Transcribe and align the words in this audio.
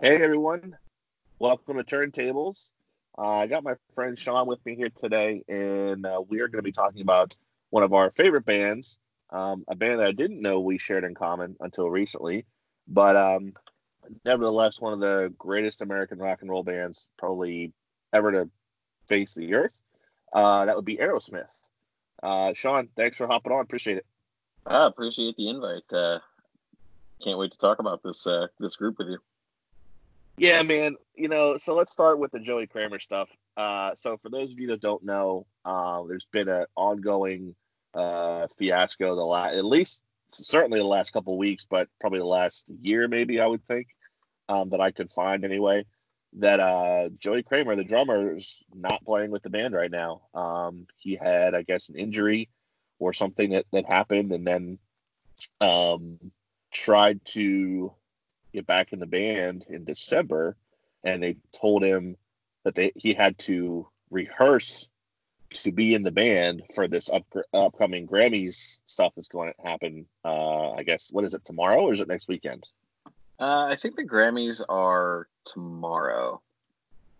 Hey 0.00 0.22
everyone, 0.22 0.76
welcome 1.40 1.76
to 1.76 1.82
Turntables. 1.82 2.70
Uh, 3.18 3.38
I 3.38 3.48
got 3.48 3.64
my 3.64 3.74
friend 3.96 4.16
Sean 4.16 4.46
with 4.46 4.64
me 4.64 4.76
here 4.76 4.90
today, 4.90 5.42
and 5.48 6.06
uh, 6.06 6.22
we 6.28 6.38
are 6.38 6.46
going 6.46 6.60
to 6.60 6.62
be 6.62 6.70
talking 6.70 7.00
about 7.02 7.34
one 7.70 7.82
of 7.82 7.92
our 7.92 8.12
favorite 8.12 8.44
bands, 8.44 8.96
um, 9.30 9.64
a 9.66 9.74
band 9.74 9.98
that 9.98 10.06
I 10.06 10.12
didn't 10.12 10.40
know 10.40 10.60
we 10.60 10.78
shared 10.78 11.02
in 11.02 11.16
common 11.16 11.56
until 11.58 11.90
recently, 11.90 12.46
but 12.86 13.16
um, 13.16 13.54
nevertheless, 14.24 14.80
one 14.80 14.92
of 14.92 15.00
the 15.00 15.34
greatest 15.36 15.82
American 15.82 16.20
rock 16.20 16.42
and 16.42 16.50
roll 16.50 16.62
bands 16.62 17.08
probably 17.18 17.72
ever 18.12 18.30
to 18.30 18.48
face 19.08 19.34
the 19.34 19.52
earth. 19.52 19.82
Uh, 20.32 20.64
that 20.64 20.76
would 20.76 20.84
be 20.84 20.98
Aerosmith. 20.98 21.70
Uh, 22.22 22.52
Sean, 22.54 22.88
thanks 22.96 23.18
for 23.18 23.26
hopping 23.26 23.52
on. 23.52 23.62
Appreciate 23.62 23.96
it. 23.96 24.06
I 24.64 24.86
appreciate 24.86 25.34
the 25.36 25.48
invite. 25.48 25.92
Uh, 25.92 26.20
can't 27.20 27.36
wait 27.36 27.50
to 27.50 27.58
talk 27.58 27.80
about 27.80 28.04
this 28.04 28.28
uh, 28.28 28.46
this 28.60 28.76
group 28.76 28.96
with 28.98 29.08
you. 29.08 29.18
Yeah, 30.38 30.62
man. 30.62 30.96
You 31.14 31.28
know, 31.28 31.56
so 31.56 31.74
let's 31.74 31.92
start 31.92 32.18
with 32.18 32.30
the 32.32 32.40
Joey 32.40 32.66
Kramer 32.66 32.98
stuff. 32.98 33.28
Uh, 33.56 33.94
so 33.94 34.16
for 34.16 34.28
those 34.28 34.52
of 34.52 34.58
you 34.58 34.68
that 34.68 34.80
don't 34.80 35.04
know, 35.04 35.46
uh, 35.64 36.02
there's 36.04 36.26
been 36.26 36.48
an 36.48 36.66
ongoing 36.76 37.54
uh, 37.94 38.46
fiasco 38.58 39.16
the 39.16 39.24
last, 39.24 39.56
at 39.56 39.64
least 39.64 40.02
certainly 40.30 40.78
the 40.78 40.86
last 40.86 41.12
couple 41.12 41.36
weeks, 41.36 41.66
but 41.66 41.88
probably 42.00 42.20
the 42.20 42.26
last 42.26 42.70
year, 42.82 43.08
maybe 43.08 43.40
I 43.40 43.46
would 43.46 43.64
think 43.64 43.88
um, 44.48 44.70
that 44.70 44.80
I 44.80 44.90
could 44.90 45.10
find 45.10 45.44
anyway. 45.44 45.84
That 46.34 46.60
uh, 46.60 47.08
Joey 47.18 47.42
Kramer, 47.42 47.74
the 47.74 47.84
drummer, 47.84 48.36
is 48.36 48.62
not 48.74 49.02
playing 49.04 49.30
with 49.30 49.42
the 49.42 49.50
band 49.50 49.74
right 49.74 49.90
now. 49.90 50.22
Um, 50.34 50.86
he 50.98 51.16
had, 51.16 51.54
I 51.54 51.62
guess, 51.62 51.88
an 51.88 51.96
injury 51.96 52.50
or 52.98 53.14
something 53.14 53.50
that, 53.50 53.64
that 53.72 53.86
happened, 53.86 54.32
and 54.32 54.46
then 54.46 54.78
um, 55.60 56.18
tried 56.70 57.24
to 57.26 57.92
get 58.52 58.66
back 58.66 58.92
in 58.92 58.98
the 58.98 59.06
band 59.06 59.66
in 59.68 59.84
December, 59.84 60.56
and 61.04 61.22
they 61.22 61.36
told 61.52 61.82
him 61.82 62.16
that 62.64 62.74
they 62.74 62.92
he 62.96 63.14
had 63.14 63.38
to 63.38 63.86
rehearse 64.10 64.88
to 65.50 65.72
be 65.72 65.94
in 65.94 66.02
the 66.02 66.10
band 66.10 66.62
for 66.74 66.88
this 66.88 67.10
up, 67.10 67.24
upcoming 67.54 68.06
Grammys 68.06 68.80
stuff 68.86 69.12
that's 69.16 69.28
going 69.28 69.52
to 69.52 69.68
happen. 69.68 70.06
Uh, 70.24 70.72
I 70.72 70.82
guess 70.82 71.10
what 71.10 71.24
is 71.24 71.34
it 71.34 71.44
tomorrow 71.44 71.82
or 71.82 71.92
is 71.92 72.00
it 72.00 72.08
next 72.08 72.28
weekend? 72.28 72.64
Uh, 73.40 73.68
I 73.70 73.76
think 73.76 73.96
the 73.96 74.04
Grammys 74.04 74.60
are 74.68 75.28
tomorrow. 75.44 76.42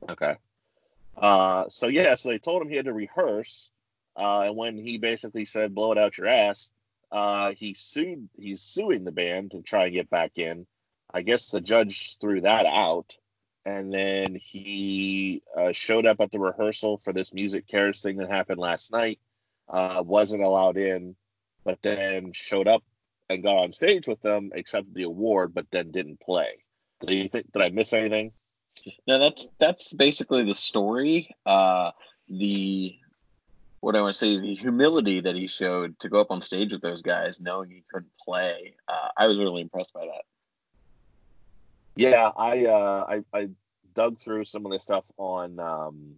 Okay. 0.09 0.35
Uh, 1.17 1.69
so 1.69 1.89
yeah, 1.89 2.15
so 2.15 2.29
they 2.29 2.39
told 2.39 2.63
him 2.63 2.69
he 2.69 2.77
had 2.77 2.85
to 2.85 2.93
rehearse, 2.93 3.73
uh, 4.17 4.43
and 4.43 4.57
when 4.57 4.77
he 4.77 4.99
basically 4.99 5.45
said 5.45 5.75
"blow 5.75 5.93
it 5.93 5.99
out 5.99 6.19
your 6.19 6.29
ass," 6.29 6.71
uh, 7.11 7.53
he 7.53 7.75
sued. 7.75 8.29
He's 8.37 8.61
suing 8.61 9.05
the 9.05 9.13
band 9.13 9.53
to 9.53 9.63
try 9.63 9.85
and 9.85 9.95
get 9.95 10.11
back 10.11 10.33
in. 10.37 10.67
I 11.13 11.23
guess 11.23 11.51
the 11.51 11.61
judge 11.61 12.19
threw 12.21 12.41
that 12.43 12.67
out, 12.67 13.17
and 13.65 13.93
then 13.93 14.37
he 14.41 15.43
uh, 15.57 15.73
showed 15.73 16.07
up 16.07 16.21
at 16.21 16.33
the 16.33 16.39
rehearsal 16.39 16.99
for 16.99 17.13
this 17.13 17.33
MusiCares 17.33 18.03
thing 18.03 18.17
that 18.19 18.31
happened 18.31 18.61
last 18.61 18.93
night. 18.93 19.19
Uh, 19.69 20.03
wasn't 20.05 20.43
allowed 20.43 20.77
in, 20.77 21.15
but 21.65 21.81
then 21.83 22.33
showed 22.33 22.69
up 22.69 22.83
and 23.29 23.43
got 23.43 23.57
on 23.57 23.73
stage 23.73 24.07
with 24.07 24.21
them, 24.23 24.51
accepted 24.55 24.95
the 24.95 25.03
award, 25.03 25.53
but 25.55 25.67
then 25.71 25.91
didn't 25.91 26.21
play. 26.21 26.49
Do 27.07 27.15
you 27.15 27.29
think? 27.29 27.53
Did 27.53 27.63
I 27.63 27.69
miss 27.69 27.93
anything? 27.93 28.33
No, 29.07 29.19
that's 29.19 29.49
that's 29.59 29.93
basically 29.93 30.45
the 30.45 30.55
story. 30.55 31.35
Uh, 31.47 31.91
the 32.29 32.97
what 33.81 33.95
I 33.95 34.01
want 34.01 34.15
to 34.15 34.19
say, 34.19 34.39
the 34.39 34.57
humility 34.57 35.21
that 35.21 35.37
he 35.37 35.47
showed 35.47 35.99
to 36.01 36.09
go 36.09 36.19
up 36.21 36.31
on 36.31 36.43
stage 36.43 36.73
with 36.73 36.83
those 36.83 37.03
guys, 37.03 37.41
knowing 37.41 37.71
he 37.71 37.85
couldn't 37.93 38.17
play. 38.19 38.75
Uh, 38.89 39.09
I 39.17 39.27
was 39.27 39.39
really 39.39 39.63
impressed 39.63 39.93
by 39.93 40.05
that. 40.07 40.25
Yeah, 41.99 42.31
I 42.37 42.65
uh, 42.67 43.07
I, 43.09 43.37
I 43.37 43.49
dug 43.93 44.21
through 44.21 44.45
some 44.45 44.65
of 44.65 44.71
the 44.71 44.79
stuff 44.79 45.11
on 45.17 45.59
um, 45.59 46.15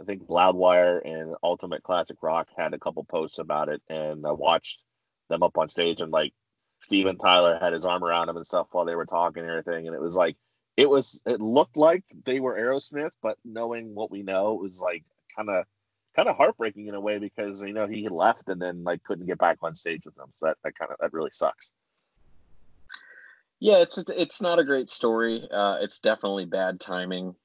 I 0.00 0.04
think 0.04 0.26
Loudwire 0.26 1.02
and 1.04 1.34
Ultimate 1.42 1.82
Classic 1.82 2.16
Rock 2.22 2.48
had 2.56 2.72
a 2.72 2.78
couple 2.78 3.04
posts 3.04 3.38
about 3.38 3.68
it, 3.68 3.82
and 3.90 4.26
I 4.26 4.32
watched 4.32 4.84
them 5.28 5.42
up 5.42 5.58
on 5.58 5.68
stage, 5.68 6.00
and 6.00 6.10
like 6.10 6.32
Steven 6.80 7.18
Tyler 7.18 7.58
had 7.60 7.74
his 7.74 7.84
arm 7.84 8.02
around 8.02 8.30
him 8.30 8.38
and 8.38 8.46
stuff 8.46 8.68
while 8.72 8.86
they 8.86 8.94
were 8.94 9.04
talking 9.04 9.42
and 9.42 9.50
everything, 9.50 9.86
and 9.86 9.94
it 9.94 10.00
was 10.00 10.16
like 10.16 10.38
it 10.78 10.88
was 10.88 11.20
it 11.26 11.42
looked 11.42 11.76
like 11.76 12.04
they 12.24 12.40
were 12.40 12.56
Aerosmith, 12.56 13.12
but 13.22 13.36
knowing 13.44 13.94
what 13.94 14.10
we 14.10 14.22
know, 14.22 14.54
it 14.54 14.62
was 14.62 14.80
like 14.80 15.04
kind 15.36 15.50
of 15.50 15.66
kind 16.16 16.28
of 16.28 16.38
heartbreaking 16.38 16.86
in 16.86 16.94
a 16.94 17.00
way 17.00 17.18
because 17.18 17.62
you 17.62 17.74
know 17.74 17.86
he 17.86 18.08
left 18.08 18.48
and 18.48 18.62
then 18.62 18.82
like 18.82 19.02
couldn't 19.02 19.26
get 19.26 19.36
back 19.36 19.58
on 19.60 19.76
stage 19.76 20.06
with 20.06 20.14
them, 20.14 20.30
so 20.32 20.46
that, 20.46 20.56
that 20.64 20.74
kind 20.74 20.90
of 20.90 20.96
that 21.00 21.12
really 21.12 21.32
sucks. 21.32 21.70
Yeah, 23.62 23.78
it's 23.78 23.96
it's 23.96 24.40
not 24.40 24.58
a 24.58 24.64
great 24.64 24.90
story. 24.90 25.46
Uh, 25.48 25.76
it's 25.80 26.00
definitely 26.00 26.46
bad 26.46 26.80
timing. 26.80 27.36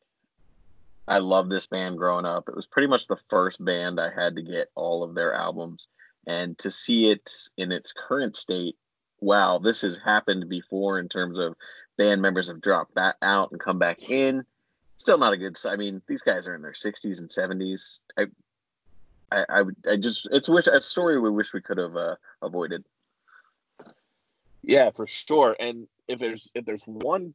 I 1.07 1.19
love 1.19 1.47
this 1.47 1.67
band 1.67 1.99
growing 1.99 2.25
up. 2.25 2.49
It 2.49 2.55
was 2.55 2.65
pretty 2.65 2.87
much 2.87 3.05
the 3.05 3.19
first 3.29 3.63
band 3.63 3.99
I 3.99 4.09
had 4.09 4.35
to 4.35 4.41
get 4.41 4.71
all 4.73 5.03
of 5.03 5.13
their 5.13 5.35
albums, 5.35 5.89
and 6.25 6.57
to 6.57 6.71
see 6.71 7.11
it 7.11 7.31
in 7.57 7.71
its 7.71 7.93
current 7.93 8.35
state, 8.35 8.75
wow, 9.19 9.59
this 9.59 9.81
has 9.81 9.99
happened 10.03 10.49
before 10.49 10.97
in 10.97 11.07
terms 11.07 11.37
of 11.37 11.55
band 11.99 12.19
members 12.19 12.47
have 12.47 12.61
dropped 12.61 12.95
back 12.95 13.17
out 13.21 13.51
and 13.51 13.59
come 13.59 13.77
back 13.77 14.09
in. 14.09 14.43
Still 14.95 15.19
not 15.19 15.33
a 15.33 15.37
good. 15.37 15.55
I 15.67 15.75
mean, 15.75 16.01
these 16.07 16.23
guys 16.23 16.47
are 16.47 16.55
in 16.55 16.63
their 16.63 16.73
sixties 16.73 17.19
and 17.19 17.31
seventies. 17.31 18.01
I, 18.17 18.25
I, 19.31 19.45
I, 19.49 19.63
I 19.91 19.95
just 19.97 20.27
it's 20.31 20.49
wish 20.49 20.65
a 20.65 20.81
story 20.81 21.19
we 21.19 21.29
wish 21.29 21.53
we 21.53 21.61
could 21.61 21.77
have 21.77 21.95
uh, 21.95 22.15
avoided. 22.41 22.83
Yeah, 24.67 24.91
for 24.91 25.07
sure. 25.07 25.55
And 25.59 25.87
if 26.09 26.19
there's 26.19 26.51
if 26.53 26.65
there's 26.65 26.83
one 26.83 27.33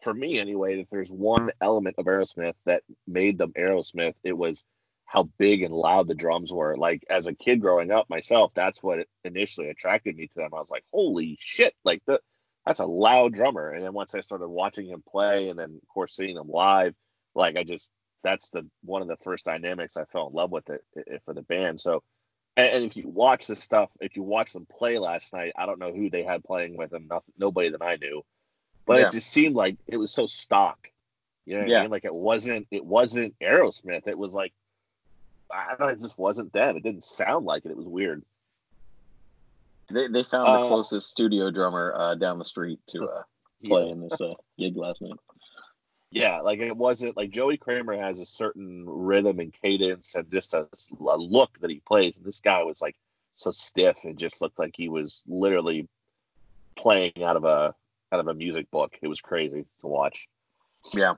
for 0.00 0.12
me 0.12 0.40
anyway, 0.40 0.80
if 0.80 0.90
there's 0.90 1.12
one 1.12 1.52
element 1.60 1.94
of 1.98 2.06
Aerosmith 2.06 2.54
that 2.66 2.82
made 3.06 3.38
them 3.38 3.52
Aerosmith, 3.56 4.16
it 4.24 4.36
was 4.36 4.64
how 5.06 5.28
big 5.38 5.62
and 5.62 5.72
loud 5.74 6.08
the 6.08 6.14
drums 6.14 6.52
were. 6.52 6.76
Like 6.76 7.04
as 7.08 7.28
a 7.28 7.34
kid 7.34 7.60
growing 7.60 7.92
up 7.92 8.10
myself, 8.10 8.52
that's 8.54 8.82
what 8.82 9.06
initially 9.24 9.68
attracted 9.68 10.16
me 10.16 10.26
to 10.26 10.34
them. 10.34 10.50
I 10.52 10.58
was 10.58 10.70
like, 10.70 10.84
holy 10.92 11.36
shit, 11.40 11.74
like 11.84 12.02
the 12.06 12.20
that's 12.66 12.80
a 12.80 12.86
loud 12.86 13.32
drummer. 13.34 13.70
And 13.70 13.84
then 13.84 13.92
once 13.92 14.14
I 14.16 14.20
started 14.20 14.48
watching 14.48 14.86
him 14.88 15.04
play 15.08 15.50
and 15.50 15.58
then 15.58 15.78
of 15.80 15.88
course 15.88 16.16
seeing 16.16 16.36
him 16.36 16.48
live, 16.48 16.94
like 17.36 17.56
I 17.56 17.62
just 17.62 17.92
that's 18.24 18.50
the 18.50 18.68
one 18.82 19.02
of 19.02 19.08
the 19.08 19.16
first 19.18 19.46
dynamics 19.46 19.96
I 19.96 20.04
fell 20.06 20.26
in 20.28 20.34
love 20.34 20.50
with 20.50 20.68
it, 20.68 20.82
it 20.96 21.22
for 21.24 21.34
the 21.34 21.42
band. 21.42 21.80
So 21.80 22.02
and, 22.56 22.84
if 22.84 22.96
you 22.96 23.08
watch 23.08 23.46
the 23.46 23.56
stuff, 23.56 23.90
if 24.00 24.16
you 24.16 24.22
watch 24.22 24.52
them 24.52 24.66
play 24.66 24.98
last 24.98 25.32
night, 25.32 25.52
I 25.56 25.66
don't 25.66 25.78
know 25.78 25.92
who 25.92 26.10
they 26.10 26.22
had 26.22 26.44
playing 26.44 26.76
with 26.76 26.90
them. 26.90 27.06
Nothing, 27.08 27.32
nobody 27.38 27.70
that 27.70 27.82
I 27.82 27.96
knew, 27.96 28.22
but 28.86 29.00
yeah. 29.00 29.06
it 29.06 29.12
just 29.12 29.32
seemed 29.32 29.54
like 29.54 29.76
it 29.86 29.96
was 29.96 30.12
so 30.12 30.26
stock. 30.26 30.88
You 31.44 31.60
know, 31.60 31.66
yeah. 31.66 31.78
I 31.78 31.82
mean? 31.82 31.90
like 31.90 32.04
it 32.04 32.14
wasn't. 32.14 32.66
It 32.70 32.84
wasn't 32.84 33.34
Aerosmith. 33.40 34.06
It 34.06 34.18
was 34.18 34.32
like 34.34 34.52
I 35.50 35.68
don't 35.70 35.80
know. 35.80 35.88
It 35.88 36.00
just 36.00 36.18
wasn't 36.18 36.52
them. 36.52 36.76
It 36.76 36.82
didn't 36.82 37.04
sound 37.04 37.46
like 37.46 37.64
it. 37.64 37.70
It 37.70 37.76
was 37.76 37.88
weird. 37.88 38.22
They 39.90 40.08
they 40.08 40.22
found 40.22 40.46
the 40.46 40.66
uh, 40.66 40.68
closest 40.68 41.10
studio 41.10 41.50
drummer 41.50 41.92
uh, 41.96 42.14
down 42.14 42.38
the 42.38 42.44
street 42.44 42.80
to 42.88 43.04
uh, 43.04 43.22
play 43.64 43.86
yeah. 43.86 43.92
in 43.92 44.08
this 44.08 44.20
uh, 44.20 44.34
gig 44.58 44.76
last 44.76 45.02
night 45.02 45.18
yeah, 46.12 46.40
like 46.40 46.60
it 46.60 46.76
wasn't 46.76 47.16
like 47.16 47.30
Joey 47.30 47.56
Kramer 47.56 47.96
has 47.96 48.20
a 48.20 48.26
certain 48.26 48.84
rhythm 48.86 49.40
and 49.40 49.52
cadence 49.52 50.14
and 50.14 50.30
just 50.30 50.52
a, 50.52 50.68
a, 51.00 51.16
look 51.16 51.58
that 51.60 51.70
he 51.70 51.80
plays. 51.86 52.18
And 52.18 52.26
this 52.26 52.40
guy 52.40 52.62
was 52.62 52.82
like 52.82 52.96
so 53.36 53.50
stiff 53.50 54.04
and 54.04 54.18
just 54.18 54.42
looked 54.42 54.58
like 54.58 54.74
he 54.76 54.90
was 54.90 55.24
literally 55.26 55.88
playing 56.76 57.24
out 57.24 57.36
of 57.36 57.44
a 57.44 57.74
out 58.12 58.20
of 58.20 58.28
a 58.28 58.34
music 58.34 58.70
book. 58.70 58.98
It 59.00 59.08
was 59.08 59.22
crazy 59.22 59.64
to 59.80 59.86
watch. 59.86 60.28
Yeah. 60.92 61.14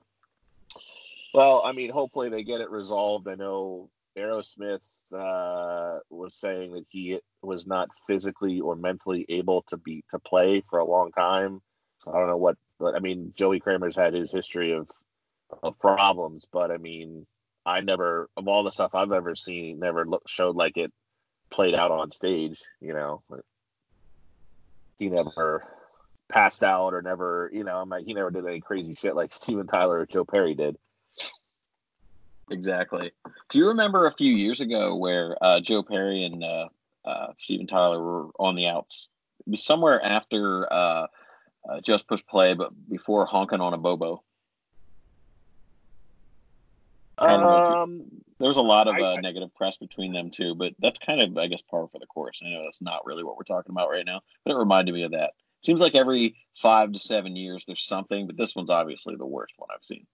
Well, 1.34 1.62
I 1.64 1.72
mean, 1.72 1.90
hopefully 1.90 2.28
they 2.28 2.44
get 2.44 2.60
it 2.60 2.70
resolved. 2.70 3.26
I 3.26 3.34
know 3.34 3.90
Aerosmith 4.16 5.12
uh, 5.12 5.98
was 6.08 6.36
saying 6.36 6.72
that 6.74 6.86
he 6.88 7.18
was 7.42 7.66
not 7.66 7.88
physically 8.06 8.60
or 8.60 8.76
mentally 8.76 9.26
able 9.28 9.62
to 9.62 9.76
be 9.76 10.04
to 10.12 10.20
play 10.20 10.62
for 10.70 10.78
a 10.78 10.84
long 10.84 11.10
time. 11.10 11.62
I 12.06 12.12
don't 12.12 12.28
know 12.28 12.36
what 12.36 12.56
but 12.78 12.94
I 12.94 12.98
mean, 12.98 13.32
Joey 13.36 13.60
Kramer's 13.60 13.96
had 13.96 14.14
his 14.14 14.32
history 14.32 14.72
of 14.72 14.90
of 15.62 15.78
problems, 15.78 16.46
but 16.50 16.70
I 16.70 16.76
mean, 16.76 17.26
I 17.64 17.80
never 17.80 18.28
of 18.36 18.48
all 18.48 18.64
the 18.64 18.72
stuff 18.72 18.94
I've 18.94 19.12
ever 19.12 19.34
seen, 19.34 19.78
never 19.78 20.04
look, 20.04 20.28
showed 20.28 20.56
like 20.56 20.76
it 20.76 20.92
played 21.50 21.74
out 21.74 21.90
on 21.90 22.10
stage. 22.10 22.62
You 22.80 22.94
know, 22.94 23.22
he 24.98 25.08
never 25.08 25.64
passed 26.28 26.64
out 26.64 26.94
or 26.94 27.02
never, 27.02 27.50
you 27.52 27.64
know, 27.64 27.84
like 27.84 28.04
he 28.04 28.14
never 28.14 28.30
did 28.30 28.46
any 28.46 28.60
crazy 28.60 28.94
shit 28.94 29.16
like 29.16 29.32
Steven 29.32 29.66
Tyler 29.66 30.00
or 30.00 30.06
Joe 30.06 30.24
Perry 30.24 30.54
did. 30.54 30.76
Exactly. 32.50 33.10
Do 33.48 33.58
you 33.58 33.68
remember 33.68 34.06
a 34.06 34.12
few 34.12 34.34
years 34.34 34.60
ago 34.60 34.94
where 34.96 35.36
uh, 35.40 35.60
Joe 35.60 35.82
Perry 35.82 36.24
and 36.24 36.44
uh, 36.44 36.68
uh, 37.04 37.28
Steven 37.38 37.66
Tyler 37.66 38.02
were 38.02 38.30
on 38.38 38.54
the 38.54 38.66
outs? 38.66 39.08
It 39.46 39.50
was 39.50 39.64
somewhere 39.64 40.04
after 40.04 40.70
uh, 41.68 41.80
just 41.80 42.08
push 42.08 42.22
play, 42.26 42.54
but 42.54 42.72
before 42.88 43.26
honking 43.26 43.60
on 43.60 43.74
a 43.74 43.78
bobo. 43.78 44.22
Um, 47.16 48.04
there 48.38 48.48
was 48.48 48.56
a 48.56 48.62
lot 48.62 48.88
of 48.88 48.96
uh, 48.96 49.12
I, 49.12 49.16
negative 49.20 49.54
press 49.54 49.76
between 49.76 50.12
them 50.12 50.30
too, 50.30 50.54
but 50.54 50.74
that's 50.80 50.98
kind 50.98 51.20
of, 51.20 51.38
I 51.38 51.46
guess, 51.46 51.62
par 51.62 51.86
for 51.88 51.98
the 51.98 52.06
course. 52.06 52.40
I 52.44 52.50
know 52.50 52.64
that's 52.64 52.82
not 52.82 53.06
really 53.06 53.22
what 53.22 53.36
we're 53.36 53.44
talking 53.44 53.70
about 53.70 53.90
right 53.90 54.04
now, 54.04 54.20
but 54.44 54.54
it 54.54 54.58
reminded 54.58 54.94
me 54.94 55.04
of 55.04 55.12
that. 55.12 55.32
seems 55.62 55.80
like 55.80 55.94
every 55.94 56.34
five 56.60 56.92
to 56.92 56.98
seven 56.98 57.36
years 57.36 57.64
there's 57.66 57.86
something, 57.86 58.26
but 58.26 58.36
this 58.36 58.56
one's 58.56 58.70
obviously 58.70 59.16
the 59.16 59.26
worst 59.26 59.54
one 59.56 59.68
I've 59.72 59.84
seen. 59.84 60.06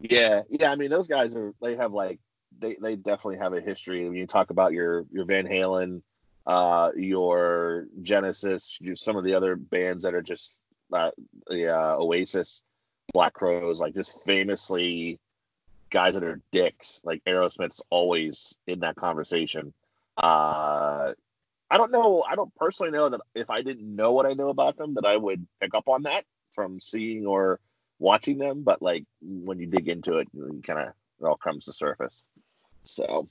Yeah, 0.00 0.42
yeah. 0.50 0.70
I 0.70 0.76
mean, 0.76 0.90
those 0.90 1.08
guys 1.08 1.36
are 1.36 1.54
they 1.62 1.76
have 1.76 1.92
like 1.92 2.20
they 2.58 2.76
they 2.82 2.96
definitely 2.96 3.38
have 3.38 3.54
a 3.54 3.60
history. 3.60 4.04
When 4.04 4.14
you 4.14 4.26
talk 4.26 4.50
about 4.50 4.72
your 4.72 5.04
your 5.10 5.24
Van 5.24 5.46
Halen, 5.46 6.02
uh, 6.46 6.90
your 6.96 7.86
Genesis, 8.02 8.78
your, 8.80 8.96
some 8.96 9.16
of 9.16 9.24
the 9.24 9.34
other 9.34 9.56
bands 9.56 10.04
that 10.04 10.14
are 10.14 10.22
just 10.22 10.62
uh, 10.92 11.10
the 11.46 11.74
uh, 11.74 11.96
Oasis, 11.96 12.62
Black 13.12 13.32
Crowes, 13.32 13.80
like 13.80 13.94
just 13.94 14.24
famously 14.24 15.18
guys 15.90 16.14
that 16.14 16.24
are 16.24 16.40
dicks. 16.50 17.00
Like 17.04 17.22
Aerosmith's 17.24 17.82
always 17.90 18.58
in 18.66 18.80
that 18.80 18.96
conversation. 18.96 19.72
Uh, 20.16 21.12
I 21.70 21.78
don't 21.78 21.92
know. 21.92 22.24
I 22.28 22.34
don't 22.34 22.54
personally 22.56 22.92
know 22.92 23.08
that 23.08 23.20
if 23.34 23.50
I 23.50 23.62
didn't 23.62 23.94
know 23.94 24.12
what 24.12 24.26
I 24.26 24.34
know 24.34 24.50
about 24.50 24.76
them, 24.76 24.94
that 24.94 25.06
I 25.06 25.16
would 25.16 25.46
pick 25.60 25.74
up 25.74 25.88
on 25.88 26.02
that 26.02 26.24
from 26.50 26.80
seeing 26.80 27.24
or 27.26 27.60
watching 27.98 28.38
them. 28.38 28.62
But 28.62 28.82
like 28.82 29.04
when 29.22 29.58
you 29.58 29.66
dig 29.66 29.88
into 29.88 30.18
it, 30.18 30.28
kind 30.66 30.80
of 30.80 30.88
it 30.88 31.24
all 31.24 31.36
comes 31.36 31.66
to 31.66 31.72
surface. 31.72 32.24
So, 32.84 33.26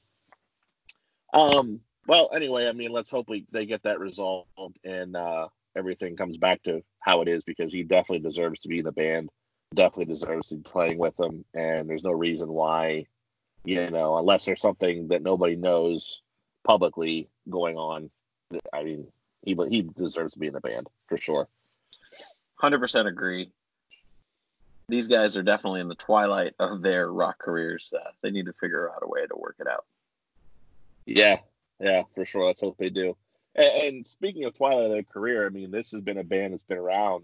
um, 1.33 1.81
well, 2.07 2.29
anyway, 2.33 2.67
I 2.67 2.73
mean, 2.73 2.91
let's 2.91 3.11
hope 3.11 3.29
we 3.29 3.45
they 3.51 3.65
get 3.65 3.83
that 3.83 3.99
resolved 3.99 4.79
and 4.83 5.15
uh, 5.15 5.47
everything 5.75 6.15
comes 6.15 6.37
back 6.37 6.61
to 6.63 6.81
how 6.99 7.21
it 7.21 7.27
is 7.27 7.43
because 7.43 7.71
he 7.71 7.83
definitely 7.83 8.27
deserves 8.27 8.59
to 8.61 8.69
be 8.69 8.79
in 8.79 8.85
the 8.85 8.91
band. 8.91 9.29
Definitely 9.73 10.05
deserves 10.05 10.49
to 10.49 10.55
be 10.55 10.63
playing 10.63 10.97
with 10.97 11.15
them, 11.15 11.45
and 11.53 11.89
there's 11.89 12.03
no 12.03 12.11
reason 12.11 12.49
why, 12.51 13.05
you 13.63 13.89
know, 13.89 14.17
unless 14.17 14.45
there's 14.45 14.59
something 14.59 15.07
that 15.07 15.23
nobody 15.23 15.55
knows 15.55 16.21
publicly 16.63 17.29
going 17.49 17.77
on. 17.77 18.09
I 18.73 18.83
mean, 18.83 19.07
he 19.43 19.57
he 19.69 19.83
deserves 19.95 20.33
to 20.33 20.39
be 20.39 20.47
in 20.47 20.53
the 20.53 20.59
band 20.59 20.87
for 21.07 21.17
sure. 21.17 21.47
Hundred 22.55 22.79
percent 22.79 23.07
agree. 23.07 23.49
These 24.89 25.07
guys 25.07 25.37
are 25.37 25.43
definitely 25.43 25.79
in 25.79 25.87
the 25.87 25.95
twilight 25.95 26.53
of 26.59 26.81
their 26.81 27.09
rock 27.11 27.39
careers. 27.39 27.93
Uh, 27.97 28.11
they 28.21 28.29
need 28.29 28.47
to 28.47 28.53
figure 28.53 28.91
out 28.91 29.03
a 29.03 29.07
way 29.07 29.25
to 29.25 29.35
work 29.37 29.55
it 29.59 29.67
out. 29.67 29.85
Yeah, 31.05 31.37
yeah, 31.81 32.03
for 32.13 32.25
sure. 32.25 32.45
Let's 32.45 32.61
hope 32.61 32.77
they 32.77 32.89
do. 32.89 33.17
And, 33.55 33.71
and 33.83 34.07
speaking 34.07 34.45
of 34.45 34.53
twilight 34.53 34.85
of 34.85 34.91
their 34.91 35.03
career, 35.03 35.45
I 35.45 35.49
mean, 35.49 35.71
this 35.71 35.91
has 35.91 36.01
been 36.01 36.17
a 36.17 36.23
band 36.23 36.53
that's 36.53 36.63
been 36.63 36.77
around 36.77 37.23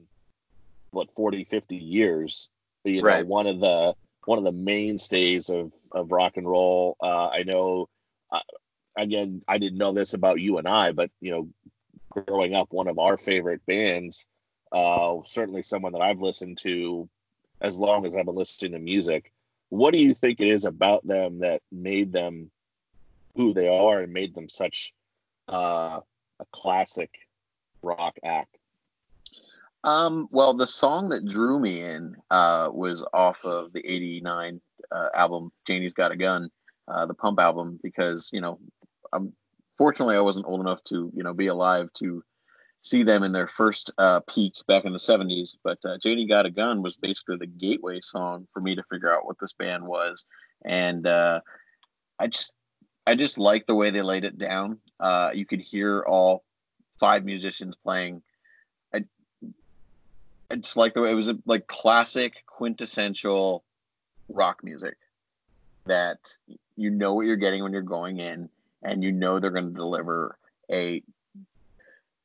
what 0.91 1.11
40, 1.15 1.43
50 1.43 1.75
years. 1.75 2.49
You 2.83 3.01
know, 3.01 3.23
one 3.25 3.47
of 3.47 3.59
the 3.59 3.95
one 4.25 4.37
of 4.37 4.45
the 4.45 4.51
mainstays 4.51 5.49
of 5.49 5.73
of 5.91 6.11
rock 6.11 6.37
and 6.37 6.47
roll. 6.47 6.95
Uh, 7.01 7.29
I 7.29 7.43
know. 7.43 7.89
Uh, 8.31 8.39
again, 8.97 9.41
I 9.47 9.57
didn't 9.57 9.77
know 9.77 9.91
this 9.91 10.13
about 10.13 10.39
you 10.39 10.57
and 10.57 10.67
I, 10.67 10.91
but 10.91 11.11
you 11.21 11.31
know, 11.31 11.49
growing 12.09 12.55
up, 12.55 12.67
one 12.71 12.87
of 12.87 12.99
our 12.99 13.17
favorite 13.17 13.65
bands, 13.65 14.25
uh, 14.71 15.15
certainly 15.25 15.63
someone 15.63 15.93
that 15.93 16.01
I've 16.01 16.21
listened 16.21 16.57
to 16.59 17.09
as 17.61 17.77
long 17.77 18.05
as 18.05 18.15
I've 18.15 18.25
been 18.25 18.35
listening 18.35 18.73
to 18.73 18.79
music. 18.79 19.31
What 19.69 19.91
do 19.91 19.99
you 19.99 20.13
think 20.13 20.39
it 20.39 20.47
is 20.47 20.65
about 20.65 21.05
them 21.05 21.39
that 21.39 21.61
made 21.71 22.13
them 22.13 22.51
who 23.37 23.53
they 23.53 23.67
are 23.67 24.01
and 24.01 24.11
made 24.11 24.35
them 24.35 24.49
such 24.49 24.93
uh, 25.47 25.99
a 26.39 26.45
classic 26.51 27.11
rock 27.81 28.17
act? 28.23 28.59
Um, 29.83 30.27
well, 30.31 30.53
the 30.53 30.67
song 30.67 31.09
that 31.09 31.25
drew 31.25 31.59
me 31.59 31.81
in 31.81 32.15
uh, 32.31 32.69
was 32.73 33.05
off 33.13 33.45
of 33.45 33.71
the 33.71 33.85
'89 33.85 34.59
uh, 34.91 35.07
album 35.13 35.51
"Janie's 35.65 35.93
Got 35.93 36.11
a 36.11 36.17
Gun," 36.17 36.49
uh, 36.87 37.05
the 37.05 37.13
Pump 37.13 37.39
album, 37.39 37.79
because 37.81 38.29
you 38.33 38.41
know, 38.41 38.59
I'm 39.13 39.31
fortunately 39.77 40.17
I 40.17 40.21
wasn't 40.21 40.47
old 40.47 40.59
enough 40.59 40.83
to 40.85 41.11
you 41.15 41.23
know 41.23 41.33
be 41.33 41.47
alive 41.47 41.93
to 41.99 42.23
see 42.83 43.03
them 43.03 43.23
in 43.23 43.31
their 43.31 43.47
first 43.47 43.91
uh, 43.97 44.21
peak 44.29 44.53
back 44.67 44.85
in 44.85 44.93
the 44.93 44.99
70s. 44.99 45.57
But 45.63 45.79
uh, 45.85 45.97
Janie 46.01 46.27
Got 46.27 46.45
a 46.45 46.49
Gun 46.49 46.81
was 46.81 46.97
basically 46.97 47.37
the 47.37 47.47
gateway 47.47 47.99
song 48.01 48.47
for 48.53 48.61
me 48.61 48.75
to 48.75 48.83
figure 48.89 49.13
out 49.13 49.25
what 49.25 49.37
this 49.39 49.53
band 49.53 49.85
was. 49.85 50.25
And 50.65 51.05
uh, 51.05 51.41
I 52.19 52.27
just 52.27 52.53
I 53.07 53.15
just 53.15 53.37
like 53.37 53.65
the 53.65 53.75
way 53.75 53.89
they 53.89 54.01
laid 54.01 54.25
it 54.25 54.37
down. 54.37 54.79
Uh, 54.99 55.31
you 55.33 55.45
could 55.45 55.61
hear 55.61 56.03
all 56.05 56.43
five 56.99 57.23
musicians 57.23 57.77
playing. 57.77 58.21
I, 58.93 59.05
I 60.51 60.57
just 60.57 60.75
like 60.75 60.93
the 60.93 61.01
way 61.01 61.11
it 61.11 61.15
was 61.15 61.29
a, 61.29 61.37
like 61.45 61.67
classic, 61.67 62.43
quintessential 62.47 63.63
rock 64.27 64.61
music 64.61 64.97
that 65.85 66.17
you 66.75 66.89
know 66.89 67.13
what 67.13 67.25
you're 67.25 67.37
getting 67.37 67.63
when 67.63 67.71
you're 67.71 67.81
going 67.81 68.19
in, 68.19 68.49
and 68.83 69.01
you 69.01 69.13
know 69.13 69.39
they're 69.39 69.51
going 69.51 69.69
to 69.69 69.73
deliver 69.73 70.37
a 70.69 71.01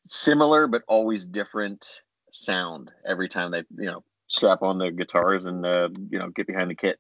similar 0.09 0.67
but 0.67 0.83
always 0.89 1.25
different 1.25 2.03
sound 2.33 2.91
every 3.07 3.29
time 3.29 3.53
they 3.53 3.63
you 3.79 3.87
know 3.87 4.03
strap 4.27 4.63
on 4.63 4.79
the 4.79 4.91
guitars 4.91 5.47
and 5.47 5.65
uh, 5.65 5.89
you 6.11 6.19
know 6.19 6.29
get 6.31 6.49
behind 6.49 6.69
the 6.69 6.75
kit. 6.75 6.99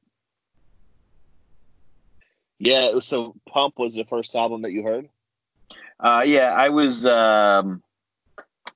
Yeah, 2.62 3.00
so 3.00 3.34
Pump 3.48 3.76
was 3.76 3.96
the 3.96 4.04
first 4.04 4.36
album 4.36 4.62
that 4.62 4.70
you 4.70 4.84
heard. 4.84 5.08
Uh, 5.98 6.22
yeah, 6.24 6.52
I 6.52 6.68
was. 6.68 7.04
Um, 7.04 7.82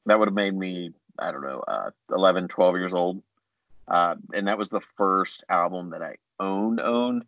that 0.07 0.19
would 0.19 0.27
have 0.27 0.35
made 0.35 0.57
me, 0.57 0.93
I 1.21 1.31
don't 1.31 1.43
know, 1.43 1.61
uh, 1.69 1.91
11, 2.11 2.49
12 2.49 2.77
years 2.79 2.95
old, 2.95 3.23
uh, 3.87 4.17
and 4.35 4.49
that 4.49 4.59
was 4.59 4.71
the 4.71 4.81
first 4.81 5.45
album 5.49 5.91
that 5.91 6.03
I 6.03 6.17
owned. 6.41 6.81
Owned. 6.81 7.27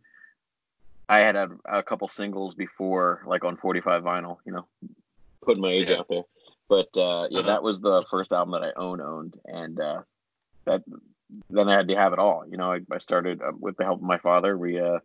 I 1.08 1.20
had 1.20 1.36
a, 1.36 1.48
a 1.64 1.80
couple 1.80 2.08
singles 2.08 2.56
before, 2.56 3.22
like 3.24 3.44
on 3.44 3.56
45 3.56 4.02
vinyl. 4.02 4.38
You 4.44 4.54
know, 4.54 4.66
putting 5.44 5.62
my 5.62 5.70
age 5.70 5.88
yeah. 5.88 5.98
out 5.98 6.08
there. 6.08 6.24
But 6.68 6.88
uh, 6.96 7.28
yeah, 7.30 7.38
uh-huh. 7.38 7.46
that 7.46 7.62
was 7.62 7.78
the 7.78 8.02
first 8.10 8.32
album 8.32 8.60
that 8.60 8.66
I 8.66 8.72
own 8.76 9.00
owned, 9.00 9.36
and 9.44 9.78
uh, 9.78 10.02
that 10.64 10.82
then 11.50 11.68
I 11.68 11.76
had 11.76 11.86
to 11.86 11.94
have 11.94 12.12
it 12.12 12.18
all. 12.18 12.44
You 12.50 12.56
know, 12.56 12.72
I, 12.72 12.80
I 12.90 12.98
started 12.98 13.42
uh, 13.42 13.52
with 13.56 13.76
the 13.76 13.84
help 13.84 14.00
of 14.00 14.06
my 14.06 14.18
father. 14.18 14.58
We 14.58 14.80
uh, 14.80 14.98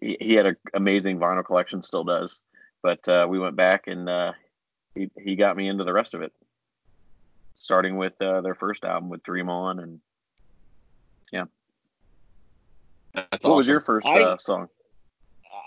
he, 0.00 0.16
he 0.20 0.34
had 0.34 0.46
an 0.46 0.56
amazing 0.74 1.18
vinyl 1.18 1.44
collection, 1.44 1.82
still 1.82 2.04
does. 2.04 2.40
But 2.82 3.06
uh, 3.08 3.26
we 3.28 3.38
went 3.38 3.56
back 3.56 3.86
and 3.86 4.08
uh, 4.08 4.32
he 4.94 5.10
he 5.16 5.36
got 5.36 5.56
me 5.56 5.68
into 5.68 5.84
the 5.84 5.92
rest 5.92 6.14
of 6.14 6.22
it, 6.22 6.32
starting 7.54 7.96
with 7.96 8.20
uh, 8.20 8.40
their 8.40 8.54
first 8.54 8.84
album 8.84 9.08
with 9.08 9.22
Dream 9.22 9.48
On, 9.48 9.78
and 9.78 10.00
yeah. 11.32 11.44
That's 13.14 13.44
what 13.44 13.50
awesome. 13.50 13.56
was 13.56 13.68
your 13.68 13.80
first 13.80 14.06
I, 14.06 14.22
uh, 14.22 14.36
song? 14.36 14.68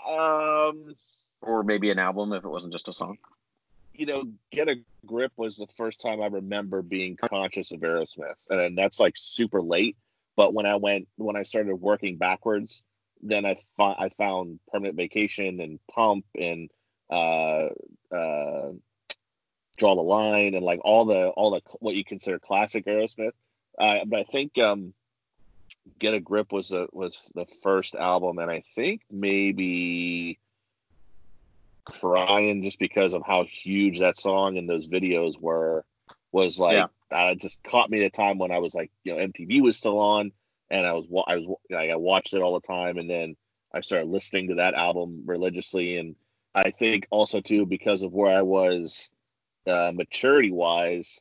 Um, 0.08 0.94
or 1.40 1.62
maybe 1.62 1.90
an 1.90 1.98
album 1.98 2.32
if 2.32 2.44
it 2.44 2.48
wasn't 2.48 2.72
just 2.72 2.88
a 2.88 2.92
song. 2.92 3.18
You 3.94 4.06
know, 4.06 4.24
Get 4.50 4.68
a 4.68 4.76
Grip 5.06 5.32
was 5.36 5.56
the 5.56 5.66
first 5.68 6.00
time 6.00 6.22
I 6.22 6.26
remember 6.26 6.82
being 6.82 7.16
conscious 7.16 7.72
of 7.72 7.80
Aerosmith, 7.80 8.50
and 8.50 8.76
that's 8.76 9.00
like 9.00 9.14
super 9.16 9.62
late. 9.62 9.96
But 10.36 10.52
when 10.52 10.66
I 10.66 10.76
went, 10.76 11.08
when 11.16 11.36
I 11.36 11.44
started 11.44 11.76
working 11.76 12.18
backwards, 12.18 12.82
then 13.22 13.44
I, 13.44 13.56
found 13.76 13.96
I 13.98 14.08
found 14.10 14.60
permanent 14.72 14.96
vacation 14.96 15.60
and 15.60 15.78
pump 15.92 16.24
and 16.38 16.70
uh, 17.10 17.68
uh, 18.14 18.72
draw 19.76 19.94
the 19.94 20.02
line 20.02 20.54
and 20.54 20.64
like 20.64 20.80
all 20.84 21.04
the 21.04 21.28
all 21.30 21.50
the 21.52 21.60
what 21.80 21.94
you 21.94 22.04
consider 22.04 22.38
classic 22.38 22.86
Aerosmith. 22.86 23.32
Uh, 23.78 24.04
but 24.06 24.20
I 24.20 24.24
think 24.24 24.58
um, 24.58 24.94
Get 25.98 26.14
a 26.14 26.20
Grip 26.20 26.52
was 26.52 26.72
a, 26.72 26.86
was 26.92 27.30
the 27.34 27.46
first 27.62 27.94
album, 27.94 28.38
and 28.38 28.50
I 28.50 28.62
think 28.74 29.02
maybe 29.10 30.38
crying 31.84 32.64
just 32.64 32.78
because 32.78 33.14
of 33.14 33.22
how 33.24 33.44
huge 33.44 34.00
that 34.00 34.16
song 34.16 34.58
and 34.58 34.68
those 34.68 34.88
videos 34.88 35.40
were 35.40 35.84
was 36.32 36.58
like 36.58 36.74
yeah. 36.74 36.86
uh, 37.16 37.34
just 37.34 37.62
caught 37.62 37.88
me 37.88 38.00
at 38.00 38.06
a 38.06 38.10
time 38.10 38.38
when 38.38 38.50
I 38.50 38.58
was 38.58 38.74
like 38.74 38.90
you 39.04 39.14
know 39.14 39.24
MTV 39.24 39.62
was 39.62 39.76
still 39.76 39.98
on 39.98 40.32
and 40.70 40.86
I 40.86 40.92
was 40.92 41.06
I 41.26 41.36
was 41.36 41.46
I 41.76 41.94
watched 41.96 42.34
it 42.34 42.42
all 42.42 42.54
the 42.54 42.66
time, 42.66 42.98
and 42.98 43.08
then 43.08 43.36
I 43.74 43.80
started 43.80 44.08
listening 44.08 44.48
to 44.48 44.54
that 44.56 44.74
album 44.74 45.22
religiously, 45.26 45.98
and 45.98 46.16
I 46.54 46.70
think 46.70 47.06
also 47.10 47.40
too 47.40 47.66
because 47.66 48.02
of 48.02 48.12
where 48.12 48.34
I 48.34 48.42
was 48.42 49.10
uh, 49.66 49.92
maturity 49.94 50.50
wise, 50.50 51.20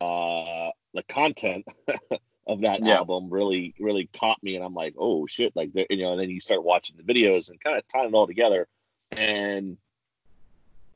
uh, 0.00 0.70
the 0.92 1.02
content 1.08 1.66
of 2.46 2.60
that 2.60 2.84
yeah. 2.84 2.96
album 2.96 3.30
really 3.30 3.74
really 3.78 4.08
caught 4.12 4.42
me, 4.42 4.56
and 4.56 4.64
I'm 4.64 4.74
like, 4.74 4.94
oh 4.98 5.26
shit, 5.26 5.54
like 5.56 5.70
you 5.90 6.02
know, 6.02 6.12
and 6.12 6.20
then 6.20 6.30
you 6.30 6.40
start 6.40 6.64
watching 6.64 6.96
the 6.96 7.12
videos 7.12 7.50
and 7.50 7.60
kind 7.60 7.76
of 7.76 7.86
tying 7.88 8.08
it 8.08 8.14
all 8.14 8.26
together, 8.26 8.68
and 9.10 9.76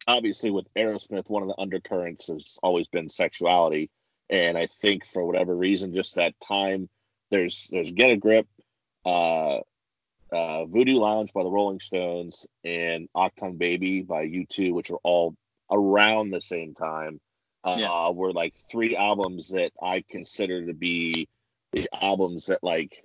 obviously 0.06 0.50
with 0.50 0.72
Aerosmith, 0.74 1.30
one 1.30 1.42
of 1.42 1.48
the 1.48 1.60
undercurrents 1.60 2.28
has 2.28 2.58
always 2.62 2.88
been 2.88 3.08
sexuality, 3.08 3.90
and 4.30 4.56
I 4.56 4.66
think 4.66 5.04
for 5.04 5.24
whatever 5.24 5.56
reason, 5.56 5.94
just 5.94 6.14
that 6.16 6.38
time 6.40 6.88
there's 7.30 7.68
there's 7.70 7.92
Get 7.92 8.10
a 8.10 8.16
Grip, 8.16 8.46
uh, 9.04 9.60
uh, 10.32 10.64
Voodoo 10.66 10.94
Lounge 10.94 11.32
by 11.32 11.42
the 11.42 11.50
Rolling 11.50 11.80
Stones, 11.80 12.46
and 12.64 13.08
Achtung 13.16 13.58
Baby 13.58 14.02
by 14.02 14.26
U2, 14.26 14.72
which 14.72 14.90
are 14.90 15.00
all 15.02 15.34
around 15.70 16.30
the 16.30 16.40
same 16.40 16.74
time. 16.74 17.20
Uh, 17.64 17.76
yeah. 17.78 18.10
Were 18.10 18.32
like 18.32 18.54
three 18.70 18.96
albums 18.96 19.50
that 19.50 19.72
I 19.82 20.04
consider 20.08 20.66
to 20.66 20.74
be 20.74 21.28
the 21.72 21.88
albums 21.92 22.46
that 22.46 22.62
like 22.62 23.04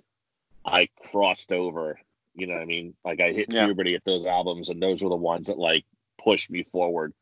I 0.64 0.88
crossed 1.10 1.52
over. 1.52 1.98
You 2.34 2.46
know 2.46 2.54
what 2.54 2.62
I 2.62 2.66
mean? 2.66 2.94
Like 3.04 3.20
I 3.20 3.32
hit 3.32 3.46
yeah. 3.50 3.66
puberty 3.66 3.94
at 3.94 4.04
those 4.04 4.26
albums, 4.26 4.70
and 4.70 4.82
those 4.82 5.02
were 5.02 5.10
the 5.10 5.16
ones 5.16 5.48
that 5.48 5.58
like 5.58 5.84
pushed 6.22 6.50
me 6.50 6.62
forward. 6.64 7.12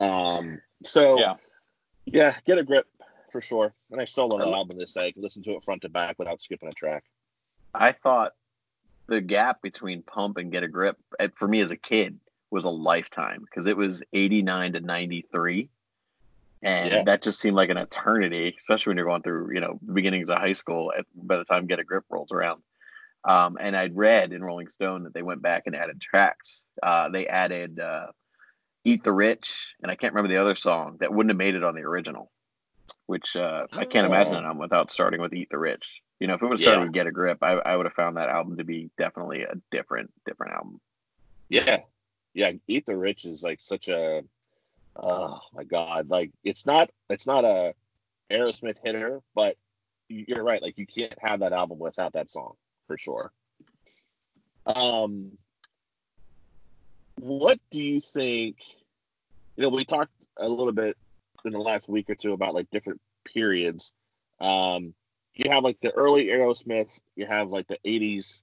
Um, 0.00 0.60
so 0.82 1.18
yeah, 1.18 1.34
yeah, 2.04 2.34
get 2.44 2.58
a 2.58 2.64
grip 2.64 2.86
for 3.32 3.40
sure. 3.40 3.72
And 3.90 4.00
I 4.00 4.04
still 4.04 4.28
love 4.28 4.40
the 4.40 4.54
album 4.54 4.78
this 4.78 4.92
day. 4.92 5.06
I 5.06 5.12
can 5.12 5.22
listen 5.22 5.42
to 5.44 5.52
it 5.52 5.64
front 5.64 5.82
to 5.82 5.88
back 5.88 6.18
without 6.18 6.40
skipping 6.40 6.68
a 6.68 6.72
track. 6.72 7.04
I 7.74 7.92
thought 7.92 8.32
the 9.06 9.20
gap 9.20 9.62
between 9.62 10.02
Pump 10.02 10.36
and 10.36 10.52
Get 10.52 10.62
a 10.62 10.68
Grip 10.68 10.96
eh, 11.18 11.28
for 11.34 11.48
me 11.48 11.60
as 11.60 11.72
a 11.72 11.76
kid 11.76 12.18
was 12.50 12.64
a 12.64 12.70
lifetime 12.70 13.40
because 13.40 13.66
it 13.66 13.76
was 13.76 14.02
89 14.12 14.74
to 14.74 14.80
93 14.80 15.68
and 16.62 16.92
yeah. 16.92 17.02
that 17.04 17.22
just 17.22 17.40
seemed 17.40 17.56
like 17.56 17.70
an 17.70 17.78
eternity 17.78 18.54
especially 18.60 18.90
when 18.90 18.98
you're 18.98 19.06
going 19.06 19.22
through 19.22 19.52
you 19.52 19.60
know 19.60 19.78
the 19.82 19.92
beginnings 19.94 20.28
of 20.28 20.38
high 20.38 20.52
school 20.52 20.92
at, 20.96 21.06
by 21.14 21.38
the 21.38 21.44
time 21.44 21.66
get 21.66 21.78
a 21.78 21.84
grip 21.84 22.04
rolls 22.10 22.30
around 22.30 22.62
um, 23.24 23.56
and 23.58 23.74
i'd 23.74 23.96
read 23.96 24.34
in 24.34 24.44
rolling 24.44 24.68
stone 24.68 25.02
that 25.02 25.14
they 25.14 25.22
went 25.22 25.40
back 25.40 25.62
and 25.64 25.74
added 25.74 25.98
tracks 25.98 26.66
uh, 26.82 27.08
they 27.08 27.26
added 27.26 27.80
uh, 27.80 28.08
eat 28.84 29.02
the 29.02 29.12
rich 29.12 29.74
and 29.82 29.90
i 29.90 29.94
can't 29.94 30.12
remember 30.12 30.32
the 30.32 30.40
other 30.40 30.54
song 30.54 30.98
that 31.00 31.12
wouldn't 31.12 31.30
have 31.30 31.38
made 31.38 31.54
it 31.54 31.64
on 31.64 31.74
the 31.74 31.80
original 31.80 32.30
which 33.06 33.36
uh, 33.36 33.66
i 33.72 33.84
can't 33.84 34.06
oh. 34.06 34.10
imagine 34.10 34.34
it 34.34 34.56
without 34.56 34.90
starting 34.90 35.20
with 35.20 35.32
eat 35.34 35.48
the 35.50 35.58
rich 35.58 36.02
you 36.20 36.26
know 36.26 36.34
if 36.34 36.42
it 36.42 36.44
would 36.44 36.52
have 36.52 36.60
started 36.60 36.80
yeah. 36.80 36.84
with 36.84 36.92
get 36.92 37.06
a 37.06 37.12
grip 37.12 37.38
I, 37.42 37.52
I 37.52 37.76
would 37.76 37.86
have 37.86 37.94
found 37.94 38.16
that 38.16 38.28
album 38.28 38.56
to 38.58 38.64
be 38.64 38.90
definitely 38.96 39.42
a 39.42 39.54
different 39.70 40.10
different 40.24 40.54
album 40.54 40.80
yeah 41.48 41.80
yeah 42.34 42.52
eat 42.68 42.86
the 42.86 42.96
rich 42.96 43.24
is 43.24 43.42
like 43.42 43.60
such 43.60 43.88
a 43.88 44.22
oh 44.96 45.40
my 45.52 45.64
god 45.64 46.10
like 46.10 46.30
it's 46.44 46.66
not 46.66 46.90
it's 47.10 47.26
not 47.26 47.44
a 47.44 47.74
aerosmith 48.30 48.78
hitter 48.82 49.20
but 49.34 49.56
you're 50.08 50.44
right 50.44 50.62
like 50.62 50.78
you 50.78 50.86
can't 50.86 51.14
have 51.20 51.40
that 51.40 51.52
album 51.52 51.78
without 51.78 52.12
that 52.12 52.30
song 52.30 52.54
for 52.86 52.96
sure 52.96 53.32
um 54.66 55.32
what 57.18 57.58
do 57.70 57.82
you 57.82 58.00
think 58.00 58.56
you 59.56 59.62
know 59.62 59.68
we 59.68 59.84
talked 59.84 60.26
a 60.38 60.48
little 60.48 60.72
bit 60.72 60.96
in 61.44 61.52
the 61.52 61.58
last 61.58 61.88
week 61.88 62.08
or 62.08 62.14
two 62.14 62.32
about 62.32 62.54
like 62.54 62.70
different 62.70 63.00
periods 63.24 63.92
um 64.40 64.94
you 65.34 65.50
have 65.50 65.64
like 65.64 65.80
the 65.80 65.92
early 65.92 66.26
aerosmith 66.26 67.00
you 67.16 67.26
have 67.26 67.48
like 67.48 67.66
the 67.68 67.78
80s 67.84 68.42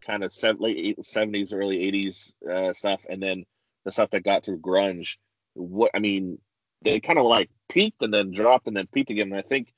kind 0.00 0.24
of 0.24 0.32
late 0.60 0.98
70s 0.98 1.54
early 1.54 1.78
80s 1.92 2.32
uh, 2.48 2.72
stuff 2.72 3.04
and 3.08 3.22
then 3.22 3.44
the 3.84 3.90
stuff 3.90 4.10
that 4.10 4.24
got 4.24 4.44
through 4.44 4.58
grunge 4.58 5.16
what 5.54 5.90
I 5.94 5.98
mean, 5.98 6.38
they 6.82 7.00
kind 7.00 7.18
of 7.18 7.26
like 7.26 7.50
peaked 7.68 8.02
and 8.02 8.12
then 8.12 8.30
dropped 8.30 8.66
and 8.66 8.76
then 8.76 8.86
peaked 8.86 9.10
again. 9.10 9.28
And 9.28 9.38
I 9.38 9.42
think 9.42 9.72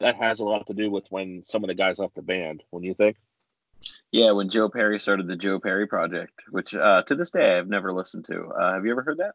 that 0.00 0.16
has 0.16 0.40
a 0.40 0.44
lot 0.44 0.66
to 0.66 0.74
do 0.74 0.90
with 0.90 1.06
when 1.10 1.42
some 1.44 1.64
of 1.64 1.68
the 1.68 1.74
guys 1.74 1.98
left 1.98 2.14
the 2.14 2.22
band. 2.22 2.62
When 2.70 2.82
you 2.82 2.94
think? 2.94 3.16
Yeah, 4.10 4.32
when 4.32 4.48
Joe 4.48 4.68
Perry 4.68 4.98
started 4.98 5.28
the 5.28 5.36
Joe 5.36 5.60
Perry 5.60 5.86
Project, 5.86 6.42
which 6.50 6.74
uh, 6.74 7.02
to 7.02 7.14
this 7.14 7.30
day 7.30 7.56
I've 7.56 7.68
never 7.68 7.92
listened 7.92 8.24
to. 8.26 8.46
Uh, 8.46 8.74
have 8.74 8.84
you 8.84 8.90
ever 8.90 9.02
heard 9.02 9.18
that? 9.18 9.34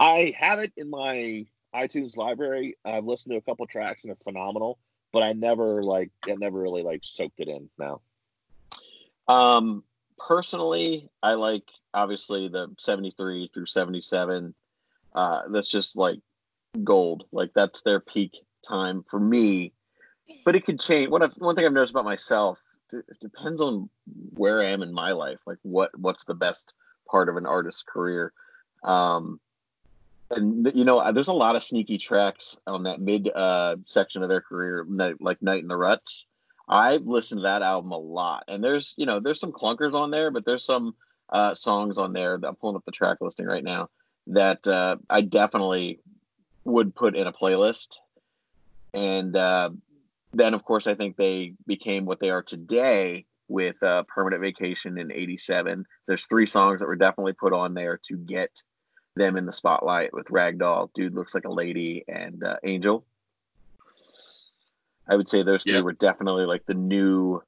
I 0.00 0.34
have 0.38 0.60
it 0.60 0.72
in 0.78 0.88
my 0.88 1.44
iTunes 1.74 2.16
library. 2.16 2.76
I've 2.86 3.04
listened 3.04 3.32
to 3.32 3.36
a 3.36 3.42
couple 3.42 3.66
tracks 3.66 4.04
and 4.04 4.12
it's 4.12 4.24
phenomenal, 4.24 4.78
but 5.12 5.22
I 5.22 5.34
never 5.34 5.82
like 5.82 6.10
I 6.26 6.34
never 6.36 6.58
really 6.58 6.82
like 6.82 7.00
soaked 7.02 7.38
it 7.38 7.48
in 7.48 7.68
now. 7.78 8.00
Um, 9.28 9.84
personally, 10.18 11.10
I 11.22 11.34
like 11.34 11.64
obviously 11.92 12.48
the 12.48 12.74
73 12.78 13.50
through 13.52 13.66
77. 13.66 14.54
Uh, 15.14 15.42
that's 15.50 15.68
just 15.68 15.98
like 15.98 16.18
gold. 16.82 17.24
Like 17.30 17.50
that's 17.54 17.82
their 17.82 18.00
peak 18.00 18.38
time 18.66 19.04
for 19.08 19.20
me. 19.20 19.74
But 20.46 20.56
it 20.56 20.64
could 20.64 20.80
change. 20.80 21.10
One 21.10 21.30
one 21.38 21.54
thing 21.54 21.66
I've 21.66 21.72
noticed 21.72 21.92
about 21.92 22.06
myself, 22.06 22.58
it 22.90 23.04
depends 23.20 23.60
on 23.60 23.90
where 24.30 24.62
I 24.62 24.66
am 24.66 24.82
in 24.82 24.94
my 24.94 25.12
life. 25.12 25.40
Like 25.46 25.58
what 25.60 25.90
what's 25.98 26.24
the 26.24 26.34
best 26.34 26.72
part 27.10 27.28
of 27.28 27.36
an 27.36 27.44
artist's 27.44 27.82
career. 27.82 28.32
Um, 28.82 29.40
and 30.30 30.70
you 30.74 30.84
know, 30.84 31.12
there's 31.12 31.28
a 31.28 31.32
lot 31.32 31.56
of 31.56 31.62
sneaky 31.62 31.98
tracks 31.98 32.58
on 32.66 32.84
that 32.84 33.00
mid 33.00 33.30
uh, 33.34 33.76
section 33.84 34.22
of 34.22 34.28
their 34.28 34.40
career, 34.40 34.86
like 35.20 35.42
"Night 35.42 35.62
in 35.62 35.68
the 35.68 35.76
Ruts." 35.76 36.26
I've 36.68 37.06
listened 37.06 37.40
to 37.40 37.42
that 37.44 37.62
album 37.62 37.90
a 37.90 37.98
lot, 37.98 38.44
and 38.46 38.62
there's 38.62 38.94
you 38.96 39.06
know 39.06 39.18
there's 39.18 39.40
some 39.40 39.52
clunkers 39.52 39.94
on 39.94 40.10
there, 40.10 40.30
but 40.30 40.44
there's 40.44 40.64
some 40.64 40.94
uh, 41.30 41.54
songs 41.54 41.98
on 41.98 42.12
there. 42.12 42.34
I'm 42.34 42.54
pulling 42.56 42.76
up 42.76 42.84
the 42.84 42.92
track 42.92 43.18
listing 43.20 43.46
right 43.46 43.64
now 43.64 43.88
that 44.28 44.66
uh, 44.68 44.96
I 45.08 45.22
definitely 45.22 46.00
would 46.64 46.94
put 46.94 47.16
in 47.16 47.26
a 47.26 47.32
playlist. 47.32 47.96
And 48.94 49.36
uh, 49.36 49.70
then, 50.32 50.54
of 50.54 50.64
course, 50.64 50.86
I 50.86 50.94
think 50.94 51.16
they 51.16 51.54
became 51.66 52.04
what 52.04 52.20
they 52.20 52.30
are 52.30 52.42
today 52.42 53.26
with 53.48 53.82
uh, 53.82 54.04
Permanent 54.04 54.42
Vacation 54.42 54.96
in 54.96 55.10
'87. 55.10 55.84
There's 56.06 56.26
three 56.26 56.46
songs 56.46 56.80
that 56.80 56.86
were 56.86 56.96
definitely 56.96 57.32
put 57.32 57.52
on 57.52 57.74
there 57.74 57.98
to 58.08 58.16
get 58.16 58.62
them 59.20 59.36
in 59.36 59.46
the 59.46 59.52
spotlight 59.52 60.12
with 60.12 60.26
Ragdoll, 60.26 60.92
Dude 60.94 61.14
Looks 61.14 61.34
Like 61.34 61.44
a 61.44 61.52
Lady, 61.52 62.04
and 62.08 62.42
uh, 62.42 62.56
Angel. 62.64 63.04
I 65.08 65.16
would 65.16 65.28
say 65.28 65.42
those 65.42 65.62
three 65.62 65.82
were 65.82 65.92
definitely 65.92 66.46
like 66.46 66.64
the 66.66 66.74
new, 66.74 67.42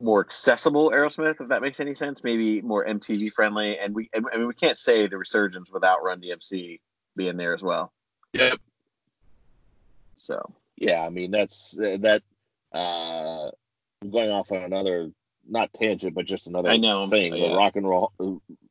more 0.00 0.20
accessible 0.20 0.90
Aerosmith, 0.90 1.40
if 1.40 1.48
that 1.48 1.62
makes 1.62 1.80
any 1.80 1.94
sense. 1.94 2.22
Maybe 2.22 2.60
more 2.62 2.84
MTV 2.86 3.32
friendly, 3.32 3.78
and 3.78 3.94
we 3.94 4.10
I 4.14 4.20
mean 4.36 4.46
we 4.46 4.54
can't 4.54 4.78
say 4.78 5.06
the 5.06 5.18
resurgence 5.18 5.70
without 5.70 6.02
Run 6.02 6.20
DMC 6.20 6.80
being 7.16 7.36
there 7.36 7.54
as 7.54 7.62
well. 7.62 7.92
Yep. 8.34 8.58
So 10.16 10.54
yeah, 10.76 11.02
I 11.02 11.10
mean 11.10 11.30
that's 11.30 11.72
that. 11.80 12.22
uh 12.72 13.50
Going 14.12 14.30
off 14.30 14.52
on 14.52 14.62
another 14.62 15.10
not 15.48 15.72
tangent, 15.72 16.14
but 16.14 16.24
just 16.24 16.46
another 16.46 16.68
I 16.68 16.76
know, 16.76 17.04
thing. 17.08 17.34
yeah. 17.34 17.48
The 17.48 17.56
rock 17.56 17.74
and 17.74 17.84
roll, 17.88 18.12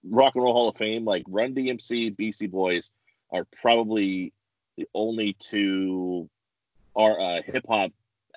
rock 0.10 0.36
and 0.36 0.44
roll 0.44 0.54
Hall 0.54 0.70
of 0.70 0.78
Fame, 0.78 1.06
like 1.06 1.24
Run 1.28 1.54
DMC, 1.54 2.16
Beastie 2.16 2.48
Boys, 2.48 2.92
are 3.32 3.46
probably 3.62 4.34
the 4.78 4.88
only 4.94 5.34
two 5.34 6.30
are 6.96 7.20
uh, 7.20 7.42
hip 7.46 7.66
hop 7.68 7.92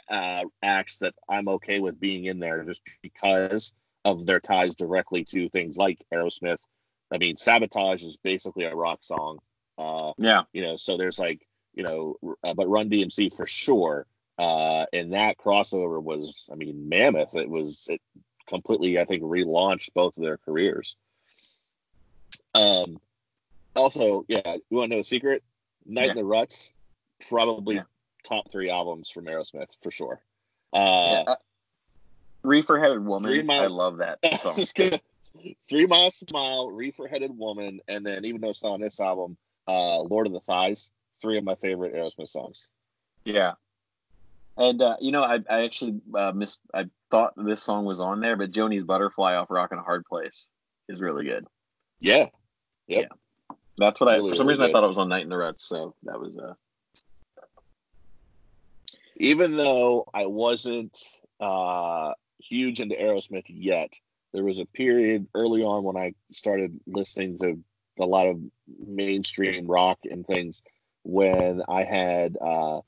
uh, 0.08 0.44
acts 0.62 0.98
that 0.98 1.14
I'm 1.28 1.48
okay 1.48 1.80
with 1.80 2.00
being 2.00 2.26
in 2.26 2.40
there 2.40 2.62
just 2.64 2.82
because 3.02 3.72
of 4.04 4.26
their 4.26 4.40
ties 4.40 4.74
directly 4.74 5.24
to 5.24 5.48
things 5.48 5.76
like 5.76 6.04
Aerosmith. 6.12 6.60
I 7.12 7.18
mean, 7.18 7.36
Sabotage 7.36 8.02
is 8.02 8.16
basically 8.16 8.64
a 8.64 8.74
rock 8.74 9.02
song. 9.02 9.38
Uh, 9.78 10.12
yeah. 10.18 10.42
You 10.52 10.62
know, 10.62 10.76
so 10.76 10.96
there's 10.96 11.18
like, 11.18 11.46
you 11.74 11.82
know, 11.82 12.16
uh, 12.44 12.54
but 12.54 12.68
Run 12.68 12.90
DMC 12.90 13.34
for 13.34 13.46
sure. 13.46 14.06
Uh, 14.38 14.86
and 14.92 15.12
that 15.12 15.36
crossover 15.38 16.02
was, 16.02 16.48
I 16.50 16.54
mean, 16.54 16.88
mammoth. 16.88 17.36
It 17.36 17.48
was, 17.48 17.86
it 17.90 18.00
completely, 18.46 18.98
I 18.98 19.04
think, 19.04 19.22
relaunched 19.22 19.92
both 19.94 20.16
of 20.16 20.24
their 20.24 20.38
careers. 20.38 20.96
Um, 22.54 23.00
also, 23.76 24.24
yeah, 24.28 24.56
you 24.68 24.76
want 24.76 24.90
to 24.90 24.96
know 24.96 25.00
a 25.00 25.04
secret? 25.04 25.42
Night 25.86 26.06
yeah. 26.06 26.10
in 26.12 26.16
the 26.16 26.24
Ruts, 26.24 26.72
probably 27.28 27.76
yeah 27.76 27.82
top 28.24 28.50
three 28.50 28.70
albums 28.70 29.10
from 29.10 29.24
Aerosmith 29.26 29.76
for 29.82 29.90
sure. 29.90 30.20
Uh, 30.72 31.24
yeah. 31.26 31.34
Reefer 32.42 32.78
Headed 32.78 33.04
Woman. 33.04 33.46
Mile, 33.46 33.62
I 33.62 33.66
love 33.66 33.98
that 33.98 34.18
song. 34.40 35.00
three 35.68 35.86
Miles 35.86 36.18
to 36.18 36.32
Mile, 36.32 36.70
Reefer 36.70 37.06
Headed 37.06 37.36
Woman, 37.36 37.80
and 37.88 38.04
then 38.04 38.24
even 38.24 38.40
though 38.40 38.50
it's 38.50 38.62
not 38.62 38.72
on 38.72 38.80
this 38.80 39.00
album, 39.00 39.36
uh, 39.68 40.00
Lord 40.00 40.26
of 40.26 40.32
the 40.32 40.40
Thighs. 40.40 40.90
Three 41.20 41.36
of 41.36 41.44
my 41.44 41.54
favorite 41.54 41.94
Aerosmith 41.94 42.28
songs. 42.28 42.70
Yeah. 43.26 43.52
And 44.56 44.80
uh, 44.80 44.96
you 45.02 45.12
know, 45.12 45.22
I, 45.22 45.40
I 45.50 45.64
actually 45.64 46.00
uh, 46.14 46.32
missed. 46.32 46.60
I 46.72 46.86
thought 47.10 47.34
this 47.36 47.62
song 47.62 47.84
was 47.84 48.00
on 48.00 48.20
there, 48.20 48.36
but 48.36 48.52
Joanie's 48.52 48.84
Butterfly 48.84 49.34
off 49.34 49.50
Rock 49.50 49.70
"Rockin' 49.70 49.78
a 49.78 49.82
Hard 49.82 50.06
Place" 50.06 50.48
is 50.88 51.02
really 51.02 51.26
good. 51.26 51.46
Yeah, 52.00 52.26
yep. 52.86 53.08
yeah. 53.10 53.56
That's 53.78 54.00
what 54.00 54.08
really, 54.08 54.28
I. 54.28 54.32
For 54.32 54.36
some 54.36 54.46
really 54.46 54.58
reason, 54.58 54.66
good. 54.66 54.70
I 54.70 54.72
thought 54.72 54.84
it 54.84 54.88
was 54.88 54.98
on 54.98 55.08
"Night 55.08 55.22
in 55.22 55.28
the 55.28 55.36
Ruts," 55.36 55.68
so 55.68 55.94
that 56.04 56.18
was 56.18 56.36
uh, 56.36 56.54
even 59.16 59.56
though 59.56 60.06
I 60.14 60.26
wasn't 60.26 60.98
uh, 61.40 62.12
huge 62.38 62.80
into 62.80 62.94
Aerosmith 62.94 63.44
yet, 63.48 63.92
there 64.32 64.44
was 64.44 64.60
a 64.60 64.66
period 64.66 65.26
early 65.34 65.62
on 65.62 65.84
when 65.84 65.96
I 65.96 66.14
started 66.32 66.80
listening 66.86 67.38
to 67.40 67.58
a 67.98 68.06
lot 68.06 68.28
of 68.28 68.40
mainstream 68.86 69.66
rock 69.66 69.98
and 70.10 70.26
things 70.26 70.62
when 71.02 71.62
I 71.68 71.82
had 71.82 72.36
uh, 72.40 72.80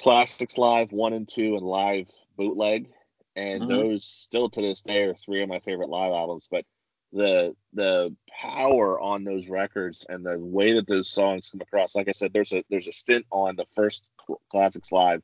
Classics 0.00 0.58
Live 0.58 0.92
1 0.92 1.12
and 1.12 1.28
2 1.28 1.56
and 1.56 1.66
Live 1.66 2.08
Bootleg. 2.36 2.88
And 3.36 3.62
mm-hmm. 3.62 3.72
those 3.72 4.04
still 4.04 4.50
to 4.50 4.60
this 4.60 4.82
day 4.82 5.04
are 5.04 5.14
three 5.14 5.42
of 5.42 5.48
my 5.48 5.60
favorite 5.60 5.88
live 5.88 6.12
albums. 6.12 6.48
But 6.50 6.66
the 7.12 7.54
the 7.74 8.14
power 8.28 9.00
on 9.00 9.24
those 9.24 9.48
records 9.48 10.06
and 10.08 10.24
the 10.24 10.38
way 10.38 10.72
that 10.72 10.86
those 10.86 11.10
songs 11.10 11.50
come 11.50 11.60
across. 11.60 11.94
Like 11.94 12.08
I 12.08 12.12
said, 12.12 12.32
there's 12.32 12.52
a 12.52 12.64
there's 12.70 12.88
a 12.88 12.92
stint 12.92 13.26
on 13.30 13.56
the 13.56 13.66
first 13.66 14.04
Classics 14.50 14.92
Live. 14.92 15.22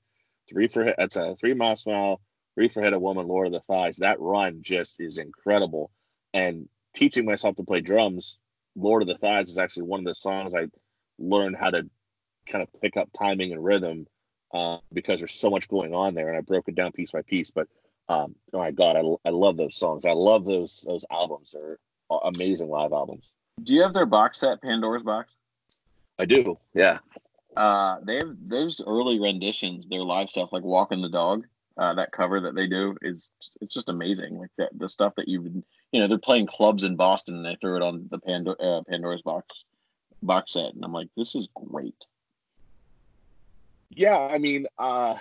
Three 0.49 0.68
for 0.68 0.95
that's 0.97 1.16
a 1.16 1.35
three 1.37 1.54
mile 1.54 1.76
smile, 1.76 2.21
Reefer 2.57 2.83
Headed 2.83 3.00
Woman, 3.00 3.28
Lord 3.28 3.47
of 3.47 3.52
the 3.52 3.61
Thighs. 3.61 3.97
That 3.97 4.21
run 4.21 4.59
just 4.62 5.00
is 5.00 5.18
incredible. 5.18 5.90
And 6.35 6.68
teaching 6.95 7.25
myself 7.25 7.57
to 7.57 7.64
play 7.64 7.80
drums, 7.80 8.38
Lord 8.76 9.02
of 9.02 9.09
the 9.09 9.18
Thighs 9.18 9.50
is 9.50 9.59
actually 9.59 9.85
one 9.85 10.00
of 10.00 10.07
the 10.07 10.14
songs 10.14 10.54
I 10.54 10.68
learned 11.18 11.57
how 11.57 11.71
to 11.71 11.88
kind 12.47 12.62
of 12.62 12.80
pick 12.80 12.97
up 12.97 13.11
timing 13.12 13.52
and 13.52 13.62
rhythm 13.62 14.07
uh, 14.52 14.78
because 14.92 15.21
there's 15.21 15.35
so 15.35 15.50
much 15.50 15.68
going 15.68 15.95
on 15.95 16.14
there, 16.14 16.28
and 16.28 16.37
I 16.37 16.40
broke 16.40 16.68
it 16.68 16.75
down 16.75 16.92
piece 16.92 17.12
by 17.12 17.23
piece. 17.23 17.50
But 17.50 17.68
um, 18.08 18.34
oh 18.52 18.58
my 18.58 18.70
god, 18.70 18.96
I, 18.96 19.28
I 19.28 19.30
love 19.30 19.56
those 19.56 19.76
songs. 19.76 20.06
I 20.06 20.12
love 20.12 20.44
those 20.44 20.84
those 20.86 21.04
albums. 21.10 21.52
They're 21.52 21.78
amazing 22.24 22.68
live 22.68 22.92
albums. 22.92 23.34
Do 23.62 23.74
you 23.74 23.82
have 23.82 23.92
their 23.92 24.06
box 24.06 24.40
set, 24.40 24.62
Pandora's 24.62 25.02
box? 25.02 25.36
I 26.18 26.24
do. 26.24 26.58
Yeah. 26.74 26.98
uh, 27.56 27.98
they 28.02 28.16
have 28.16 28.34
those 28.46 28.80
early 28.86 29.20
renditions, 29.20 29.88
their 29.88 30.02
live 30.02 30.30
stuff 30.30 30.50
like 30.52 30.62
"Walking 30.62 31.02
the 31.02 31.08
Dog." 31.08 31.46
Uh, 31.76 31.94
that 31.94 32.10
cover 32.10 32.40
that 32.40 32.56
they 32.56 32.66
do 32.66 32.96
is 33.02 33.30
it's 33.60 33.74
just 33.74 33.88
amazing. 33.88 34.38
Like 34.38 34.50
the 34.56 34.68
the 34.78 34.88
stuff 34.88 35.14
that 35.16 35.28
you 35.28 35.62
you 35.92 36.00
know 36.00 36.08
they're 36.08 36.18
playing 36.18 36.46
clubs 36.46 36.84
in 36.84 36.96
Boston 36.96 37.36
and 37.36 37.44
they 37.44 37.56
threw 37.60 37.76
it 37.76 37.82
on 37.82 38.08
the 38.10 38.18
Pandora, 38.18 38.56
uh, 38.56 38.82
Pandora's 38.88 39.22
box 39.22 39.64
box 40.22 40.52
set, 40.54 40.74
and 40.74 40.84
I'm 40.84 40.92
like, 40.92 41.08
this 41.16 41.34
is 41.34 41.48
great. 41.54 42.06
Yeah, 43.90 44.18
I 44.18 44.38
mean, 44.38 44.66
uh, 44.78 45.16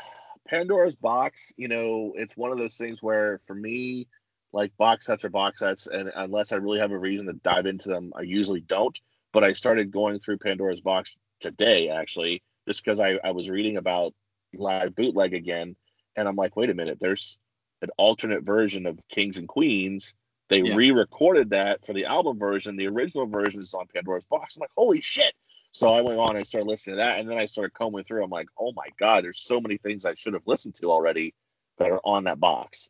Pandora's 0.48 0.96
box. 0.96 1.54
You 1.58 1.68
know, 1.68 2.14
it's 2.16 2.38
one 2.38 2.52
of 2.52 2.58
those 2.58 2.76
things 2.76 3.04
where 3.04 3.40
for 3.46 3.56
me, 3.56 4.08
like 4.54 4.76
box 4.78 5.06
sets 5.06 5.26
are 5.26 5.30
box 5.30 5.60
sets, 5.60 5.88
and 5.88 6.12
unless 6.16 6.52
I 6.52 6.56
really 6.58 6.80
have 6.80 6.92
a 6.92 6.98
reason 6.98 7.28
to 7.28 7.34
dive 7.34 7.66
into 7.66 7.90
them, 7.90 8.14
I 8.16 8.22
usually 8.22 8.62
don't. 8.62 8.98
But 9.34 9.44
I 9.44 9.54
started 9.54 9.92
going 9.92 10.20
through 10.20 10.38
Pandora's 10.38 10.82
box 10.82 11.18
today, 11.40 11.90
actually, 11.90 12.42
just 12.68 12.84
because 12.84 13.00
I, 13.00 13.20
I 13.24 13.32
was 13.32 13.50
reading 13.50 13.78
about 13.78 14.14
live 14.54 14.96
bootleg 14.96 15.34
again 15.34 15.76
and 16.18 16.28
I'm 16.28 16.36
like, 16.36 16.56
wait 16.56 16.70
a 16.70 16.74
minute, 16.74 16.98
there's 17.00 17.40
an 17.82 17.90
alternate 17.98 18.44
version 18.44 18.86
of 18.86 19.00
Kings 19.10 19.38
and 19.38 19.48
Queens. 19.48 20.16
They 20.50 20.62
yeah. 20.62 20.76
re-recorded 20.76 21.52
that 21.52 21.86
for 21.86 21.94
the 21.94 22.06
album 22.06 22.40
version. 22.40 22.76
The 22.76 22.88
original 22.88 23.28
version 23.28 23.62
is 23.62 23.74
on 23.74 23.86
Pandora's 23.94 24.26
Box. 24.26 24.58
I'm 24.58 24.62
like, 24.62 24.72
holy 24.76 25.02
shit! 25.02 25.34
So 25.78 25.94
I 25.94 26.02
went 26.02 26.18
on 26.18 26.36
and 26.36 26.48
started 26.48 26.68
listening 26.68 26.96
to 26.96 27.04
that, 27.04 27.20
and 27.20 27.30
then 27.30 27.38
I 27.38 27.46
started 27.46 27.72
combing 27.76 28.04
through. 28.04 28.24
I'm 28.24 28.32
like, 28.32 28.48
oh 28.60 28.72
my 28.76 28.88
god, 29.00 29.24
there's 29.24 29.38
so 29.38 29.62
many 29.62 29.78
things 29.78 30.08
I 30.08 30.16
should 30.16 30.34
have 30.34 30.42
listened 30.48 30.74
to 30.76 30.90
already 30.90 31.36
that 31.78 31.92
are 31.92 32.02
on 32.04 32.24
that 32.24 32.40
box. 32.40 32.90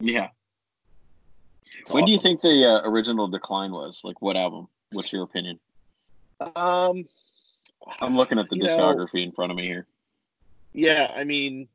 Yeah. 0.00 0.28
It's 1.78 1.90
when 1.90 2.02
awesome. 2.02 2.06
do 2.08 2.12
you 2.12 2.18
think 2.18 2.42
the 2.42 2.64
uh, 2.66 2.90
original 2.90 3.26
Decline 3.26 3.72
was? 3.72 4.02
Like, 4.04 4.20
what 4.20 4.36
album? 4.36 4.68
What's 4.92 5.14
your 5.14 5.22
opinion? 5.22 5.58
Um, 6.38 7.06
I'm 8.00 8.14
looking 8.14 8.38
at 8.38 8.50
the 8.50 8.56
discography 8.56 9.14
know, 9.14 9.20
in 9.22 9.32
front 9.32 9.50
of 9.50 9.56
me 9.56 9.64
here. 9.64 9.86
Yeah, 10.74 11.10
I 11.16 11.24
mean, 11.24 11.68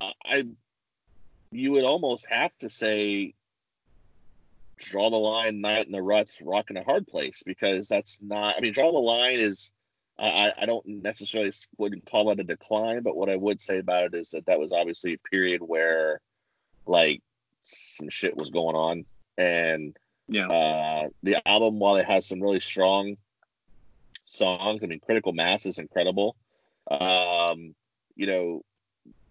I 0.00 0.48
you 1.52 1.70
would 1.70 1.84
almost 1.84 2.26
have 2.28 2.50
to 2.58 2.68
say 2.68 3.34
draw 4.78 5.10
the 5.10 5.16
line 5.16 5.60
night 5.60 5.86
in 5.86 5.92
the 5.92 6.02
ruts 6.02 6.42
rock 6.42 6.70
in 6.70 6.76
a 6.76 6.82
hard 6.82 7.06
place 7.06 7.44
because 7.46 7.86
that's 7.86 8.18
not 8.20 8.56
i 8.56 8.60
mean 8.60 8.72
draw 8.72 8.90
the 8.90 8.98
line 8.98 9.38
is 9.38 9.70
i 10.22 10.52
i 10.60 10.66
don't 10.66 10.86
necessarily 10.86 11.52
wouldn't 11.78 12.06
call 12.06 12.30
it 12.30 12.40
a 12.40 12.44
decline 12.44 13.02
but 13.02 13.16
what 13.16 13.28
i 13.28 13.36
would 13.36 13.60
say 13.60 13.78
about 13.78 14.04
it 14.04 14.14
is 14.14 14.30
that 14.30 14.46
that 14.46 14.58
was 14.58 14.72
obviously 14.72 15.14
a 15.14 15.28
period 15.30 15.60
where 15.60 16.20
like 16.86 17.22
some 17.62 18.08
shit 18.08 18.36
was 18.36 18.50
going 18.50 18.76
on. 18.76 19.04
And 19.38 19.96
yeah. 20.28 20.48
uh 20.48 21.08
the 21.22 21.46
album 21.46 21.78
while 21.78 21.96
it 21.96 22.06
has 22.06 22.26
some 22.26 22.40
really 22.40 22.60
strong 22.60 23.16
songs 24.24 24.82
i 24.82 24.86
mean 24.86 25.00
critical 25.00 25.32
mass 25.32 25.66
is 25.66 25.78
incredible. 25.78 26.36
Um 26.90 27.74
you 28.14 28.26
know 28.26 28.62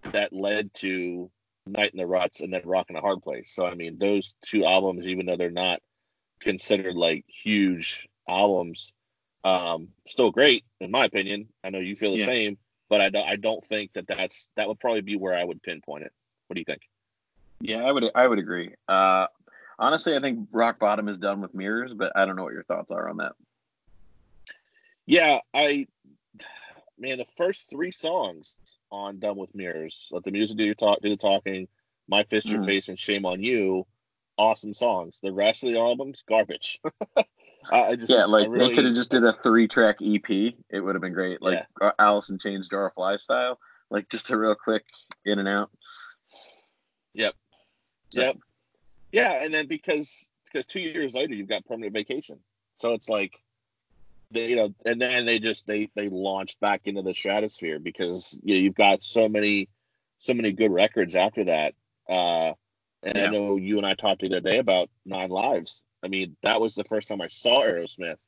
that 0.03 0.33
led 0.33 0.73
to 0.75 1.29
Night 1.67 1.91
in 1.91 1.97
the 1.97 2.07
Ruts 2.07 2.41
and 2.41 2.51
then 2.51 2.63
Rock 2.65 2.89
in 2.89 2.95
a 2.95 3.01
Hard 3.01 3.21
Place. 3.21 3.53
So 3.53 3.65
I 3.65 3.75
mean, 3.75 3.99
those 3.99 4.35
two 4.41 4.65
albums, 4.65 5.05
even 5.05 5.27
though 5.27 5.37
they're 5.37 5.51
not 5.51 5.79
considered 6.39 6.95
like 6.95 7.23
huge 7.27 8.09
albums, 8.27 8.93
um, 9.43 9.89
still 10.07 10.31
great 10.31 10.63
in 10.79 10.91
my 10.91 11.05
opinion. 11.05 11.47
I 11.63 11.69
know 11.69 11.79
you 11.79 11.95
feel 11.95 12.11
the 12.11 12.19
yeah. 12.19 12.25
same, 12.25 12.57
but 12.89 13.01
I 13.01 13.09
don't. 13.09 13.27
I 13.27 13.35
don't 13.35 13.63
think 13.63 13.93
that 13.93 14.07
that's 14.07 14.49
that 14.55 14.67
would 14.67 14.79
probably 14.79 15.01
be 15.01 15.15
where 15.15 15.35
I 15.35 15.43
would 15.43 15.61
pinpoint 15.63 16.03
it. 16.03 16.11
What 16.47 16.55
do 16.55 16.61
you 16.61 16.65
think? 16.65 16.81
Yeah, 17.59 17.83
I 17.83 17.91
would. 17.91 18.09
I 18.13 18.27
would 18.27 18.39
agree. 18.39 18.73
Uh, 18.87 19.27
honestly, 19.79 20.15
I 20.15 20.19
think 20.19 20.49
Rock 20.51 20.79
Bottom 20.79 21.07
is 21.07 21.17
done 21.17 21.41
with 21.41 21.53
Mirrors, 21.53 21.93
but 21.93 22.11
I 22.15 22.25
don't 22.25 22.35
know 22.35 22.43
what 22.43 22.53
your 22.53 22.63
thoughts 22.63 22.91
are 22.91 23.09
on 23.09 23.17
that. 23.17 23.33
Yeah, 25.05 25.39
I 25.53 25.87
man, 27.01 27.17
the 27.17 27.25
first 27.25 27.69
three 27.69 27.91
songs 27.91 28.55
on 28.91 29.19
Done 29.19 29.37
with 29.37 29.53
Mirrors, 29.55 30.09
Let 30.11 30.23
the 30.23 30.31
Music 30.31 30.57
Do 30.57 30.63
Your 30.63 30.75
Talk, 30.75 31.01
Do 31.01 31.09
the 31.09 31.17
Talking, 31.17 31.67
My 32.07 32.23
Fist 32.23 32.49
Your 32.49 32.61
mm. 32.61 32.65
Face, 32.65 32.89
and 32.89 32.97
Shame 32.97 33.25
on 33.25 33.43
You, 33.43 33.85
awesome 34.41 34.73
songs. 34.73 35.19
The 35.21 35.31
rest 35.31 35.63
of 35.63 35.71
the 35.71 35.79
album's 35.79 36.23
garbage. 36.27 36.79
I 37.71 37.95
just 37.95 38.09
yeah, 38.09 38.25
like 38.25 38.47
really, 38.49 38.69
they 38.69 38.75
could 38.75 38.85
have 38.85 38.95
just 38.95 39.11
did 39.11 39.23
a 39.23 39.33
three 39.43 39.67
track 39.67 39.97
EP. 40.03 40.29
It 40.29 40.79
would 40.79 40.95
have 40.95 41.01
been 41.01 41.13
great, 41.13 41.41
like 41.41 41.63
yeah. 41.81 41.91
Uh, 41.99 42.21
in 42.29 42.39
Chains 42.39 42.67
Jar 42.67 42.87
of 42.87 42.93
Fly 42.93 43.17
style, 43.17 43.59
like 43.89 44.09
just 44.09 44.31
a 44.31 44.37
real 44.37 44.55
quick 44.55 44.83
in 45.25 45.39
and 45.39 45.47
out. 45.47 45.69
Yep. 47.13 47.35
So. 48.09 48.21
Yep. 48.21 48.37
Yeah, 49.11 49.43
and 49.43 49.53
then 49.53 49.67
because 49.67 50.27
because 50.45 50.65
two 50.65 50.79
years 50.79 51.13
later 51.13 51.33
you've 51.33 51.49
got 51.49 51.65
permanent 51.65 51.93
vacation, 51.93 52.39
so 52.77 52.93
it's 52.93 53.09
like 53.09 53.41
they, 54.31 54.47
you 54.47 54.55
know, 54.55 54.73
and 54.85 54.99
then 54.99 55.25
they 55.25 55.37
just 55.37 55.67
they 55.67 55.89
they 55.95 56.09
launched 56.09 56.59
back 56.59 56.81
into 56.85 57.01
the 57.03 57.13
stratosphere 57.13 57.79
because 57.79 58.39
you 58.43 58.55
know, 58.55 58.61
you've 58.61 58.75
got 58.75 59.03
so 59.03 59.29
many 59.29 59.69
so 60.19 60.33
many 60.33 60.51
good 60.51 60.71
records 60.71 61.15
after 61.15 61.43
that. 61.45 61.73
Uh, 62.09 62.53
and 63.03 63.17
yeah. 63.17 63.25
I 63.25 63.29
know 63.29 63.55
you 63.57 63.77
and 63.77 63.85
I 63.85 63.93
talked 63.93 64.21
the 64.21 64.27
other 64.27 64.39
day 64.39 64.59
about 64.59 64.89
Nine 65.05 65.29
Lives. 65.29 65.83
I 66.03 66.07
mean, 66.07 66.35
that 66.43 66.59
was 66.59 66.75
the 66.75 66.83
first 66.83 67.07
time 67.07 67.21
I 67.21 67.27
saw 67.27 67.63
Aerosmith, 67.63 68.19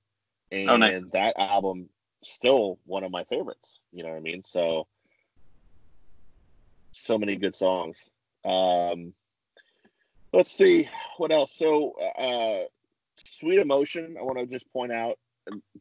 and 0.52 0.70
oh, 0.70 0.78
nice. 0.78 1.04
that 1.12 1.34
album 1.38 1.90
still 2.24 2.80
one 2.86 3.04
of 3.04 3.12
my 3.12 3.24
favorites. 3.24 3.82
You 3.92 4.04
know 4.04 4.10
what 4.10 4.18
I 4.18 4.22
mean? 4.22 4.44
So, 4.44 4.88
so 6.92 7.18
many 7.18 7.36
good 7.36 7.56
songs. 7.56 8.10
Um, 8.46 9.14
let's 10.32 10.52
see 10.52 10.90
what 11.18 11.32
else. 11.32 11.56
So, 11.56 11.94
uh, 12.18 12.68
Sweet 13.26 13.60
Emotion. 13.60 14.16
I 14.20 14.24
want 14.24 14.40
to 14.40 14.46
just 14.46 14.72
point 14.72 14.92
out 14.92 15.18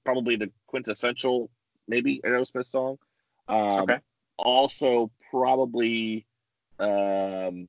probably 0.05 0.37
the 0.37 0.51
quintessential 0.67 1.51
maybe 1.89 2.21
Aerosmith 2.25 2.67
song. 2.67 2.99
Um, 3.49 3.83
okay. 3.83 3.99
Also, 4.39 5.11
probably 5.31 6.27
um, 6.79 7.67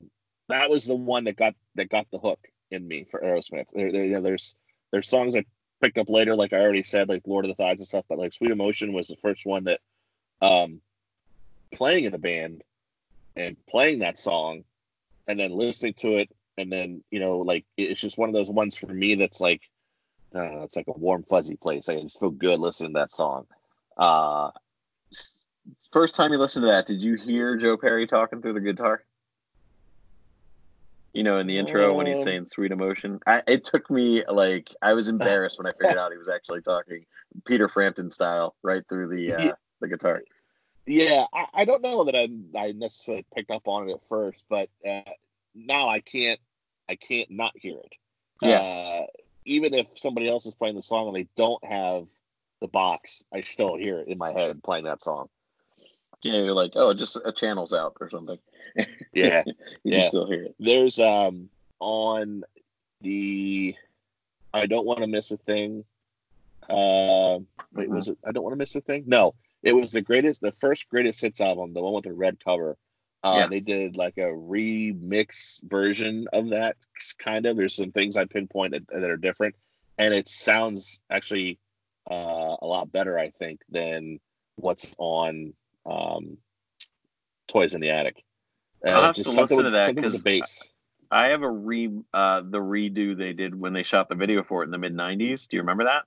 that 0.53 0.69
was 0.69 0.85
the 0.85 0.95
one 0.95 1.23
that 1.25 1.35
got 1.35 1.55
that 1.75 1.89
got 1.89 2.07
the 2.11 2.19
hook 2.19 2.39
in 2.71 2.87
me 2.87 3.05
for 3.09 3.19
Aerosmith. 3.19 3.69
There, 3.73 3.91
there, 3.91 4.21
there's 4.21 4.55
there's 4.91 5.07
songs 5.07 5.35
I 5.35 5.45
picked 5.81 5.97
up 5.97 6.09
later, 6.09 6.35
like 6.35 6.53
I 6.53 6.59
already 6.59 6.83
said, 6.83 7.09
like 7.09 7.23
Lord 7.25 7.45
of 7.45 7.49
the 7.49 7.55
Thighs 7.55 7.79
and 7.79 7.87
stuff. 7.87 8.05
But 8.07 8.19
like 8.19 8.33
Sweet 8.33 8.51
Emotion 8.51 8.93
was 8.93 9.07
the 9.07 9.17
first 9.17 9.45
one 9.45 9.65
that 9.65 9.79
um, 10.41 10.81
playing 11.73 12.05
in 12.05 12.13
a 12.13 12.19
band 12.19 12.63
and 13.35 13.57
playing 13.67 13.99
that 13.99 14.19
song, 14.19 14.63
and 15.27 15.39
then 15.39 15.51
listening 15.51 15.95
to 15.95 16.17
it, 16.17 16.29
and 16.57 16.71
then 16.71 17.03
you 17.09 17.19
know, 17.19 17.39
like 17.39 17.65
it's 17.77 18.01
just 18.01 18.19
one 18.19 18.29
of 18.29 18.35
those 18.35 18.51
ones 18.51 18.77
for 18.77 18.93
me 18.93 19.15
that's 19.15 19.41
like 19.41 19.61
I 20.35 20.39
don't 20.39 20.55
know, 20.55 20.63
it's 20.63 20.75
like 20.75 20.87
a 20.87 20.97
warm 20.97 21.23
fuzzy 21.23 21.55
place. 21.55 21.89
I 21.89 21.99
just 21.99 22.19
feel 22.19 22.31
good 22.31 22.59
listening 22.59 22.93
to 22.93 22.99
that 22.99 23.11
song. 23.11 23.45
Uh, 23.97 24.51
First 25.91 26.15
time 26.15 26.31
you 26.31 26.37
listened 26.37 26.63
to 26.63 26.67
that, 26.67 26.85
did 26.85 27.01
you 27.01 27.15
hear 27.15 27.55
Joe 27.55 27.77
Perry 27.77 28.05
talking 28.05 28.41
through 28.41 28.53
the 28.53 28.59
guitar? 28.59 29.05
You 31.13 31.21
know, 31.21 31.37
in 31.37 31.45
the 31.45 31.59
intro 31.59 31.93
when 31.93 32.07
he's 32.07 32.17
um, 32.17 32.23
saying 32.23 32.45
"sweet 32.47 32.71
emotion," 32.71 33.19
I, 33.27 33.43
it 33.47 33.63
took 33.63 33.89
me 33.91 34.23
like 34.27 34.73
I 34.81 34.93
was 34.93 35.07
embarrassed 35.09 35.59
when 35.59 35.67
I 35.67 35.71
figured 35.71 35.97
out 35.97 36.11
he 36.11 36.17
was 36.17 36.29
actually 36.29 36.61
talking 36.61 37.05
Peter 37.45 37.67
Frampton 37.67 38.09
style 38.09 38.55
right 38.63 38.81
through 38.89 39.07
the 39.07 39.33
uh, 39.33 39.53
the 39.79 39.87
guitar. 39.87 40.23
Yeah, 40.85 41.25
I, 41.33 41.45
I, 41.53 41.65
don't 41.65 41.81
know 41.81 42.03
that 42.03 42.15
I 42.15 42.27
I 42.59 42.71
necessarily 42.73 43.25
picked 43.33 43.51
up 43.51 43.67
on 43.67 43.87
it 43.87 43.93
at 43.93 44.03
first, 44.03 44.47
but 44.49 44.69
uh, 44.85 45.01
now 45.55 45.87
I 45.87 45.99
can't 45.99 46.39
I 46.89 46.95
can't 46.95 47.29
not 47.29 47.53
hear 47.55 47.77
it. 47.77 47.95
Yeah, 48.41 48.57
uh, 48.57 49.05
even 49.45 49.73
if 49.73 49.97
somebody 49.97 50.27
else 50.27 50.45
is 50.45 50.55
playing 50.55 50.75
the 50.75 50.83
song 50.83 51.07
and 51.07 51.15
they 51.15 51.27
don't 51.37 51.63
have 51.63 52.09
the 52.59 52.67
box, 52.67 53.23
I 53.33 53.41
still 53.41 53.75
hear 53.75 53.99
it 53.99 54.07
in 54.07 54.17
my 54.17 54.31
head 54.31 54.63
playing 54.63 54.85
that 54.85 55.01
song. 55.01 55.29
Yeah, 56.23 56.35
you're 56.35 56.53
like, 56.53 56.71
oh, 56.75 56.93
just 56.93 57.17
a 57.23 57.31
channel's 57.31 57.73
out 57.73 57.97
or 57.99 58.09
something. 58.09 58.39
Yeah, 59.15 59.43
you 59.45 59.53
yeah. 59.83 59.99
can 59.99 60.07
still 60.07 60.25
hear 60.25 60.45
it. 60.45 60.55
There's 60.59 60.99
um 60.99 61.49
on 61.79 62.43
the 63.01 63.75
I 64.53 64.65
don't 64.65 64.87
want 64.87 65.01
to 65.01 65.07
miss 65.07 65.31
a 65.31 65.37
thing. 65.37 65.85
Uh, 66.67 67.39
wait, 67.73 67.89
was 67.89 68.09
it? 68.09 68.17
I 68.25 68.31
don't 68.31 68.43
want 68.43 68.53
to 68.53 68.57
miss 68.57 68.75
a 68.75 68.81
thing. 68.81 69.03
No, 69.05 69.35
it 69.61 69.73
was 69.73 69.91
the 69.91 70.01
greatest, 70.01 70.41
the 70.41 70.51
first 70.51 70.89
greatest 70.89 71.21
hits 71.21 71.41
album, 71.41 71.73
the 71.73 71.81
one 71.81 71.93
with 71.93 72.05
the 72.05 72.13
red 72.13 72.43
cover. 72.43 72.77
Uh, 73.23 73.37
yeah. 73.39 73.47
They 73.47 73.61
did 73.61 73.95
like 73.95 74.17
a 74.17 74.27
remix 74.27 75.63
version 75.63 76.27
of 76.33 76.49
that 76.49 76.75
kind 77.19 77.45
of. 77.45 77.55
There's 77.55 77.75
some 77.75 77.91
things 77.91 78.17
I 78.17 78.25
pinpoint 78.25 78.73
that, 78.73 79.03
are 79.03 79.17
different, 79.17 79.55
and 79.97 80.13
it 80.13 80.27
sounds 80.27 80.99
actually 81.09 81.59
uh, 82.09 82.57
a 82.61 82.65
lot 82.65 82.91
better, 82.91 83.17
I 83.17 83.29
think, 83.29 83.61
than 83.69 84.19
what's 84.55 84.93
on 84.97 85.53
um, 85.85 86.37
Toys 87.47 87.73
in 87.73 87.81
the 87.81 87.89
Attic. 87.89 88.23
Uh, 88.85 88.89
I'll 88.89 89.01
have 89.03 89.15
just 89.15 89.31
to 89.31 89.41
listen 89.41 89.57
with, 89.57 89.65
to 89.65 89.71
that 89.71 89.95
because 89.95 90.13
the 90.13 90.19
bass. 90.19 90.73
I 91.11 91.27
have 91.27 91.43
a 91.43 91.49
re 91.49 91.89
uh, 92.13 92.41
the 92.41 92.59
redo 92.59 93.15
they 93.15 93.33
did 93.33 93.53
when 93.53 93.73
they 93.73 93.83
shot 93.83 94.09
the 94.09 94.15
video 94.15 94.43
for 94.43 94.63
it 94.63 94.65
in 94.65 94.71
the 94.71 94.77
mid 94.77 94.95
'90s. 94.95 95.47
Do 95.47 95.57
you 95.57 95.61
remember 95.61 95.85
that? 95.85 96.03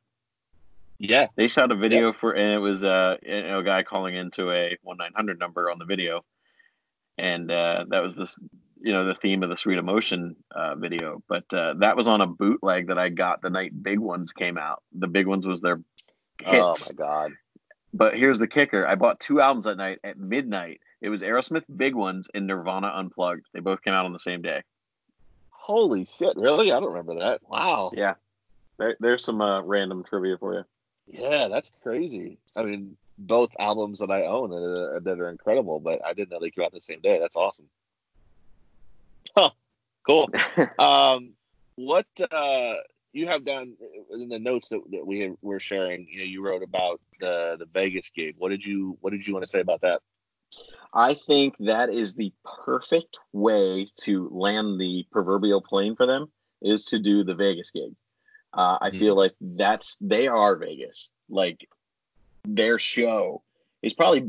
Yeah, 0.99 1.27
they 1.37 1.49
shot 1.49 1.71
a 1.71 1.77
video 1.77 2.07
yeah. 2.07 2.19
for, 2.19 2.33
and 2.33 2.55
it 2.55 2.59
was 2.59 2.83
uh, 2.83 3.17
a 3.25 3.63
guy 3.63 3.83
calling 3.83 4.17
into 4.17 4.51
a 4.51 4.77
one 4.83 4.97
nine 4.97 5.13
hundred 5.15 5.39
number 5.39 5.71
on 5.71 5.79
the 5.79 5.85
video 5.85 6.25
and 7.19 7.51
uh, 7.51 7.85
that 7.89 8.03
was 8.03 8.15
this 8.15 8.39
you 8.81 8.93
know 8.93 9.05
the 9.05 9.15
theme 9.15 9.43
of 9.43 9.49
the 9.49 9.57
sweet 9.57 9.79
emotion 9.79 10.37
uh, 10.55 10.75
video 10.75 11.23
but 11.29 11.53
uh, 11.55 11.75
that 11.79 11.97
was 11.97 12.07
on 12.07 12.21
a 12.21 12.27
bootleg 12.27 12.89
that 12.89 12.99
i 12.99 13.09
got 13.09 13.41
the 13.43 13.51
night 13.51 13.83
big 13.83 13.99
ones 13.99 14.33
came 14.33 14.59
out 14.59 14.83
the 14.93 15.07
big 15.07 15.27
ones 15.27 15.47
was 15.47 15.61
their 15.61 15.81
hits. 16.41 16.55
oh 16.55 16.77
my 16.81 16.93
god 16.97 17.33
But 17.97 18.19
here's 18.19 18.39
the 18.39 18.49
kicker: 18.49 18.87
I 18.87 18.95
bought 18.95 19.21
two 19.21 19.41
albums 19.41 19.65
that 19.65 19.79
night 19.79 20.01
at 20.05 20.19
midnight. 20.19 20.81
It 21.01 21.09
was 21.09 21.23
Aerosmith 21.23 21.65
Big 21.77 21.95
Ones 21.95 22.29
and 22.35 22.47
Nirvana 22.47 22.93
Unplugged. 22.95 23.47
They 23.55 23.61
both 23.61 23.83
came 23.83 23.95
out 23.95 24.05
on 24.05 24.13
the 24.13 24.19
same 24.19 24.43
day. 24.43 24.63
Holy 25.51 26.05
shit! 26.05 26.37
Really? 26.37 26.73
I 26.73 26.81
don't 26.81 26.93
remember 26.93 27.19
that. 27.21 27.41
Wow. 27.49 27.91
Yeah, 27.95 28.15
there, 28.79 28.97
there's 29.01 29.25
some 29.25 29.41
uh, 29.41 29.63
random 29.63 30.05
trivia 30.05 30.37
for 30.37 30.55
you. 30.55 30.65
Yeah, 31.07 31.49
that's 31.49 31.73
crazy. 31.83 32.39
I 32.55 32.65
mean, 32.65 32.97
both 33.17 33.51
albums 33.59 34.01
that 34.01 34.11
I 34.11 34.27
own 34.27 34.51
that 34.51 34.57
are, 34.57 35.01
that 35.01 35.21
are 35.21 35.31
incredible, 35.31 35.81
but 35.81 36.05
I 36.05 36.13
didn't 36.13 36.31
know 36.31 36.41
they 36.41 36.51
came 36.51 36.65
out 36.65 36.73
the 36.73 36.81
same 36.81 37.01
day. 37.01 37.19
That's 37.19 37.37
awesome. 37.37 37.67
Huh. 39.35 39.51
Cool. 40.07 40.29
um, 40.79 41.31
what 41.77 42.07
uh, 42.31 42.75
you 43.17 43.27
have 43.27 43.45
done 43.45 43.75
in 44.11 44.29
the 44.29 44.39
notes 44.39 44.69
that, 44.69 44.81
that 44.91 45.07
we 45.07 45.33
were 45.43 45.61
sharing? 45.61 46.07
You 46.09 46.19
know, 46.19 46.25
you 46.25 46.45
wrote 46.45 46.63
about 46.63 47.01
the 47.21 47.57
the 47.59 47.67
Vegas 47.73 48.11
gig. 48.11 48.35
What 48.39 48.51
did 48.51 48.65
you 48.65 48.99
What 49.01 49.11
did 49.11 49.27
you 49.27 49.33
want 49.33 49.45
to 49.45 49.51
say 49.51 49.61
about 49.61 49.81
that? 49.81 50.03
I 50.93 51.15
think 51.15 51.55
that 51.61 51.91
is 51.91 52.15
the 52.15 52.33
perfect 52.65 53.19
way 53.33 53.89
to 54.03 54.29
land 54.33 54.81
the 54.81 55.07
proverbial 55.11 55.61
plane 55.61 55.97
for 55.97 56.07
them 56.07 56.31
is 56.63 56.85
to 56.87 56.99
do 56.99 57.25
the 57.25 57.35
Vegas 57.35 57.71
gig. 57.71 57.95
Uh, 58.53 58.79
I 58.81 58.91
mm-hmm. 58.91 58.99
feel 58.99 59.17
like 59.17 59.35
that's 59.41 59.97
they 60.01 60.27
are 60.29 60.57
Vegas. 60.57 61.11
Like 61.29 61.67
their 62.45 62.79
show 62.79 63.43
is 63.83 63.95
probably 63.95 64.29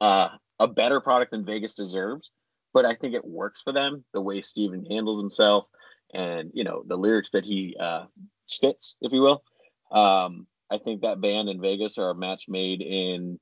uh, 0.00 0.28
a 0.60 0.68
better 0.68 1.00
product 1.00 1.32
than 1.32 1.44
Vegas 1.44 1.74
deserves, 1.74 2.30
but 2.72 2.84
I 2.84 2.94
think 2.94 3.14
it 3.14 3.24
works 3.24 3.62
for 3.62 3.72
them 3.72 4.04
the 4.12 4.20
way 4.20 4.40
Steven 4.40 4.84
handles 4.84 5.18
himself 5.18 5.66
and 6.14 6.50
you 6.54 6.64
know 6.64 6.82
the 6.86 6.96
lyrics 6.96 7.30
that 7.30 7.44
he 7.44 7.76
uh, 7.78 8.04
spits, 8.46 8.96
if 9.00 9.12
you 9.12 9.20
will. 9.20 9.42
Um, 9.90 10.46
I 10.70 10.78
think 10.78 11.02
that 11.02 11.20
band 11.20 11.48
in 11.48 11.60
Vegas 11.60 11.98
are 11.98 12.10
a 12.10 12.14
match 12.14 12.46
made 12.48 12.80
in 12.80 13.38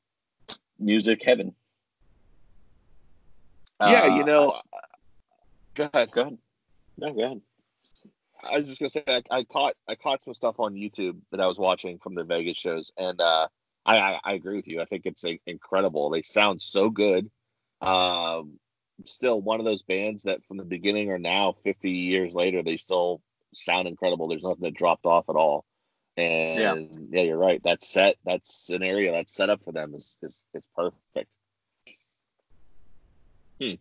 music 0.78 1.22
heaven. 1.24 1.54
Yeah, 3.80 4.02
uh, 4.02 4.16
you 4.16 4.24
know. 4.24 4.60
Go 5.74 5.88
ahead. 5.92 6.10
Go 6.12 6.20
ahead. 6.22 6.38
No, 6.98 7.12
go 7.12 7.24
ahead. 7.24 7.40
I 8.48 8.58
was 8.58 8.68
just 8.68 8.80
gonna 8.80 8.90
say 8.90 9.02
I, 9.06 9.22
I, 9.30 9.44
caught 9.44 9.74
I 9.88 9.94
caught 9.94 10.22
some 10.22 10.34
stuff 10.34 10.60
on 10.60 10.74
YouTube 10.74 11.18
that 11.30 11.40
I 11.40 11.46
was 11.46 11.58
watching 11.58 11.98
from 11.98 12.14
the 12.14 12.24
Vegas 12.24 12.58
shows, 12.58 12.92
and 12.96 13.20
uh, 13.20 13.48
I, 13.86 13.98
I, 13.98 14.20
I 14.24 14.32
agree 14.34 14.56
with 14.56 14.68
you. 14.68 14.80
I 14.80 14.84
think 14.84 15.06
it's 15.06 15.24
incredible. 15.46 16.10
They 16.10 16.22
sound 16.22 16.60
so 16.60 16.90
good. 16.90 17.30
Um, 17.80 18.58
still 19.04 19.40
one 19.40 19.60
of 19.60 19.66
those 19.66 19.82
bands 19.82 20.24
that 20.24 20.44
from 20.44 20.56
the 20.56 20.64
beginning 20.64 21.10
or 21.10 21.18
now, 21.18 21.52
fifty 21.52 21.90
years 21.90 22.34
later, 22.34 22.62
they 22.62 22.76
still 22.76 23.20
sound 23.54 23.88
incredible. 23.88 24.28
There's 24.28 24.44
nothing 24.44 24.62
that 24.62 24.74
dropped 24.74 25.06
off 25.06 25.28
at 25.28 25.36
all. 25.36 25.64
And 26.16 26.60
yeah, 26.60 26.74
yeah 27.10 27.22
you're 27.22 27.38
right. 27.38 27.62
That 27.64 27.82
set, 27.82 28.16
that 28.24 28.46
scenario, 28.46 29.12
that 29.12 29.28
setup 29.28 29.64
for 29.64 29.72
them 29.72 29.94
is 29.94 30.18
is, 30.22 30.40
is 30.54 30.68
perfect. 30.76 31.32
Hmm. 33.60 33.74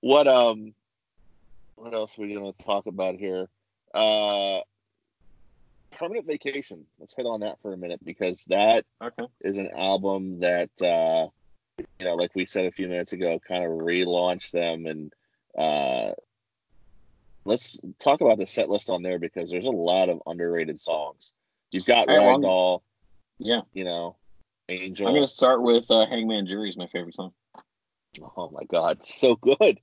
What 0.00 0.26
um, 0.28 0.74
what 1.76 1.94
else 1.94 2.18
are 2.18 2.22
we 2.22 2.34
going 2.34 2.52
to 2.52 2.64
talk 2.64 2.86
about 2.86 3.16
here? 3.16 3.48
Uh, 3.94 4.60
permanent 5.92 6.26
vacation. 6.26 6.86
Let's 6.98 7.14
hit 7.14 7.26
on 7.26 7.40
that 7.40 7.60
for 7.60 7.72
a 7.72 7.76
minute 7.76 8.00
because 8.04 8.44
that 8.46 8.84
okay. 9.02 9.26
is 9.42 9.58
an 9.58 9.70
album 9.76 10.40
that 10.40 10.70
uh, 10.82 11.28
you 11.78 12.04
know, 12.06 12.14
like 12.14 12.34
we 12.34 12.44
said 12.44 12.66
a 12.66 12.72
few 12.72 12.88
minutes 12.88 13.12
ago, 13.12 13.38
kind 13.46 13.64
of 13.64 13.70
relaunch 13.70 14.50
them 14.50 14.86
and 14.86 15.12
uh, 15.58 16.12
let's 17.44 17.80
talk 17.98 18.20
about 18.20 18.38
the 18.38 18.46
set 18.46 18.68
list 18.68 18.90
on 18.90 19.02
there 19.02 19.18
because 19.18 19.50
there's 19.50 19.66
a 19.66 19.70
lot 19.70 20.08
of 20.08 20.22
underrated 20.26 20.80
songs. 20.80 21.34
You've 21.70 21.86
got 21.86 22.08
Ragdoll, 22.08 22.80
yeah, 23.38 23.62
you 23.72 23.84
know, 23.84 24.16
Angel. 24.68 25.08
I'm 25.08 25.14
gonna 25.14 25.26
start 25.26 25.62
with 25.62 25.90
uh, 25.90 26.06
Hangman 26.06 26.46
Jury 26.46 26.68
is 26.68 26.76
my 26.76 26.86
favorite 26.86 27.14
song. 27.14 27.32
Oh 28.36 28.50
my 28.50 28.64
god, 28.64 29.04
so 29.04 29.36
good! 29.36 29.80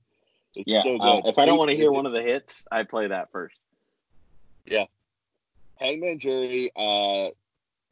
It's 0.54 0.66
yeah, 0.66 0.82
so 0.82 0.96
uh, 0.96 0.98
good. 0.98 1.26
Uh, 1.26 1.28
if 1.30 1.38
I 1.38 1.46
don't 1.46 1.58
want 1.58 1.70
to 1.70 1.76
hear 1.76 1.90
one 1.90 2.06
of 2.06 2.12
the 2.12 2.22
hits, 2.22 2.66
I 2.70 2.84
play 2.84 3.08
that 3.08 3.32
first. 3.32 3.60
Yeah, 4.64 4.86
Hangman 5.76 6.18
Jury, 6.18 6.70
uh, 6.76 7.30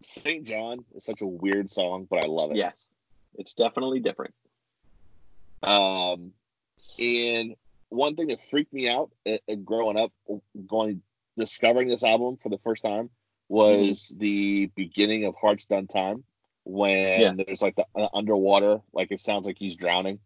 St. 0.03 0.47
John 0.47 0.85
is 0.95 1.05
such 1.05 1.23
a 1.23 1.27
weird 1.27 1.71
song, 1.71 2.07
but 2.09 2.21
I 2.21 2.27
love 2.27 2.53
it. 2.53 2.59
Yes, 2.59 2.89
it's 3.39 3.55
definitely 3.55 4.01
different. 4.01 4.35
Um, 5.63 6.33
and 6.99 7.55
one 7.89 8.17
thing 8.17 8.29
that 8.29 8.41
freaked 8.41 8.73
me 8.73 8.89
out 8.89 9.11
uh, 9.27 9.39
uh 9.51 9.55
growing 9.55 9.99
up, 9.99 10.13
going 10.67 11.03
discovering 11.37 11.89
this 11.89 12.05
album 12.05 12.37
for 12.37 12.51
the 12.51 12.59
first 12.59 12.85
time 12.85 13.09
was 13.49 14.09
mm-hmm. 14.09 14.19
the 14.19 14.67
beginning 14.77 15.25
of 15.25 15.35
Hearts 15.37 15.65
Done 15.65 15.87
Time 15.87 16.25
when 16.65 17.21
yeah. 17.21 17.33
there's 17.47 17.63
like 17.63 17.77
the 17.77 17.87
uh, 17.95 18.09
underwater, 18.13 18.81
like 18.93 19.11
it 19.11 19.21
sounds 19.21 19.47
like 19.47 19.57
he's 19.57 19.77
drowning. 19.77 20.19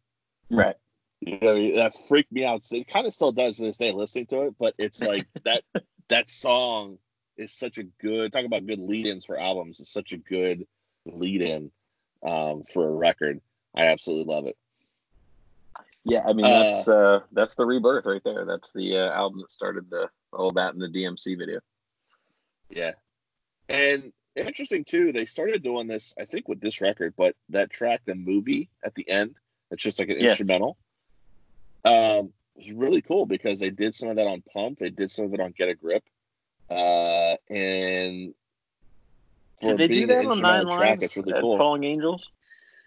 Right. 0.50 0.74
You 1.20 1.38
know, 1.40 1.76
that 1.76 1.94
freaked 2.08 2.32
me 2.32 2.44
out. 2.44 2.64
It 2.72 2.88
kind 2.88 3.06
of 3.06 3.14
still 3.14 3.30
does 3.30 3.58
to 3.58 3.64
this 3.64 3.76
day 3.76 3.92
listening 3.92 4.26
to 4.26 4.42
it, 4.46 4.54
but 4.58 4.74
it's 4.76 5.02
like 5.02 5.26
that 5.44 5.62
that 6.08 6.28
song 6.28 6.98
is 7.36 7.52
such 7.52 7.78
a 7.78 7.84
good 8.00 8.32
talk 8.32 8.44
about 8.44 8.66
good 8.66 8.80
lead-ins 8.80 9.24
for 9.24 9.38
albums. 9.38 9.78
It's 9.78 9.92
such 9.92 10.12
a 10.12 10.18
good 10.18 10.66
lead-in 11.06 11.70
um, 12.26 12.62
for 12.62 12.88
a 12.88 12.92
record. 12.92 13.40
I 13.74 13.86
absolutely 13.86 14.32
love 14.32 14.46
it. 14.46 14.56
Yeah, 16.04 16.22
I 16.26 16.32
mean 16.32 16.46
that's 16.46 16.88
uh, 16.88 16.94
uh, 16.94 17.20
that's 17.32 17.54
the 17.54 17.64
rebirth 17.64 18.06
right 18.06 18.22
there. 18.24 18.44
That's 18.44 18.72
the 18.72 18.98
uh, 18.98 19.12
album 19.12 19.40
that 19.40 19.50
started 19.50 19.88
the 19.88 20.08
all 20.32 20.50
that 20.52 20.74
in 20.74 20.80
the 20.80 20.88
DMC 20.88 21.38
video. 21.38 21.60
Yeah, 22.70 22.92
and 23.68 24.12
interesting 24.34 24.84
too. 24.84 25.12
They 25.12 25.26
started 25.26 25.62
doing 25.62 25.86
this, 25.86 26.14
I 26.18 26.24
think, 26.24 26.48
with 26.48 26.60
this 26.60 26.80
record, 26.80 27.14
but 27.16 27.36
that 27.50 27.70
track, 27.70 28.00
the 28.04 28.16
movie 28.16 28.68
at 28.84 28.94
the 28.94 29.08
end, 29.08 29.36
it's 29.70 29.82
just 29.82 30.00
like 30.00 30.08
an 30.08 30.16
yes. 30.18 30.30
instrumental. 30.30 30.76
Um, 31.84 32.32
it 32.56 32.66
was 32.66 32.72
really 32.72 33.02
cool 33.02 33.26
because 33.26 33.60
they 33.60 33.70
did 33.70 33.94
some 33.94 34.08
of 34.08 34.16
that 34.16 34.26
on 34.26 34.42
Pump. 34.52 34.78
They 34.78 34.90
did 34.90 35.10
some 35.10 35.26
of 35.26 35.34
it 35.34 35.40
on 35.40 35.52
Get 35.52 35.68
a 35.68 35.74
Grip, 35.74 36.02
uh, 36.68 37.36
and 37.48 38.34
did 39.62 39.78
they 39.78 39.88
do 39.88 40.06
that 40.06 40.26
on 40.26 40.40
Nine 40.40 40.66
track, 40.66 40.80
Lives? 40.80 41.02
It's 41.04 41.16
really 41.16 41.40
cool. 41.40 41.56
Falling 41.56 41.84
Angels. 41.84 42.30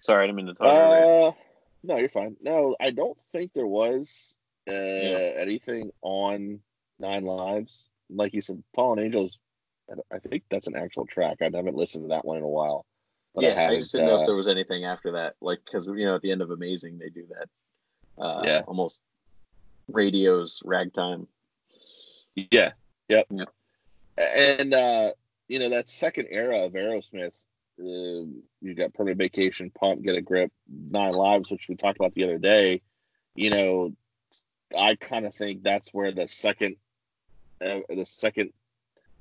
Sorry, 0.01 0.23
I 0.23 0.27
didn't 0.27 0.38
mean 0.38 0.45
to 0.47 0.53
talk. 0.53 0.67
Uh, 0.67 1.31
no, 1.83 1.97
you're 1.97 2.09
fine. 2.09 2.35
No, 2.41 2.75
I 2.79 2.91
don't 2.91 3.19
think 3.19 3.53
there 3.53 3.67
was 3.67 4.38
uh, 4.69 4.73
yeah. 4.73 5.31
anything 5.38 5.91
on 6.01 6.59
Nine 6.99 7.23
Lives. 7.23 7.89
Like 8.09 8.33
you 8.33 8.41
said, 8.41 8.61
Fallen 8.73 8.99
Angels. 8.99 9.39
I 10.11 10.19
think 10.19 10.43
that's 10.49 10.67
an 10.67 10.75
actual 10.75 11.05
track. 11.05 11.38
I 11.41 11.45
haven't 11.45 11.75
listened 11.75 12.05
to 12.05 12.09
that 12.09 12.25
one 12.25 12.38
in 12.38 12.43
a 12.43 12.47
while. 12.47 12.85
yeah, 13.35 13.49
I, 13.49 13.67
I, 13.67 13.75
just 13.77 13.91
didn't 13.91 14.07
uh, 14.07 14.11
know 14.11 14.15
if 14.17 14.23
uh, 14.23 14.25
there 14.25 14.35
was 14.35 14.47
anything 14.47 14.85
after 14.85 15.11
that. 15.11 15.35
Like, 15.41 15.59
because 15.63 15.88
you 15.88 16.05
know, 16.05 16.15
at 16.15 16.21
the 16.21 16.31
end 16.31 16.41
of 16.41 16.49
Amazing, 16.49 16.97
they 16.97 17.09
do 17.09 17.25
that. 17.29 18.23
Uh, 18.23 18.41
yeah, 18.43 18.61
almost 18.67 19.01
radio's 19.88 20.61
ragtime. 20.65 21.27
Yeah. 22.35 22.71
Yep. 23.09 23.27
yep. 23.29 23.49
And 24.17 24.73
uh, 24.73 25.11
you 25.47 25.60
know 25.60 25.69
that 25.69 25.88
second 25.88 26.27
era 26.31 26.65
of 26.65 26.73
Aerosmith, 26.73 27.45
uh, 27.79 28.27
you 28.62 28.73
got 28.75 28.93
Permanent 28.93 29.19
Vacation, 29.19 29.71
Pump, 29.71 30.01
Get 30.01 30.15
a 30.15 30.21
Grip, 30.21 30.51
Nine 30.67 31.13
Lives, 31.13 31.51
which 31.51 31.67
we 31.69 31.75
talked 31.75 31.99
about 31.99 32.13
the 32.13 32.23
other 32.23 32.38
day. 32.38 32.81
You 33.36 33.49
know, 33.49 33.91
I 34.77 34.95
kind 34.95 35.25
of 35.25 35.36
think 35.36 35.63
that's 35.63 35.93
where 35.93 36.12
the 36.12 36.27
second, 36.27 36.77
uh, 37.62 37.79
the 37.89 38.05
second 38.05 38.53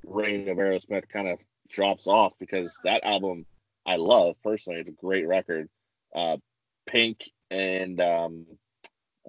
reign 0.07 0.49
of 0.49 0.59
Aerosmith 0.59 1.09
kind 1.09 1.29
of 1.29 1.45
drops 1.69 2.07
off 2.07 2.39
because 2.39 2.79
that 2.85 3.05
album 3.05 3.47
I 3.87 3.97
love 3.97 4.37
personally. 4.43 4.81
It's 4.81 4.91
a 4.91 4.95
great 4.95 5.27
record. 5.27 5.69
Uh, 6.15 6.39
Pink 6.87 7.25
and 7.51 8.01
um, 8.01 8.47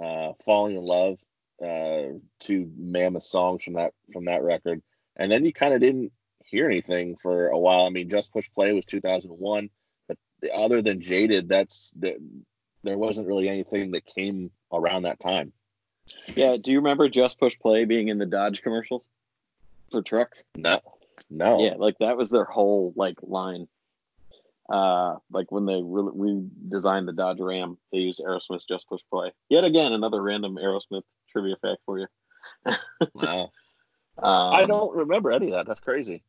uh, 0.01 0.34
Falling 0.45 0.75
in 0.75 0.84
Love, 0.84 1.19
uh, 1.63 2.17
two 2.39 2.71
mammoth 2.77 3.23
songs 3.23 3.63
from 3.63 3.73
that 3.73 3.93
from 4.12 4.25
that 4.25 4.43
record, 4.43 4.81
and 5.15 5.31
then 5.31 5.45
you 5.45 5.53
kind 5.53 5.73
of 5.73 5.81
didn't 5.81 6.12
hear 6.45 6.69
anything 6.69 7.15
for 7.15 7.47
a 7.47 7.58
while. 7.58 7.86
I 7.86 7.89
mean, 7.89 8.10
Just 8.10 8.31
Push 8.34 8.51
Play 8.53 8.73
was 8.73 8.86
2001, 8.86 9.69
but 10.08 10.17
other 10.53 10.81
than 10.81 11.01
Jaded, 11.01 11.49
that's 11.49 11.91
the, 11.97 12.17
there 12.84 12.97
wasn't 12.97 13.27
really 13.27 13.49
anything 13.49 13.91
that 13.91 14.05
came 14.05 14.51
around 14.71 15.03
that 15.03 15.19
time. 15.19 15.51
Yeah, 16.36 16.58
do 16.58 16.71
you 16.71 16.77
remember 16.77 17.10
Just 17.10 17.39
Push 17.39 17.58
Play 17.60 17.86
being 17.86 18.10
in 18.10 18.17
the 18.17 18.25
Dodge 18.25 18.62
commercials 18.62 19.10
for 19.91 20.01
trucks? 20.01 20.43
No, 20.55 20.79
no. 21.29 21.63
Yeah, 21.63 21.73
like 21.77 21.97
that 21.99 22.17
was 22.17 22.29
their 22.29 22.45
whole 22.45 22.93
like 22.95 23.17
line. 23.21 23.67
Uh, 24.69 25.17
like 25.31 25.51
when 25.51 25.65
they 25.65 25.81
re- 25.84 26.38
redesigned 26.71 27.05
the 27.05 27.13
Dodge 27.13 27.39
Ram, 27.39 27.77
they 27.91 27.99
used 27.99 28.19
Aerosmith's 28.19 28.65
Just 28.65 28.88
Push 28.88 29.01
Play. 29.12 29.31
Yet 29.49 29.63
again, 29.63 29.93
another 29.93 30.21
random 30.21 30.58
Aerosmith 30.58 31.03
trivia 31.31 31.55
fact 31.62 31.81
for 31.86 31.99
you. 31.99 32.08
wow. 33.13 33.51
Um, 34.17 34.53
I 34.53 34.65
don't 34.65 34.95
remember 34.95 35.31
any 35.31 35.47
of 35.47 35.53
that. 35.53 35.67
That's 35.67 35.81
crazy. 35.81 36.23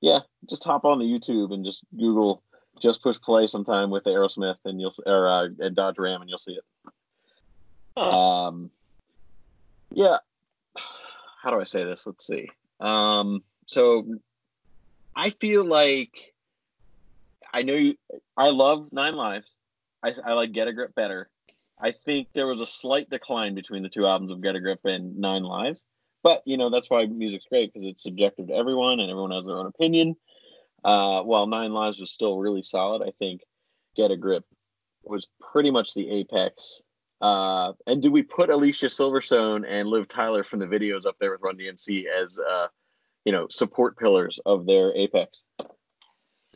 Yeah, 0.00 0.20
just 0.48 0.64
hop 0.64 0.84
on 0.84 0.98
the 0.98 1.04
YouTube 1.04 1.52
and 1.52 1.64
just 1.64 1.84
Google 1.96 2.42
"just 2.80 3.02
push 3.02 3.20
play" 3.20 3.46
sometime 3.46 3.90
with 3.90 4.04
Aerosmith, 4.04 4.56
and 4.64 4.80
you'll 4.80 4.94
or 5.06 5.28
uh, 5.28 5.48
and 5.58 5.76
Dodge 5.76 5.98
Ram, 5.98 6.20
and 6.20 6.30
you'll 6.30 6.38
see 6.38 6.52
it. 6.52 6.92
Huh. 7.96 8.46
Um, 8.46 8.70
yeah. 9.92 10.18
How 11.42 11.50
do 11.50 11.60
I 11.60 11.64
say 11.64 11.84
this? 11.84 12.06
Let's 12.06 12.26
see. 12.26 12.48
Um, 12.80 13.42
so 13.66 14.06
I 15.14 15.30
feel 15.30 15.64
like 15.64 16.34
I 17.52 17.62
know 17.62 17.74
you. 17.74 17.94
I 18.36 18.50
love 18.50 18.88
Nine 18.92 19.16
Lives. 19.16 19.54
I, 20.02 20.14
I 20.24 20.32
like 20.32 20.52
Get 20.52 20.68
a 20.68 20.72
Grip 20.72 20.94
better. 20.94 21.28
I 21.78 21.92
think 21.92 22.28
there 22.34 22.46
was 22.46 22.60
a 22.60 22.66
slight 22.66 23.08
decline 23.10 23.54
between 23.54 23.82
the 23.82 23.88
two 23.88 24.06
albums 24.06 24.30
of 24.30 24.42
Get 24.42 24.56
a 24.56 24.60
Grip 24.60 24.80
and 24.84 25.16
Nine 25.18 25.42
Lives. 25.42 25.84
But 26.22 26.42
you 26.44 26.56
know 26.56 26.70
that's 26.70 26.90
why 26.90 27.06
music's 27.06 27.46
great 27.46 27.72
because 27.72 27.86
it's 27.86 28.02
subjective 28.02 28.48
to 28.48 28.54
everyone 28.54 29.00
and 29.00 29.10
everyone 29.10 29.30
has 29.30 29.46
their 29.46 29.56
own 29.56 29.66
opinion. 29.66 30.16
Uh, 30.84 31.22
while 31.22 31.46
Nine 31.46 31.72
Lives 31.72 31.98
was 31.98 32.10
still 32.10 32.38
really 32.38 32.62
solid, 32.62 33.06
I 33.06 33.12
think 33.18 33.42
Get 33.96 34.10
a 34.10 34.16
Grip 34.16 34.44
was 35.02 35.28
pretty 35.40 35.70
much 35.70 35.94
the 35.94 36.10
apex. 36.10 36.82
Uh, 37.20 37.72
and 37.86 38.02
do 38.02 38.10
we 38.10 38.22
put 38.22 38.50
Alicia 38.50 38.86
Silverstone 38.86 39.64
and 39.68 39.88
Liv 39.88 40.08
Tyler 40.08 40.42
from 40.42 40.58
the 40.58 40.66
videos 40.66 41.06
up 41.06 41.16
there 41.20 41.32
with 41.32 41.42
Run 41.42 41.58
DMC 41.58 42.04
as 42.06 42.38
uh, 42.38 42.68
you 43.24 43.32
know 43.32 43.46
support 43.50 43.98
pillars 43.98 44.38
of 44.46 44.66
their 44.66 44.94
apex? 44.94 45.44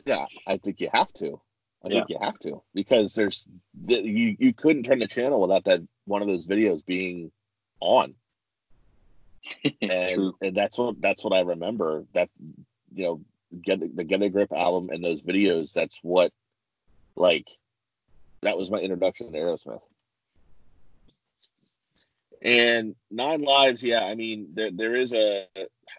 Yeah, 0.05 0.25
I 0.47 0.57
think 0.57 0.81
you 0.81 0.89
have 0.93 1.11
to. 1.13 1.39
I 1.83 1.89
yeah. 1.89 1.93
think 1.99 2.09
you 2.09 2.17
have 2.21 2.39
to 2.39 2.63
because 2.73 3.13
there's 3.13 3.47
you 3.87 4.35
you 4.39 4.53
couldn't 4.53 4.83
turn 4.83 4.99
the 4.99 5.07
channel 5.07 5.39
without 5.41 5.65
that 5.65 5.81
one 6.05 6.21
of 6.23 6.27
those 6.27 6.47
videos 6.47 6.83
being 6.85 7.31
on. 7.79 8.15
and, 9.81 10.33
and 10.41 10.55
that's 10.55 10.77
what 10.77 11.01
that's 11.01 11.23
what 11.23 11.33
I 11.33 11.41
remember. 11.41 12.05
That 12.13 12.29
you 12.93 13.03
know, 13.03 13.21
get 13.61 13.79
the 13.95 14.03
Get 14.03 14.21
a 14.21 14.29
Grip 14.29 14.51
album 14.51 14.89
and 14.91 15.03
those 15.03 15.23
videos. 15.23 15.73
That's 15.73 15.99
what 16.03 16.31
like 17.15 17.49
that 18.41 18.57
was 18.57 18.71
my 18.71 18.79
introduction 18.79 19.31
to 19.31 19.37
Aerosmith. 19.37 19.81
And 22.41 22.95
Nine 23.09 23.41
Lives, 23.41 23.83
yeah, 23.83 24.05
I 24.05 24.13
mean, 24.13 24.49
there, 24.53 24.69
there 24.71 24.93
is 24.93 25.13
a, 25.13 25.47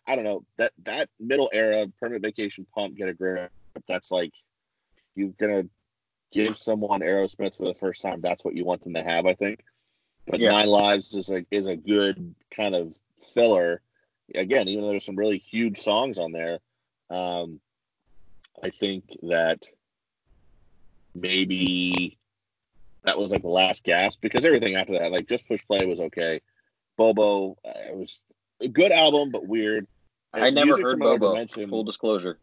I 0.07 0.15
don't 0.15 0.25
know, 0.25 0.45
that 0.59 0.73
that 0.85 1.09
middle 1.19 1.51
era, 1.53 1.87
Permanent 2.01 2.25
Vacation 2.25 2.67
Pump, 2.73 2.97
Get 2.97 3.09
a 3.09 3.15
Grip, 3.15 3.51
that's 3.89 4.13
like, 4.13 4.33
you're 5.17 5.31
going 5.41 5.65
to 5.65 5.69
give 6.33 6.57
someone 6.57 7.01
Aerosmith 7.01 7.57
for 7.57 7.65
the 7.65 7.75
first 7.75 8.01
time, 8.01 8.21
that's 8.21 8.45
what 8.45 8.55
you 8.55 8.65
want 8.65 8.83
them 8.83 8.95
to 8.95 9.03
have, 9.03 9.27
I 9.27 9.35
think. 9.35 9.65
But 10.27 10.41
yeah. 10.41 10.51
Nine 10.51 10.69
Lives 10.69 11.15
is 11.15 11.31
a, 11.31 11.45
is 11.51 11.67
a 11.69 11.77
good 11.77 12.35
kind 12.51 12.75
of 12.75 12.97
filler. 13.21 13.81
Again, 14.35 14.69
even 14.69 14.83
though 14.83 14.91
there's 14.91 15.07
some 15.07 15.17
really 15.17 15.39
huge 15.39 15.79
songs 15.79 16.19
on 16.19 16.33
there, 16.33 16.59
um, 17.11 17.61
I 18.63 18.71
think 18.71 19.17
that 19.23 19.67
maybe 21.15 22.19
that 23.05 23.17
was 23.17 23.33
like 23.33 23.43
the 23.43 23.49
last 23.49 23.85
gasp 23.85 24.21
because 24.21 24.45
everything 24.45 24.75
after 24.75 24.95
that, 24.95 25.13
like 25.13 25.29
just 25.29 25.49
push 25.49 25.65
play 25.65 25.87
was 25.87 26.01
okay. 26.01 26.41
Bobo, 26.97 27.57
uh, 27.65 27.89
it 27.89 27.97
was 27.97 28.25
a 28.61 28.69
good 28.69 28.91
album 28.91 29.31
but 29.31 29.47
weird. 29.47 29.87
I 30.33 30.51
never 30.51 30.77
heard 30.81 30.99
Bobo. 30.99 31.35
Dimension, 31.35 31.71
full 31.71 31.85
disclosure. 31.85 32.39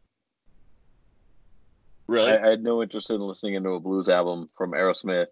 Really, 2.07 2.31
I, 2.31 2.45
I, 2.45 2.49
had 2.51 2.63
no 2.63 2.81
interest 2.81 3.09
in 3.11 3.19
listening 3.19 3.55
into 3.55 3.71
a 3.71 3.79
blues 3.79 4.09
album 4.09 4.47
from 4.53 4.71
Aerosmith. 4.71 5.27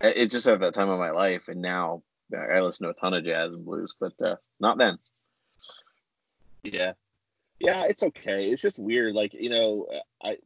It 0.00 0.30
just 0.30 0.46
at 0.46 0.60
that 0.60 0.74
time 0.74 0.88
of 0.88 0.98
my 0.98 1.10
life, 1.10 1.48
and 1.48 1.62
now 1.62 2.02
I 2.36 2.60
listen 2.60 2.84
to 2.84 2.90
a 2.90 2.94
ton 2.94 3.14
of 3.14 3.24
jazz 3.24 3.54
and 3.54 3.64
blues, 3.64 3.94
but 3.98 4.20
uh, 4.22 4.36
not 4.60 4.78
then. 4.78 4.98
Yeah, 6.62 6.92
yeah, 7.60 7.84
it's 7.84 8.02
okay. 8.02 8.50
It's 8.50 8.62
just 8.62 8.78
weird. 8.78 9.14
Like 9.14 9.34
you 9.34 9.50
know, 9.50 9.86
I 10.22 10.38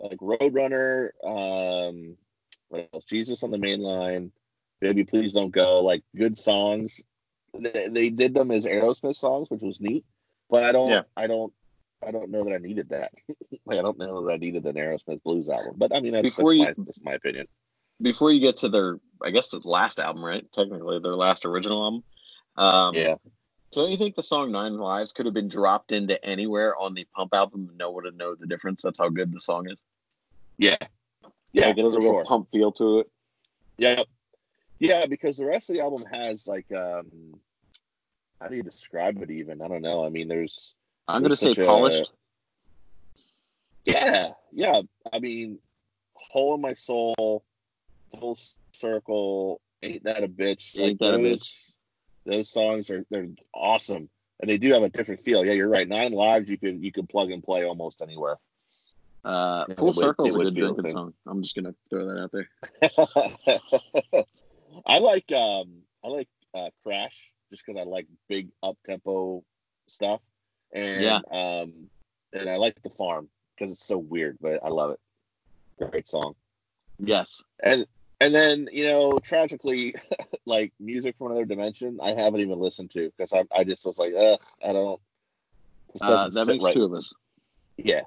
like 0.00 0.18
Roadrunner. 0.18 1.10
Um, 1.24 2.16
what 2.68 2.88
else? 2.92 3.04
Jesus 3.04 3.42
on 3.42 3.50
the 3.50 3.58
main 3.58 3.82
line. 3.82 4.32
Baby, 4.80 5.04
please 5.04 5.32
don't 5.32 5.50
go. 5.50 5.80
Like 5.80 6.02
good 6.16 6.38
songs. 6.38 7.02
They, 7.58 7.88
they 7.88 8.10
did 8.10 8.34
them 8.34 8.50
as 8.50 8.66
Aerosmith 8.66 9.16
songs, 9.16 9.50
which 9.50 9.62
was 9.62 9.80
neat. 9.80 10.04
But 10.50 10.64
I 10.64 10.72
don't. 10.72 10.90
Yeah. 10.90 11.02
I 11.16 11.26
don't. 11.26 11.52
I 12.06 12.12
don't 12.12 12.30
know 12.30 12.44
that 12.44 12.54
I 12.54 12.58
needed 12.58 12.90
that. 12.90 13.12
like 13.66 13.78
I 13.78 13.82
don't 13.82 13.98
know 13.98 14.24
that 14.26 14.32
I 14.32 14.36
needed 14.36 14.64
an 14.66 14.76
Aerosmith 14.76 15.22
blues 15.22 15.48
album. 15.48 15.74
But 15.76 15.96
I 15.96 16.00
mean, 16.00 16.12
that's, 16.12 16.36
that's, 16.36 16.52
you, 16.52 16.58
my, 16.58 16.74
that's 16.78 17.02
my 17.02 17.14
opinion. 17.14 17.46
Before 18.00 18.30
you 18.30 18.40
get 18.40 18.56
to 18.56 18.68
their, 18.68 18.98
I 19.22 19.30
guess 19.30 19.48
the 19.48 19.60
last 19.64 19.98
album, 19.98 20.24
right? 20.24 20.50
Technically, 20.52 21.00
their 21.00 21.16
last 21.16 21.44
original 21.44 21.82
album. 21.82 22.04
Um, 22.56 22.94
yeah. 22.94 23.16
So 23.72 23.86
you 23.86 23.96
think 23.96 24.14
the 24.14 24.22
song 24.22 24.50
Nine 24.50 24.78
Lives 24.78 25.12
could 25.12 25.26
have 25.26 25.34
been 25.34 25.48
dropped 25.48 25.92
into 25.92 26.22
anywhere 26.24 26.74
on 26.76 26.94
the 26.94 27.06
Pump 27.14 27.34
album 27.34 27.68
and 27.68 27.78
no 27.78 27.90
one 27.90 28.04
would 28.04 28.16
know 28.16 28.34
the 28.34 28.46
difference? 28.46 28.82
That's 28.82 28.98
how 28.98 29.08
good 29.08 29.32
the 29.32 29.40
song 29.40 29.68
is. 29.68 29.78
Yeah, 30.56 30.76
yeah, 31.52 31.66
like 31.68 31.78
it 31.78 31.84
has 31.84 31.94
a 31.94 31.98
real 31.98 32.10
sure. 32.10 32.24
pump 32.24 32.48
feel 32.50 32.72
to 32.72 33.00
it. 33.00 33.10
Yeah, 33.76 34.02
yeah, 34.78 35.06
because 35.06 35.36
the 35.36 35.46
rest 35.46 35.70
of 35.70 35.76
the 35.76 35.82
album 35.82 36.04
has 36.10 36.46
like, 36.48 36.66
um 36.72 37.38
how 38.40 38.48
do 38.48 38.56
you 38.56 38.62
describe 38.62 39.20
it? 39.22 39.30
Even 39.30 39.62
I 39.62 39.68
don't 39.68 39.82
know. 39.82 40.04
I 40.04 40.08
mean, 40.08 40.28
there's. 40.28 40.76
I'm 41.06 41.22
going 41.22 41.30
to 41.30 41.36
say 41.36 41.64
polished. 41.64 42.12
A, 43.86 43.90
yeah, 43.90 44.30
yeah. 44.52 44.82
I 45.12 45.18
mean, 45.18 45.58
hole 46.14 46.54
in 46.54 46.60
my 46.60 46.74
soul, 46.74 47.44
full 48.16 48.38
circle, 48.72 49.60
ain't 49.82 50.04
that 50.04 50.24
a 50.24 50.28
bitch? 50.28 50.78
Ain't 50.78 51.00
like 51.00 51.12
that 51.12 51.18
those, 51.18 51.20
a 51.20 51.34
bitch? 51.34 51.76
Those 52.26 52.50
songs 52.50 52.90
are 52.90 53.04
they're 53.10 53.28
awesome, 53.54 54.08
and 54.40 54.50
they 54.50 54.58
do 54.58 54.72
have 54.72 54.82
a 54.82 54.88
different 54.88 55.20
feel. 55.20 55.44
Yeah, 55.44 55.52
you're 55.52 55.68
right. 55.68 55.88
Nine 55.88 56.12
lives, 56.12 56.50
you 56.50 56.58
can 56.58 56.82
you 56.82 56.92
can 56.92 57.06
plug 57.06 57.30
and 57.30 57.42
play 57.42 57.64
almost 57.64 58.02
anywhere. 58.02 58.36
Uh, 59.24 59.64
yeah, 59.68 59.74
Full 59.76 59.92
Circle 59.92 60.26
is 60.26 60.34
a 60.34 60.38
good 60.38 60.54
drinking 60.54 60.90
song. 60.90 61.12
I'm 61.26 61.42
just 61.42 61.54
gonna 61.54 61.74
throw 61.90 62.06
that 62.06 62.22
out 62.22 62.32
there. 62.32 64.24
I 64.86 64.98
like 64.98 65.30
um 65.32 65.82
I 66.04 66.08
like 66.08 66.28
uh, 66.54 66.70
Crash 66.82 67.32
just 67.50 67.64
because 67.66 67.80
I 67.80 67.84
like 67.84 68.06
big 68.28 68.50
up 68.62 68.76
tempo 68.84 69.44
stuff, 69.86 70.22
and 70.72 71.02
yeah. 71.02 71.18
um 71.30 71.88
and 72.32 72.48
I 72.48 72.56
like 72.56 72.80
the 72.82 72.90
Farm 72.90 73.28
because 73.56 73.72
it's 73.72 73.86
so 73.86 73.98
weird, 73.98 74.38
but 74.40 74.64
I 74.64 74.68
love 74.68 74.92
it. 74.92 75.00
Great 75.90 76.08
song. 76.08 76.34
Yes, 76.98 77.42
and 78.28 78.34
then 78.34 78.68
you 78.70 78.84
know 78.84 79.18
tragically, 79.18 79.94
like 80.44 80.74
music 80.78 81.16
from 81.16 81.28
another 81.28 81.46
dimension, 81.46 81.98
I 82.02 82.10
haven't 82.10 82.40
even 82.40 82.60
listened 82.60 82.90
to 82.90 83.10
because 83.16 83.32
I 83.32 83.44
I 83.56 83.64
just 83.64 83.86
was 83.86 83.98
like, 83.98 84.12
ugh, 84.14 84.40
I 84.62 84.72
don't. 84.74 85.00
Uh, 86.02 86.28
that 86.28 86.46
makes 86.46 86.62
right 86.62 86.74
two 86.74 86.84
of 86.84 86.92
us. 86.92 87.14
Yeah, 87.78 88.02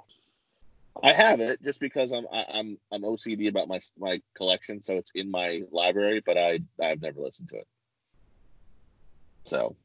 I 1.01 1.11
have 1.11 1.39
it 1.39 1.63
just 1.63 1.79
because 1.79 2.11
I'm 2.11 2.27
I, 2.31 2.45
am 2.53 2.77
i 2.91 2.95
I'm 2.95 3.01
OCD 3.01 3.49
about 3.49 3.67
my 3.67 3.79
my 3.97 4.21
collection, 4.35 4.83
so 4.83 4.95
it's 4.95 5.09
in 5.15 5.31
my 5.31 5.63
library, 5.71 6.21
but 6.23 6.37
I 6.37 6.59
I've 6.79 7.01
never 7.01 7.19
listened 7.19 7.49
to 7.49 7.57
it. 7.57 7.67
So, 9.41 9.75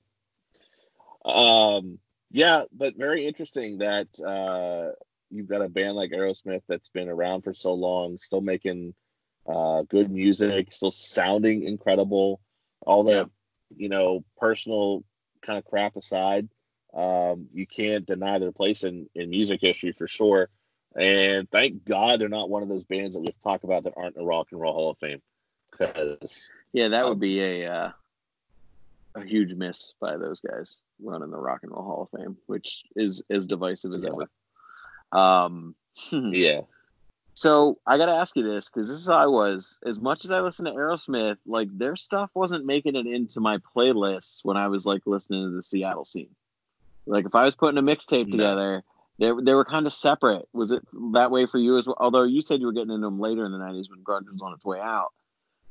um, 1.25 1.99
yeah, 2.31 2.65
but 2.73 2.99
very 2.99 3.27
interesting 3.27 3.79
that 3.79 4.09
uh, 4.21 4.93
you've 5.31 5.49
got 5.49 5.63
a 5.63 5.69
band 5.71 5.97
like 5.97 6.11
Aerosmith 6.11 6.63
that's 6.69 6.91
been 6.91 7.09
around 7.09 7.41
for 7.41 7.55
so 7.55 7.73
long, 7.73 8.19
still 8.19 8.43
making 8.43 8.95
uh, 9.49 9.83
good 9.83 10.11
music, 10.11 10.73
still 10.73 10.91
sounding 10.91 11.63
incredible. 11.65 12.41
All 12.81 13.03
the 13.03 13.13
yeah. 13.13 13.25
you 13.77 13.89
know 13.89 14.25
personal 14.39 15.05
kind 15.43 15.59
of 15.59 15.65
crap 15.65 15.97
aside, 15.97 16.49
um, 16.95 17.47
you 17.53 17.67
can't 17.67 18.07
deny 18.07 18.39
their 18.39 18.53
place 18.53 18.85
in 18.85 19.09
in 19.15 19.31
music 19.31 19.61
history 19.61 19.93
for 19.93 20.09
sure. 20.09 20.49
And 20.99 21.51
thank 21.51 21.85
God 21.85 22.21
they're 22.21 22.29
not 22.29 22.49
one 22.49 22.63
of 22.63 22.71
those 22.71 22.87
bands 22.87 23.15
that 23.15 23.21
we've 23.21 23.41
talked 23.41 23.65
about 23.65 23.85
that 23.85 23.93
aren't 23.97 24.17
in 24.17 24.23
the 24.23 24.27
Rock 24.27 24.49
and 24.51 24.61
Roll 24.61 24.73
Hall 24.73 24.91
of 24.91 24.99
Fame. 24.99 25.21
Because 25.71 26.51
yeah, 26.73 26.89
that 26.89 27.05
would 27.05 27.15
um, 27.15 27.19
be 27.19 27.41
a 27.41 27.71
uh, 27.71 27.91
a 29.15 29.25
huge 29.25 29.53
miss 29.55 29.95
by 30.01 30.17
those 30.17 30.41
guys 30.41 30.85
running 31.03 31.31
the 31.31 31.39
Rock 31.39 31.61
and 31.63 31.73
Roll 31.73 31.83
Hall 31.83 32.09
of 32.11 32.19
Fame, 32.19 32.37
which 32.47 32.85
is 32.97 33.23
as 33.31 33.47
divisive 33.47 33.93
as 33.93 34.05
yeah. 34.05 34.11
ever. 34.11 35.21
Um, 35.21 35.75
yeah. 36.11 36.61
So 37.37 37.79
I 37.87 37.99
got 37.99 38.07
to 38.07 38.13
ask 38.13 38.35
you 38.35 38.43
this 38.43 38.71
because 38.71 38.89
this 38.89 38.97
is 38.97 39.09
how 39.09 39.19
I 39.19 39.27
was. 39.27 39.79
As 39.85 40.01
much 40.01 40.25
as 40.25 40.31
I 40.31 40.41
listen 40.41 40.65
to 40.65 40.73
Aerosmith, 40.73 41.37
like 41.45 41.69
their 41.71 41.95
stuff 41.95 42.31
wasn't 42.33 42.65
making 42.65 42.97
it 42.97 43.07
into 43.07 43.41
my 43.41 43.59
playlists 43.59 44.43
when 44.43 44.57
I 44.57 44.69
was 44.69 44.87
like 44.87 45.03
listening 45.05 45.45
to 45.45 45.55
the 45.55 45.63
Seattle 45.63 46.07
scene. 46.07 46.35
Like 47.05 47.27
if 47.27 47.35
I 47.35 47.43
was 47.43 47.55
putting 47.55 47.77
a 47.77 47.83
mixtape 47.83 48.31
together, 48.31 48.83
they 49.19 49.31
they 49.43 49.55
were 49.55 49.67
kind 49.67 49.87
of 49.87 49.93
separate. 49.93 50.49
Was 50.55 50.73
it 50.73 50.83
that 51.13 51.31
way 51.31 51.45
for 51.45 51.59
you 51.59 51.77
as 51.77 51.87
well? 51.87 51.99
Although 52.01 52.25
you 52.25 52.41
said 52.41 52.61
you 52.61 52.67
were 52.67 52.73
getting 52.73 52.91
into 52.91 53.07
them 53.07 53.21
later 53.21 53.45
in 53.45 53.53
the 53.53 53.59
'90s 53.59 53.91
when 53.91 54.03
grunge 54.03 54.33
was 54.33 54.41
on 54.41 54.55
its 54.55 54.65
way 54.65 54.81
out. 54.81 55.13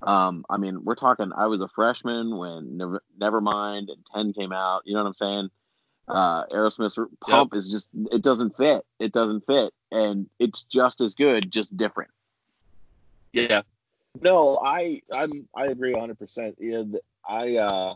Um, 0.03 0.45
I 0.47 0.57
mean, 0.57 0.83
we're 0.83 0.93
talking. 0.93 1.31
I 1.35 1.47
was 1.47 1.61
a 1.61 1.67
freshman 1.67 2.37
when 2.37 2.77
Never, 2.77 3.01
Nevermind 3.19 3.87
and 3.89 4.05
Ten 4.13 4.33
came 4.33 4.51
out. 4.51 4.83
You 4.85 4.93
know 4.93 5.01
what 5.01 5.07
I'm 5.07 5.15
saying? 5.15 5.49
Uh, 6.07 6.45
Aerosmith's 6.47 6.99
Pump 7.21 7.53
yep. 7.53 7.57
is 7.57 7.69
just 7.69 7.89
it 8.11 8.21
doesn't 8.21 8.55
fit. 8.57 8.83
It 8.99 9.11
doesn't 9.11 9.45
fit, 9.47 9.73
and 9.91 10.29
it's 10.39 10.63
just 10.63 11.01
as 11.01 11.15
good, 11.15 11.51
just 11.51 11.75
different. 11.75 12.11
Yeah. 13.33 13.63
No, 14.21 14.59
I 14.63 15.01
I'm 15.11 15.47
I 15.55 15.67
agree 15.67 15.93
100. 15.93 16.17
percent 16.17 16.57
I 17.27 17.57
uh 17.57 17.95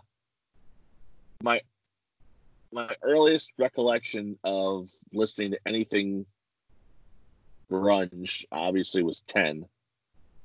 my 1.43 1.61
my 2.71 2.89
earliest 3.01 3.53
recollection 3.57 4.37
of 4.43 4.89
listening 5.13 5.51
to 5.51 5.59
anything 5.65 6.25
grunge 7.71 8.45
obviously 8.51 9.03
was 9.03 9.21
10 9.21 9.65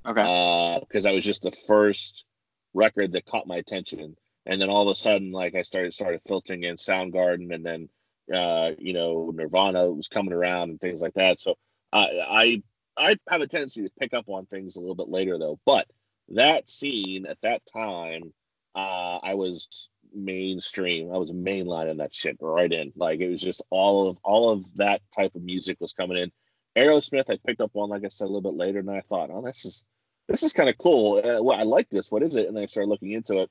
okay 0.06 0.80
because 0.80 1.06
uh, 1.06 1.10
i 1.10 1.12
was 1.12 1.24
just 1.24 1.42
the 1.42 1.50
first 1.50 2.26
record 2.74 3.12
that 3.12 3.24
caught 3.24 3.46
my 3.46 3.56
attention 3.56 4.14
and 4.46 4.60
then 4.60 4.70
all 4.70 4.82
of 4.82 4.90
a 4.90 4.94
sudden 4.94 5.32
like 5.32 5.54
i 5.54 5.62
started 5.62 5.92
started 5.92 6.20
filtering 6.26 6.64
in 6.64 6.76
soundgarden 6.76 7.54
and 7.54 7.64
then 7.64 7.88
uh 8.32 8.70
you 8.78 8.92
know 8.92 9.30
nirvana 9.34 9.90
was 9.92 10.08
coming 10.08 10.32
around 10.32 10.70
and 10.70 10.80
things 10.80 11.02
like 11.02 11.14
that 11.14 11.38
so 11.38 11.54
i 11.92 12.20
i 12.28 12.62
I 12.96 13.16
have 13.28 13.40
a 13.40 13.46
tendency 13.46 13.82
to 13.82 13.90
pick 14.00 14.14
up 14.14 14.28
on 14.28 14.46
things 14.46 14.76
a 14.76 14.80
little 14.80 14.94
bit 14.94 15.08
later 15.08 15.38
though. 15.38 15.58
But 15.64 15.86
that 16.28 16.68
scene 16.68 17.26
at 17.26 17.38
that 17.42 17.62
time, 17.72 18.32
uh, 18.74 19.18
I 19.22 19.34
was 19.34 19.90
mainstream. 20.12 21.12
I 21.12 21.18
was 21.18 21.32
mainlining 21.32 21.98
that 21.98 22.14
shit 22.14 22.36
right 22.40 22.72
in. 22.72 22.92
Like 22.96 23.20
it 23.20 23.28
was 23.28 23.40
just 23.40 23.62
all 23.70 24.08
of 24.08 24.18
all 24.24 24.50
of 24.50 24.74
that 24.76 25.02
type 25.16 25.34
of 25.34 25.42
music 25.42 25.78
was 25.80 25.92
coming 25.92 26.18
in. 26.18 26.32
Aerosmith, 26.76 27.30
I 27.30 27.38
picked 27.46 27.60
up 27.60 27.70
on, 27.74 27.88
like 27.88 28.04
I 28.04 28.08
said, 28.08 28.24
a 28.24 28.32
little 28.32 28.40
bit 28.40 28.58
later, 28.58 28.80
and 28.80 28.90
I 28.90 29.00
thought, 29.00 29.30
oh, 29.32 29.42
this 29.42 29.64
is 29.64 29.84
this 30.28 30.42
is 30.42 30.52
kind 30.52 30.68
of 30.68 30.78
cool. 30.78 31.18
Uh, 31.18 31.42
well, 31.42 31.58
I 31.58 31.62
like 31.62 31.88
this. 31.90 32.10
What 32.10 32.22
is 32.22 32.36
it? 32.36 32.48
And 32.48 32.58
I 32.58 32.66
started 32.66 32.88
looking 32.88 33.12
into 33.12 33.38
it, 33.38 33.50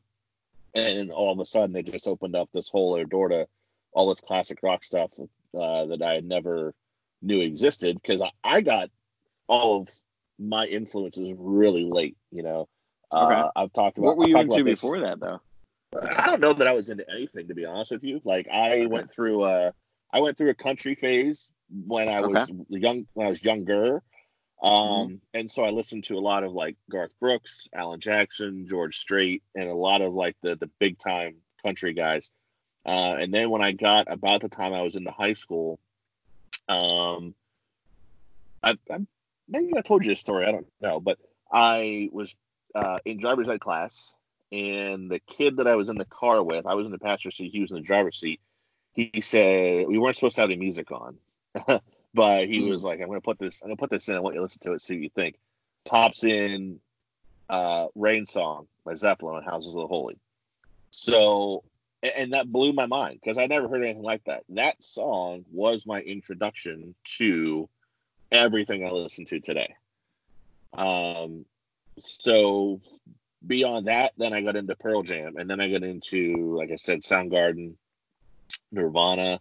and 0.75 1.11
all 1.11 1.31
of 1.31 1.39
a 1.39 1.45
sudden, 1.45 1.75
it 1.75 1.85
just 1.85 2.07
opened 2.07 2.35
up 2.35 2.49
this 2.53 2.69
whole 2.69 2.93
other 2.93 3.05
door 3.05 3.29
to 3.29 3.47
all 3.93 4.09
this 4.09 4.21
classic 4.21 4.59
rock 4.63 4.83
stuff 4.83 5.11
uh, 5.59 5.85
that 5.85 6.01
I 6.01 6.15
had 6.15 6.25
never 6.25 6.73
knew 7.21 7.41
existed. 7.41 7.95
Because 8.01 8.21
I, 8.21 8.29
I, 8.43 8.61
got 8.61 8.89
all 9.47 9.81
of 9.81 9.89
my 10.39 10.65
influences 10.65 11.33
really 11.37 11.85
late. 11.85 12.17
You 12.31 12.43
know, 12.43 12.69
okay. 13.11 13.33
uh, 13.33 13.49
I've 13.55 13.73
talked 13.73 13.97
about. 13.97 14.15
What 14.15 14.17
were 14.17 14.27
you 14.27 14.39
into 14.39 14.63
before 14.63 14.99
that, 15.01 15.19
though? 15.19 15.41
I 16.17 16.27
don't 16.27 16.41
know 16.41 16.53
that 16.53 16.67
I 16.67 16.73
was 16.73 16.89
into 16.89 17.05
anything 17.09 17.47
to 17.47 17.53
be 17.53 17.65
honest 17.65 17.91
with 17.91 18.03
you. 18.03 18.19
Like 18.23 18.47
I 18.51 18.71
okay. 18.71 18.87
went 18.87 19.11
through 19.11 19.45
a, 19.45 19.73
I 20.11 20.19
went 20.21 20.37
through 20.37 20.49
a 20.49 20.55
country 20.55 20.95
phase 20.95 21.51
when 21.85 22.09
I 22.09 22.21
was 22.21 22.49
okay. 22.49 22.59
young, 22.69 23.07
when 23.13 23.27
I 23.27 23.29
was 23.29 23.43
younger. 23.43 24.01
Um, 24.63 24.71
mm-hmm. 24.71 25.15
and 25.33 25.51
so 25.51 25.65
I 25.65 25.71
listened 25.71 26.05
to 26.05 26.15
a 26.15 26.21
lot 26.21 26.45
of 26.45 26.53
like 26.53 26.77
Garth 26.89 27.11
Brooks, 27.19 27.67
Alan 27.75 27.99
Jackson, 27.99 28.65
George 28.69 28.97
Strait, 28.97 29.43
and 29.55 29.69
a 29.69 29.75
lot 29.75 30.01
of 30.01 30.13
like 30.13 30.37
the 30.41 30.55
the 30.55 30.69
big 30.79 30.97
time 30.97 31.35
country 31.61 31.93
guys. 31.93 32.31
Uh, 32.85 33.15
and 33.19 33.33
then 33.33 33.49
when 33.49 33.61
I 33.61 33.73
got 33.73 34.09
about 34.09 34.41
the 34.41 34.49
time 34.49 34.73
I 34.73 34.81
was 34.81 34.95
into 34.95 35.11
high 35.11 35.33
school, 35.33 35.79
um, 36.69 37.35
I, 38.61 38.77
I 38.89 38.99
maybe 39.49 39.73
I 39.77 39.81
told 39.81 40.05
you 40.05 40.11
this 40.11 40.21
story. 40.21 40.45
I 40.45 40.51
don't 40.51 40.67
know, 40.81 41.01
but 41.01 41.17
I 41.51 42.09
was 42.13 42.35
uh, 42.73 42.99
in 43.03 43.19
driver's 43.19 43.49
ed 43.49 43.59
class, 43.59 44.15
and 44.51 45.11
the 45.11 45.19
kid 45.19 45.57
that 45.57 45.67
I 45.67 45.75
was 45.75 45.89
in 45.89 45.97
the 45.97 46.05
car 46.05 46.41
with, 46.41 46.65
I 46.65 46.75
was 46.75 46.85
in 46.85 46.93
the 46.93 46.99
passenger 46.99 47.31
seat, 47.31 47.51
he 47.51 47.59
was 47.59 47.71
in 47.71 47.77
the 47.77 47.83
driver's 47.83 48.17
seat. 48.17 48.39
He 48.93 49.11
said 49.19 49.87
we 49.87 49.97
weren't 49.97 50.15
supposed 50.15 50.35
to 50.35 50.41
have 50.41 50.49
any 50.49 50.59
music 50.59 50.89
on, 50.91 51.17
but 52.13 52.47
he 52.47 52.61
mm. 52.61 52.69
was 52.69 52.83
like, 52.83 52.99
"I'm 52.99 53.07
going 53.07 53.19
to 53.19 53.25
put 53.25 53.39
this. 53.39 53.61
I'm 53.61 53.69
to 53.69 53.75
put 53.75 53.89
this 53.89 54.07
in. 54.09 54.15
I 54.15 54.19
want 54.19 54.35
you 54.35 54.39
to 54.39 54.43
listen 54.43 54.61
to 54.63 54.73
it, 54.73 54.81
see 54.81 54.95
what 54.95 55.03
you 55.03 55.09
think." 55.09 55.35
Pops 55.85 56.23
in 56.23 56.79
uh, 57.49 57.87
"Rain 57.95 58.25
Song" 58.25 58.67
by 58.85 58.93
Zeppelin 58.93 59.35
on 59.35 59.43
"Houses 59.43 59.75
of 59.75 59.81
the 59.81 59.87
Holy." 59.87 60.17
So, 60.91 61.63
and 62.03 62.33
that 62.33 62.51
blew 62.51 62.73
my 62.73 62.85
mind 62.85 63.19
because 63.21 63.37
I 63.37 63.47
never 63.47 63.67
heard 63.67 63.83
anything 63.83 64.03
like 64.03 64.23
that. 64.25 64.43
That 64.49 64.81
song 64.83 65.45
was 65.51 65.87
my 65.87 66.01
introduction 66.01 66.93
to 67.17 67.67
everything 68.31 68.85
I 68.85 68.91
listen 68.91 69.25
to 69.25 69.39
today. 69.39 69.73
Um, 70.73 71.45
so 71.97 72.81
beyond 73.45 73.87
that, 73.87 74.13
then 74.17 74.33
I 74.33 74.41
got 74.41 74.55
into 74.55 74.75
Pearl 74.75 75.03
Jam, 75.03 75.37
and 75.37 75.49
then 75.49 75.59
I 75.59 75.69
got 75.69 75.83
into, 75.83 76.55
like 76.57 76.71
I 76.71 76.75
said, 76.75 77.01
Soundgarden, 77.01 77.73
Nirvana, 78.71 79.39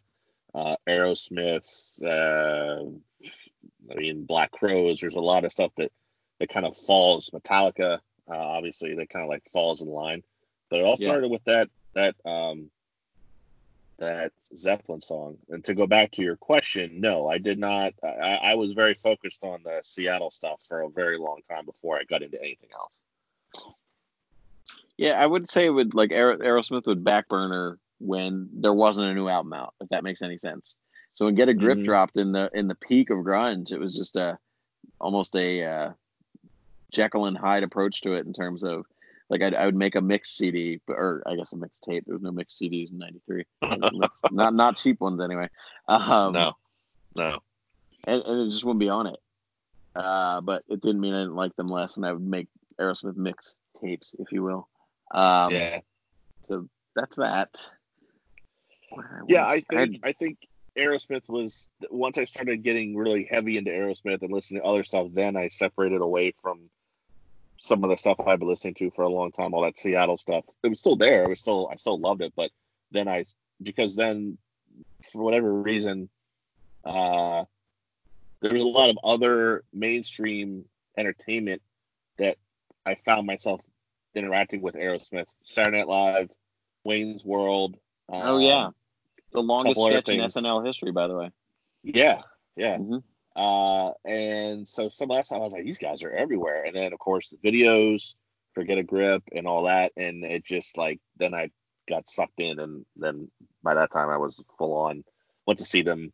uh, 0.54 0.76
Aerosmith. 0.88 2.02
Uh, 2.02 2.84
I 3.90 3.94
mean, 3.94 4.24
Black 4.24 4.50
Crowes. 4.52 5.00
There's 5.00 5.16
a 5.16 5.20
lot 5.20 5.44
of 5.44 5.52
stuff 5.52 5.72
that 5.76 5.92
that 6.40 6.48
kind 6.48 6.66
of 6.66 6.76
falls. 6.76 7.30
Metallica, 7.30 7.98
uh, 8.28 8.36
obviously, 8.36 8.94
that 8.94 9.10
kind 9.10 9.24
of 9.24 9.28
like 9.28 9.48
falls 9.52 9.82
in 9.82 9.88
line. 9.88 10.22
But 10.70 10.80
it 10.80 10.84
all 10.84 10.96
started 10.96 11.26
yeah. 11.26 11.32
with 11.32 11.44
that 11.44 11.70
that 11.94 12.16
um, 12.24 12.70
that 13.98 14.32
Zeppelin 14.56 15.00
song. 15.00 15.38
And 15.48 15.64
to 15.64 15.74
go 15.74 15.86
back 15.86 16.12
to 16.12 16.22
your 16.22 16.36
question, 16.36 17.00
no, 17.00 17.28
I 17.28 17.38
did 17.38 17.58
not. 17.58 17.94
I, 18.02 18.38
I 18.42 18.54
was 18.54 18.72
very 18.72 18.94
focused 18.94 19.44
on 19.44 19.60
the 19.64 19.80
Seattle 19.82 20.30
stuff 20.30 20.62
for 20.68 20.82
a 20.82 20.90
very 20.90 21.18
long 21.18 21.40
time 21.48 21.64
before 21.64 21.96
I 21.96 22.04
got 22.04 22.22
into 22.22 22.40
anything 22.40 22.70
else. 22.74 23.00
Yeah, 24.96 25.22
I 25.22 25.26
would 25.26 25.48
say 25.48 25.66
it 25.66 25.70
would 25.70 25.94
like 25.94 26.10
Aerosmith 26.10 26.86
would 26.86 27.04
backburner 27.04 27.78
when 28.02 28.48
there 28.52 28.72
wasn't 28.72 29.06
a 29.06 29.14
new 29.14 29.28
album 29.28 29.52
out, 29.52 29.74
if 29.80 29.88
that 29.90 30.04
makes 30.04 30.22
any 30.22 30.36
sense. 30.36 30.76
So 31.12 31.26
when 31.26 31.34
Get 31.34 31.48
a 31.48 31.54
Grip 31.54 31.78
mm-hmm. 31.78 31.84
dropped 31.84 32.16
in 32.16 32.32
the 32.32 32.50
in 32.54 32.68
the 32.68 32.74
peak 32.74 33.10
of 33.10 33.18
grunge, 33.18 33.70
it 33.70 33.78
was 33.78 33.94
just 33.94 34.16
a 34.16 34.38
almost 35.00 35.36
a 35.36 35.64
uh, 35.64 35.90
Jekyll 36.90 37.26
and 37.26 37.36
Hyde 37.36 37.62
approach 37.62 38.00
to 38.02 38.14
it 38.14 38.26
in 38.26 38.32
terms 38.32 38.64
of 38.64 38.86
like 39.28 39.42
I'd, 39.42 39.54
I 39.54 39.66
would 39.66 39.76
make 39.76 39.94
a 39.94 40.00
mixed 40.00 40.36
CD, 40.36 40.80
or 40.88 41.22
I 41.26 41.36
guess 41.36 41.52
a 41.52 41.56
mixed 41.56 41.84
tape. 41.84 42.04
There 42.06 42.14
was 42.14 42.22
no 42.22 42.32
mixed 42.32 42.60
CDs 42.60 42.92
in 42.92 42.98
'93, 42.98 43.44
not 44.32 44.54
not 44.54 44.76
cheap 44.76 45.00
ones 45.00 45.20
anyway. 45.20 45.48
Um, 45.88 46.32
no, 46.32 46.52
no, 47.14 47.38
and, 48.06 48.22
and 48.22 48.40
it 48.40 48.50
just 48.50 48.64
wouldn't 48.64 48.80
be 48.80 48.88
on 48.88 49.06
it. 49.06 49.18
Uh, 49.94 50.40
but 50.40 50.64
it 50.68 50.80
didn't 50.80 51.00
mean 51.00 51.14
I 51.14 51.20
didn't 51.20 51.36
like 51.36 51.54
them 51.56 51.68
less, 51.68 51.96
and 51.96 52.06
I 52.06 52.12
would 52.12 52.22
make 52.22 52.48
Aerosmith 52.80 53.16
mix 53.16 53.56
tapes, 53.80 54.14
if 54.18 54.32
you 54.32 54.42
will. 54.42 54.68
Um, 55.12 55.52
yeah. 55.52 55.80
So 56.42 56.68
that's 56.96 57.16
that. 57.16 57.60
Yeah, 59.28 59.46
I 59.46 59.60
think 59.60 60.00
I, 60.02 60.08
I 60.08 60.12
think 60.12 60.38
Aerosmith 60.76 61.28
was 61.28 61.68
once 61.90 62.18
I 62.18 62.24
started 62.24 62.62
getting 62.62 62.96
really 62.96 63.28
heavy 63.30 63.56
into 63.56 63.70
Aerosmith 63.70 64.22
and 64.22 64.32
listening 64.32 64.62
to 64.62 64.66
other 64.66 64.84
stuff. 64.84 65.08
Then 65.12 65.36
I 65.36 65.48
separated 65.48 66.00
away 66.00 66.32
from 66.40 66.70
some 67.58 67.84
of 67.84 67.90
the 67.90 67.96
stuff 67.96 68.18
I've 68.20 68.38
been 68.38 68.48
listening 68.48 68.74
to 68.74 68.90
for 68.90 69.02
a 69.02 69.08
long 69.08 69.32
time. 69.32 69.54
All 69.54 69.62
that 69.62 69.78
Seattle 69.78 70.16
stuff. 70.16 70.44
It 70.62 70.68
was 70.68 70.80
still 70.80 70.96
there. 70.96 71.24
It 71.24 71.28
was 71.28 71.40
still 71.40 71.68
I 71.70 71.76
still 71.76 71.98
loved 71.98 72.22
it. 72.22 72.32
But 72.36 72.50
then 72.90 73.08
I 73.08 73.24
because 73.62 73.96
then 73.96 74.38
for 75.12 75.22
whatever 75.22 75.52
reason, 75.52 76.08
uh, 76.84 77.44
there 78.40 78.52
was 78.52 78.62
a 78.62 78.66
lot 78.66 78.90
of 78.90 78.98
other 79.04 79.62
mainstream 79.72 80.64
entertainment 80.96 81.62
that 82.18 82.36
I 82.84 82.94
found 82.94 83.26
myself 83.26 83.64
interacting 84.14 84.62
with 84.62 84.74
Aerosmith. 84.74 85.34
Saturday 85.44 85.78
Night 85.78 85.88
Live, 85.88 86.30
Wayne's 86.84 87.24
World. 87.24 87.76
Um, 88.12 88.22
oh 88.24 88.38
yeah, 88.38 88.64
um, 88.64 88.74
the 89.32 89.42
longest 89.42 89.80
sketch 89.80 90.08
in 90.08 90.20
SNL 90.20 90.66
history, 90.66 90.92
by 90.92 91.06
the 91.06 91.16
way. 91.16 91.30
Yeah, 91.82 92.22
yeah. 92.56 92.76
Mm-hmm. 92.76 92.98
Uh, 93.34 93.92
and 94.04 94.68
so 94.68 94.88
some 94.88 95.08
last 95.08 95.28
time 95.28 95.40
I 95.40 95.44
was 95.44 95.52
like, 95.52 95.64
these 95.64 95.78
guys 95.78 96.02
are 96.02 96.10
everywhere. 96.10 96.64
And 96.64 96.76
then 96.76 96.92
of 96.92 96.98
course 96.98 97.30
the 97.30 97.50
videos, 97.50 98.14
forget 98.54 98.78
a 98.78 98.82
grip, 98.82 99.22
and 99.34 99.46
all 99.46 99.64
that, 99.64 99.92
and 99.96 100.24
it 100.24 100.44
just 100.44 100.76
like 100.76 101.00
then 101.16 101.34
I 101.34 101.50
got 101.88 102.08
sucked 102.08 102.40
in, 102.40 102.58
and 102.60 102.84
then 102.96 103.30
by 103.62 103.74
that 103.74 103.90
time 103.90 104.08
I 104.10 104.18
was 104.18 104.42
full 104.58 104.74
on. 104.74 105.04
Went 105.46 105.58
to 105.58 105.64
see 105.64 105.82
them 105.82 106.12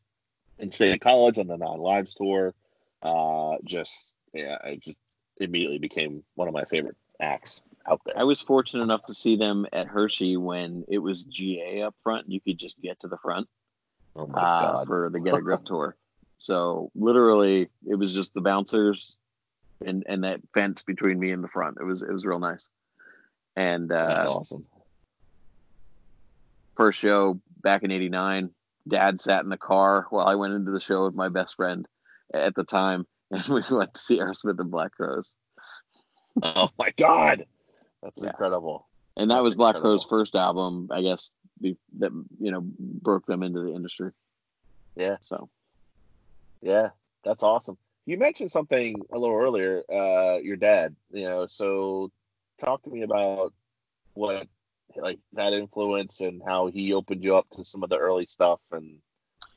in 0.59 0.70
state 0.70 1.00
college 1.00 1.38
on 1.38 1.48
the 1.48 1.57
Nine 1.57 1.78
Lives 1.78 2.14
tour. 2.14 2.54
Uh, 3.02 3.57
just 3.64 4.14
yeah, 4.33 4.57
it 4.64 4.81
just 4.83 4.98
immediately 5.38 5.78
became 5.78 6.22
one 6.35 6.48
of 6.48 6.54
my 6.54 6.64
favorite 6.64 6.96
acts 7.20 7.62
out 7.88 8.01
there. 8.05 8.18
I 8.18 8.24
was 8.24 8.40
fortunate 8.40 8.83
enough 8.83 9.05
to 9.07 9.14
see 9.14 9.37
them 9.37 9.66
at 9.72 9.87
Hershey 9.87 10.37
when 10.37 10.85
it 10.88 10.98
was 10.98 11.24
GA 11.24 11.83
up 11.83 11.94
front. 12.03 12.31
You 12.31 12.40
could 12.40 12.59
just 12.59 12.81
get 12.81 13.01
to 13.01 13.09
the 13.09 13.18
front 13.18 13.48
oh 14.16 14.27
my 14.27 14.40
uh, 14.40 14.72
God. 14.72 14.87
for 14.87 15.11
the 15.11 15.20
Get 15.20 15.35
a 15.35 15.40
Grip 15.40 15.64
tour. 15.66 15.96
So 16.38 16.90
literally, 16.94 17.68
it 17.88 17.96
was 17.96 18.14
just 18.14 18.35
the 18.35 18.40
bouncers 18.40 19.18
and 19.85 20.05
and 20.09 20.24
that 20.24 20.40
fence 20.55 20.83
between 20.83 21.18
me 21.18 21.31
and 21.33 21.42
the 21.42 21.48
front. 21.48 21.79
It 21.81 21.85
was 21.85 22.03
it 22.03 22.12
was 22.12 22.27
real 22.27 22.38
nice. 22.38 22.70
And 23.57 23.90
uh, 23.90 24.09
that's 24.09 24.27
awesome. 24.27 24.66
First 26.77 26.98
show 26.98 27.40
back 27.62 27.83
in 27.83 27.90
'89. 27.90 28.51
Dad 28.87 29.20
sat 29.20 29.42
in 29.42 29.51
the 29.51 29.59
car 29.59 30.07
while 30.11 30.27
I 30.27 30.35
went 30.35 30.55
into 30.55 30.70
the 30.70 30.81
show 30.81 31.05
with 31.05 31.14
my 31.14 31.29
best 31.29 31.57
friend 31.57 31.87
at 32.33 32.55
the 32.55 32.64
time, 32.64 33.05
and 33.31 33.46
we 33.48 33.62
went 33.70 33.94
to 33.94 34.01
see 34.01 34.18
Aerosmith 34.18 34.61
and 34.61 34.70
Black 34.70 34.92
Crowes. 34.92 35.37
Oh 36.42 36.70
my 36.79 36.92
God! 36.96 37.44
That's 38.02 38.22
yeah. 38.22 38.30
incredible. 38.30 38.87
And 39.16 39.30
that 39.30 39.37
That's 39.37 39.44
was 39.44 39.54
Black 39.54 39.76
incredible. 39.76 39.98
Crowes' 39.98 40.06
first 40.08 40.34
album, 40.37 40.88
I 40.90 41.02
guess, 41.02 41.32
that 41.61 42.12
you 42.38 42.50
know 42.50 42.62
broke 42.62 43.26
them 43.26 43.42
into 43.42 43.61
the 43.62 43.74
industry. 43.74 44.12
Yeah. 44.96 45.16
So. 45.20 45.48
Yeah, 46.61 46.90
that's 47.24 47.42
awesome. 47.42 47.78
You 48.06 48.18
mentioned 48.18 48.50
something 48.50 49.00
a 49.12 49.18
little 49.18 49.37
earlier. 49.37 49.82
Uh, 49.92 50.38
your 50.38 50.57
dad. 50.57 50.96
You 51.12 51.24
know, 51.24 51.46
so 51.46 52.11
talk 52.59 52.82
to 52.82 52.90
me 52.90 53.03
about 53.03 53.53
what 54.14 54.49
like 54.96 55.20
that 55.34 55.53
influence 55.53 56.20
and 56.20 56.42
how 56.44 56.66
he 56.66 56.94
opened 56.94 57.22
you 57.22 57.36
up 57.36 57.49
to 57.51 57.64
some 57.64 57.82
of 57.82 57.90
the 57.90 57.99
early 57.99 58.26
stuff 58.26 58.61
and. 58.72 58.99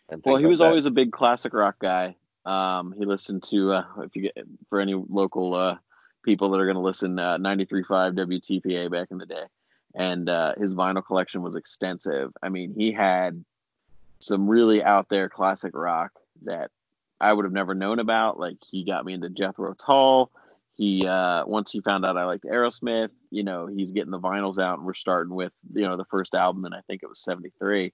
and 0.09 0.21
well, 0.25 0.37
he 0.37 0.45
was 0.45 0.61
always 0.61 0.85
a 0.85 0.91
big 0.91 1.11
classic 1.11 1.53
rock 1.53 1.77
guy. 1.79 2.15
Um, 2.45 2.93
he 2.97 3.05
listened 3.05 3.43
to 3.43 3.71
uh, 3.71 3.83
if 3.99 4.15
you 4.15 4.23
get 4.23 4.37
for 4.69 4.79
any 4.79 4.93
local 4.93 5.53
uh, 5.53 5.77
people 6.23 6.49
that 6.49 6.59
are 6.59 6.65
going 6.65 6.75
to 6.75 6.81
listen 6.81 7.19
uh, 7.19 7.37
93.5 7.37 8.15
WTPA 8.15 8.91
back 8.91 9.09
in 9.11 9.17
the 9.17 9.25
day. 9.25 9.43
And 9.95 10.29
uh, 10.29 10.53
his 10.57 10.73
vinyl 10.73 11.05
collection 11.05 11.41
was 11.41 11.55
extensive. 11.55 12.31
I 12.41 12.49
mean, 12.49 12.73
he 12.73 12.91
had 12.91 13.43
some 14.19 14.47
really 14.47 14.83
out 14.83 15.07
there 15.09 15.27
classic 15.27 15.75
rock 15.75 16.11
that 16.43 16.71
I 17.19 17.33
would 17.33 17.45
have 17.45 17.53
never 17.53 17.75
known 17.75 17.99
about. 17.99 18.39
Like 18.39 18.57
he 18.69 18.83
got 18.83 19.05
me 19.05 19.13
into 19.13 19.29
Jethro 19.29 19.73
Tull. 19.73 20.31
He 20.73 21.05
uh, 21.05 21.45
once 21.45 21.71
he 21.71 21.81
found 21.81 22.05
out 22.05 22.17
I 22.17 22.25
liked 22.25 22.45
Aerosmith, 22.45 23.09
you 23.29 23.43
know, 23.43 23.67
he's 23.67 23.91
getting 23.91 24.11
the 24.11 24.19
vinyls 24.19 24.57
out, 24.57 24.77
and 24.77 24.85
we're 24.85 24.93
starting 24.93 25.35
with 25.35 25.51
you 25.73 25.83
know 25.83 25.97
the 25.97 26.05
first 26.05 26.33
album, 26.33 26.65
and 26.65 26.73
I 26.73 26.81
think 26.87 27.03
it 27.03 27.09
was 27.09 27.21
'73, 27.21 27.93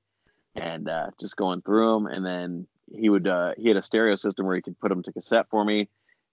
and 0.56 0.88
uh, 0.88 1.08
just 1.20 1.36
going 1.36 1.62
through 1.62 1.94
them. 1.94 2.08
And 2.08 2.26
then 2.26 2.68
he 2.96 3.10
would 3.10 3.28
uh, 3.28 3.54
he 3.58 3.68
had 3.68 3.78
a 3.78 3.82
stereo 3.82 4.16
system 4.16 4.46
where 4.46 4.56
he 4.56 4.62
could 4.62 4.80
put 4.80 4.90
them 4.90 5.04
to 5.04 5.12
cassette 5.12 5.48
for 5.50 5.66
me, 5.66 5.90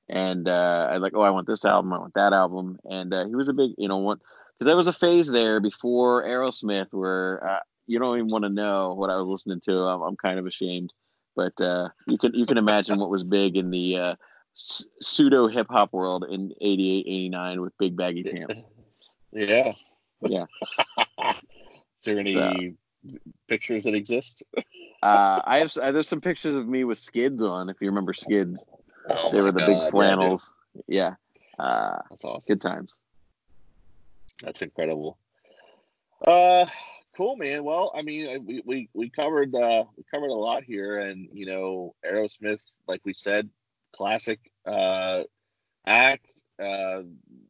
and 0.09 0.49
uh, 0.49 0.89
I 0.91 0.97
like, 0.99 1.13
oh, 1.15 1.23
I 1.23 1.31
want 1.31 1.47
this 1.47 1.65
album, 1.65 1.93
I 1.93 1.99
want 1.99 2.15
that 2.15 2.33
album, 2.33 2.79
and 2.91 3.13
uh, 3.15 3.27
he 3.27 3.35
was 3.35 3.49
a 3.49 3.53
big, 3.53 3.73
you 3.79 3.89
know, 3.89 3.99
one 3.99 4.19
because 4.59 4.67
there 4.67 4.77
was 4.77 4.87
a 4.87 4.93
phase 4.93 5.29
there 5.29 5.61
before 5.61 6.25
Aerosmith 6.25 6.89
where 6.93 7.45
uh, 7.47 7.59
you 7.87 7.99
don't 7.99 8.17
even 8.19 8.29
want 8.31 8.45
to 8.45 8.51
know 8.51 8.95
what 8.95 9.11
I 9.11 9.19
was 9.21 9.29
listening 9.29 9.61
to. 9.63 9.79
I'm, 9.79 10.01
I'm 10.03 10.17
kind 10.17 10.39
of 10.39 10.47
ashamed, 10.47 10.93
but 11.35 11.59
uh, 11.61 11.89
you 12.07 12.19
can 12.19 12.35
you 12.35 12.47
can 12.47 12.59
imagine 12.59 12.99
what 13.01 13.11
was 13.11 13.25
big 13.25 13.57
in 13.57 13.71
the 13.71 13.97
uh, 13.99 14.15
s- 14.55 14.87
pseudo 15.01 15.49
hip 15.49 15.67
hop 15.71 15.93
world 15.93 16.25
in 16.31 16.53
88, 16.61 17.05
89 17.07 17.61
with 17.61 17.79
big 17.79 17.97
baggy 17.97 18.23
pants. 18.25 18.65
Yeah. 19.33 19.73
Yeah. 20.21 20.45
Is 21.31 21.35
there 22.05 22.19
any 22.19 22.33
So- 22.33 22.53
pictures 23.49 23.85
that 23.85 23.95
exist? 23.95 24.43
Uh, 25.03 25.41
I 25.45 25.59
have 25.59 25.73
there's 25.75 26.09
some 26.09 26.21
pictures 26.21 26.57
of 26.57 26.67
me 26.69 26.85
with 26.85 26.99
skids 26.99 27.43
on. 27.43 27.69
If 27.69 27.77
you 27.81 27.89
remember 27.89 28.15
skids, 28.15 28.65
Oh 29.09 29.31
they 29.33 29.41
were 29.41 29.53
the 29.53 29.61
God, 29.61 29.67
big 29.67 29.91
flannels. 29.91 30.53
Yeah, 30.89 31.15
uh, 31.59 31.99
That's 32.11 32.25
awesome. 32.25 32.45
good 32.47 32.61
times. 32.61 33.01
That's 34.43 34.63
incredible. 34.63 35.19
Uh, 36.27 36.67
cool, 37.17 37.37
man. 37.37 37.65
Well, 37.65 37.93
I 37.95 38.03
mean, 38.03 38.45
we 38.47 38.63
we 38.65 38.89
we 38.95 39.11
covered 39.11 39.55
uh 39.55 39.85
we 39.97 40.05
covered 40.11 40.31
a 40.31 40.35
lot 40.35 40.65
here, 40.65 40.97
and 40.99 41.29
you 41.33 41.47
know, 41.47 41.95
Aerosmith, 42.05 42.63
like 42.89 43.01
we 43.05 43.15
said, 43.15 43.49
classic 43.93 44.41
uh 44.67 45.25
act, 45.87 46.43
uh, 46.59 47.03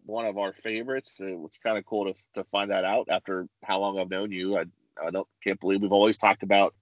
one 0.05 0.27
of 0.27 0.39
our 0.39 0.53
favorites. 0.53 1.21
It's 1.21 1.59
kind 1.59 1.79
of 1.79 1.87
cool 1.87 2.13
to 2.13 2.21
to 2.35 2.45
find 2.45 2.71
that 2.71 2.85
out 2.85 3.09
after 3.11 3.47
how 3.63 3.79
long 3.81 3.99
I've 3.99 4.11
known 4.11 4.33
you. 4.33 4.59
I 4.59 4.65
I 5.03 5.11
don't 5.11 5.29
can't 5.43 5.61
believe 5.61 5.83
we've 5.83 5.93
always 5.93 6.17
talked 6.17 6.43
about 6.43 6.75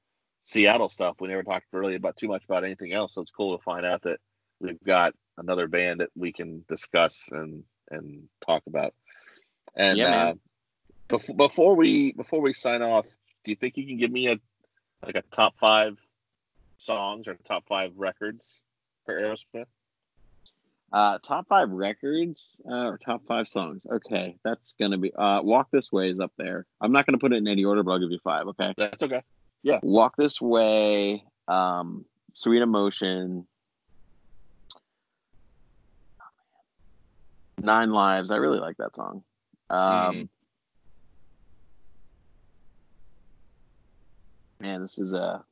Seattle 0.45 0.89
stuff. 0.89 1.17
We 1.21 1.29
never 1.29 1.43
talked 1.43 1.67
really 1.73 1.95
about 1.95 2.17
too 2.17 2.29
much 2.29 2.45
about 2.45 2.65
anything 2.65 2.93
else. 2.93 3.15
So 3.15 3.23
it's 3.23 3.31
cool 3.31 3.57
to 3.57 3.63
find 3.63 3.87
out 3.87 4.03
that 4.03 4.19
we've 4.63 4.83
got 4.85 5.15
another 5.39 5.67
band 5.67 6.01
that 6.01 6.11
we 6.15 6.33
can 6.33 6.65
discuss 6.69 7.29
and 7.31 7.65
and 7.91 8.29
talk 8.45 8.63
about. 8.67 8.95
And 9.77 9.99
Yeah, 9.99 10.17
uh, 10.17 10.35
before 11.09 11.37
before 11.37 11.77
we 11.77 12.13
before 12.13 12.41
we 12.41 12.53
sign 12.53 12.83
off, 12.83 13.07
do 13.45 13.51
you 13.51 13.57
think 13.57 13.77
you 13.77 13.87
can 13.87 13.99
give 13.99 14.11
me 14.11 14.29
a 14.29 14.39
like 15.05 15.17
a 15.17 15.23
top 15.33 15.59
five 15.59 15.99
songs 16.79 17.29
or 17.29 17.35
top 17.35 17.67
five 17.69 17.93
records 17.97 18.63
for 19.05 19.21
Aerosmith? 19.21 19.67
Uh, 20.93 21.19
top 21.19 21.49
five 21.49 21.71
records 21.71 22.61
uh, 22.71 22.85
or 22.85 22.99
top 22.99 23.23
five 23.27 23.49
songs. 23.49 23.87
Okay, 23.91 24.37
that's 24.45 24.75
gonna 24.75 24.99
be 24.99 25.13
uh, 25.15 25.41
"Walk 25.43 25.69
This 25.71 25.91
Way" 25.91 26.11
is 26.11 26.21
up 26.21 26.33
there. 26.37 26.67
I'm 26.81 26.93
not 26.93 27.07
gonna 27.07 27.19
put 27.19 27.33
it 27.33 27.37
in 27.37 27.49
any 27.49 27.65
order, 27.65 27.83
but 27.83 27.93
I'll 27.93 27.99
give 27.99 28.11
you 28.11 28.19
five. 28.23 28.47
Okay, 28.49 28.75
That's 28.77 29.03
okay. 29.03 29.23
Yeah, 29.63 29.81
"Walk 29.83 30.17
This 30.17 30.41
Way," 30.41 31.25
um, 31.49 32.05
"Sweet 32.35 32.61
Emotion," 32.61 33.49
Nine 37.63 37.91
Lives. 37.91 38.31
I 38.31 38.37
really 38.37 38.59
like 38.59 38.77
that 38.79 38.95
song. 38.95 39.25
Um, 39.71 39.79
Mhm. 40.15 40.29
Man, 44.61 44.81
this 44.83 44.99
is 44.99 45.13
a. 45.13 45.45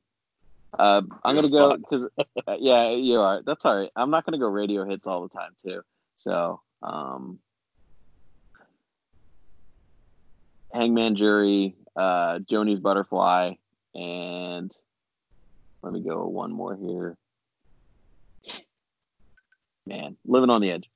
Uh, 0.78 1.02
I'm 1.24 1.34
gonna 1.34 1.48
go 1.48 1.76
because 1.76 2.08
uh, 2.46 2.56
yeah, 2.60 2.90
you 2.90 3.20
are. 3.20 3.42
That's 3.42 3.64
all 3.64 3.76
right. 3.76 3.90
I'm 3.96 4.10
not 4.10 4.24
gonna 4.24 4.38
go 4.38 4.46
radio 4.48 4.84
hits 4.84 5.06
all 5.06 5.22
the 5.22 5.28
time 5.28 5.54
too. 5.60 5.82
So, 6.16 6.60
um, 6.82 7.40
Hangman 10.72 11.16
Jury, 11.16 11.74
uh, 11.96 12.38
Joanie's 12.48 12.78
Butterfly, 12.78 13.54
and 13.94 14.70
let 15.82 15.92
me 15.92 16.00
go 16.02 16.26
one 16.28 16.52
more 16.52 16.76
here. 16.76 17.16
Man, 19.86 20.16
living 20.24 20.50
on 20.50 20.60
the 20.60 20.70
edge. 20.70 20.88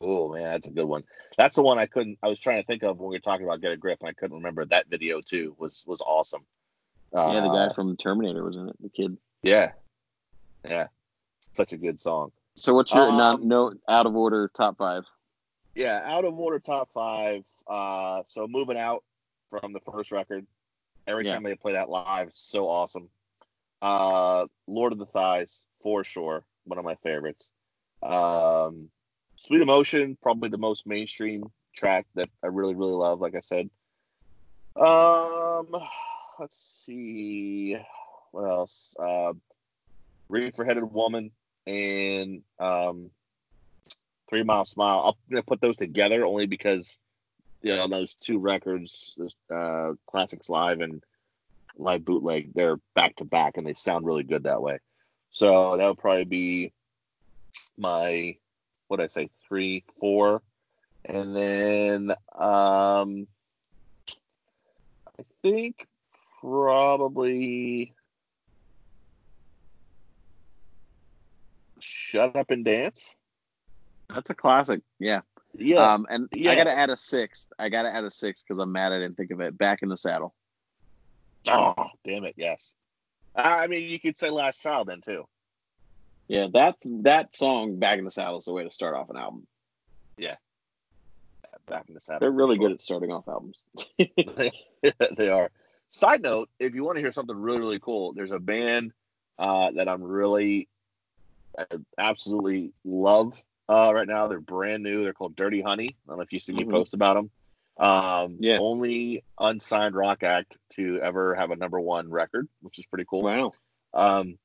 Oh 0.00 0.32
man, 0.32 0.42
that's 0.42 0.66
a 0.68 0.70
good 0.72 0.84
one. 0.84 1.04
That's 1.36 1.56
the 1.56 1.62
one 1.62 1.78
I 1.78 1.86
couldn't. 1.86 2.18
I 2.22 2.28
was 2.28 2.38
trying 2.40 2.60
to 2.62 2.66
think 2.66 2.82
of 2.82 2.98
when 2.98 3.08
we 3.10 3.16
were 3.16 3.20
talking 3.20 3.46
about 3.46 3.60
get 3.60 3.72
a 3.72 3.76
grip, 3.76 3.98
and 4.00 4.08
I 4.08 4.12
couldn't 4.12 4.36
remember 4.36 4.64
that 4.66 4.88
video 4.88 5.20
too. 5.20 5.56
Was 5.58 5.84
was 5.86 6.02
awesome. 6.02 6.44
yeah, 7.12 7.40
the 7.40 7.48
Uh, 7.48 7.68
guy 7.68 7.74
from 7.74 7.96
Terminator 7.96 8.44
was 8.44 8.56
in 8.56 8.68
it. 8.68 8.76
The 8.80 8.88
kid. 8.90 9.16
Yeah, 9.42 9.72
yeah, 10.64 10.88
such 11.54 11.72
a 11.72 11.78
good 11.78 11.98
song. 11.98 12.32
So, 12.56 12.74
what's 12.74 12.92
your 12.92 13.08
Um, 13.08 13.16
not 13.16 13.42
no 13.42 13.72
out 13.88 14.06
of 14.06 14.14
order 14.14 14.48
top 14.48 14.76
five? 14.76 15.04
Yeah, 15.74 16.02
out 16.04 16.24
of 16.24 16.38
order 16.38 16.58
top 16.58 16.90
five. 16.92 17.46
Uh, 17.66 18.22
so 18.26 18.46
moving 18.46 18.76
out 18.76 19.02
from 19.48 19.72
the 19.72 19.80
first 19.80 20.12
record. 20.12 20.46
Every 21.06 21.24
Yeah. 21.24 21.32
time 21.34 21.42
they 21.44 21.56
play 21.56 21.72
that 21.72 21.88
live, 21.88 22.32
so 22.34 22.68
awesome. 22.68 23.08
Uh, 23.80 24.46
Lord 24.66 24.92
of 24.92 24.98
the 24.98 25.06
Thighs 25.06 25.64
for 25.80 26.04
sure, 26.04 26.44
one 26.64 26.78
of 26.78 26.84
my 26.84 26.96
favorites. 26.96 27.50
Um, 28.02 28.90
Sweet 29.40 29.62
Emotion, 29.62 30.18
probably 30.22 30.50
the 30.50 30.58
most 30.58 30.86
mainstream 30.86 31.44
track 31.74 32.06
that 32.14 32.28
I 32.44 32.48
really 32.48 32.74
really 32.74 32.92
love. 32.92 33.20
Like 33.20 33.34
I 33.34 33.40
said. 33.40 33.70
Um, 34.76 35.74
let's 36.38 36.56
see 36.56 37.76
what 38.32 38.42
else. 38.42 38.94
Uh, 39.02 39.32
Reefer 40.28 40.64
Headed 40.64 40.84
Woman 40.84 41.30
and 41.66 42.42
um, 42.58 43.10
Three 44.28 44.42
Mile 44.42 44.66
Smile. 44.66 45.04
I'm 45.06 45.32
gonna 45.32 45.42
put 45.42 45.62
those 45.62 45.78
together 45.78 46.26
only 46.26 46.46
because 46.46 46.98
you 47.62 47.74
know 47.74 47.88
those 47.88 48.14
two 48.14 48.38
records, 48.38 49.16
uh, 49.50 49.92
Classics 50.06 50.50
Live 50.50 50.80
and 50.80 51.02
Live 51.78 52.04
Bootleg, 52.04 52.52
they're 52.54 52.76
back 52.94 53.16
to 53.16 53.24
back 53.24 53.56
and 53.56 53.66
they 53.66 53.74
sound 53.74 54.04
really 54.04 54.22
good 54.22 54.42
that 54.42 54.60
way. 54.60 54.80
So 55.30 55.78
that 55.78 55.88
would 55.88 55.98
probably 55.98 56.24
be 56.24 56.72
my 57.78 58.36
what 58.90 59.00
I 59.00 59.06
say 59.06 59.30
three, 59.46 59.84
four, 60.00 60.42
and 61.04 61.34
then 61.36 62.10
um, 62.36 63.28
I 65.18 65.22
think 65.42 65.86
probably 66.40 67.94
Shut 71.78 72.34
Up 72.34 72.50
and 72.50 72.64
Dance. 72.64 73.14
That's 74.12 74.30
a 74.30 74.34
classic. 74.34 74.80
Yeah. 74.98 75.20
Yeah, 75.54 75.94
Um, 75.94 76.06
and 76.10 76.28
yeah. 76.32 76.50
I 76.52 76.56
got 76.56 76.64
to 76.64 76.76
add 76.76 76.90
a 76.90 76.96
sixth. 76.96 77.48
I 77.58 77.68
got 77.68 77.82
to 77.82 77.94
add 77.94 78.04
a 78.04 78.10
sixth 78.10 78.44
because 78.44 78.58
I'm 78.58 78.70
mad 78.72 78.92
I 78.92 78.98
didn't 78.98 79.16
think 79.16 79.30
of 79.30 79.40
it. 79.40 79.56
Back 79.56 79.82
in 79.82 79.88
the 79.88 79.96
saddle. 79.96 80.34
Oh, 81.48 81.74
damn 82.04 82.24
it! 82.24 82.34
Yes. 82.36 82.76
I 83.34 83.66
mean, 83.66 83.88
you 83.88 83.98
could 83.98 84.16
say 84.16 84.30
Last 84.30 84.62
Child 84.62 84.88
then 84.88 85.00
too. 85.00 85.24
Yeah, 86.30 86.46
that 86.54 86.76
that 87.02 87.34
song, 87.34 87.80
"Back 87.80 87.98
in 87.98 88.04
the 88.04 88.10
Saddle," 88.10 88.38
is 88.38 88.44
the 88.44 88.52
way 88.52 88.62
to 88.62 88.70
start 88.70 88.94
off 88.94 89.10
an 89.10 89.16
album. 89.16 89.48
Yeah, 90.16 90.36
back 91.66 91.86
in 91.88 91.94
the 91.94 92.00
saddle. 92.00 92.20
They're 92.20 92.30
really 92.30 92.56
for 92.56 92.68
good 92.68 92.72
at 92.72 92.80
starting 92.80 93.10
off 93.10 93.26
albums. 93.26 93.64
they 93.98 95.28
are. 95.28 95.50
Side 95.90 96.22
note: 96.22 96.48
If 96.60 96.76
you 96.76 96.84
want 96.84 96.98
to 96.98 97.02
hear 97.02 97.10
something 97.10 97.36
really, 97.36 97.58
really 97.58 97.80
cool, 97.80 98.12
there's 98.12 98.30
a 98.30 98.38
band 98.38 98.92
uh, 99.40 99.72
that 99.72 99.88
I'm 99.88 100.04
really, 100.04 100.68
I 101.58 101.64
absolutely 101.98 102.74
love 102.84 103.42
uh, 103.68 103.92
right 103.92 104.06
now. 104.06 104.28
They're 104.28 104.40
brand 104.40 104.84
new. 104.84 105.02
They're 105.02 105.12
called 105.12 105.34
Dirty 105.34 105.62
Honey. 105.62 105.88
I 105.88 106.10
don't 106.10 106.18
know 106.18 106.22
if 106.22 106.32
you've 106.32 106.44
seen 106.44 106.56
me 106.56 106.64
Mhm. 106.64 106.70
post 106.70 106.94
about 106.94 107.14
them. 107.14 107.30
Um, 107.76 108.36
Yeah. 108.38 108.58
Only 108.60 109.24
unsigned 109.40 109.96
rock 109.96 110.22
act 110.22 110.58
to 110.74 111.00
ever 111.00 111.34
have 111.34 111.50
a 111.50 111.56
number 111.56 111.80
one 111.80 112.08
record, 112.08 112.48
which 112.60 112.78
is 112.78 112.86
pretty 112.86 113.06
cool. 113.08 113.22
Wow. 113.22 113.50
Um, 113.94 114.38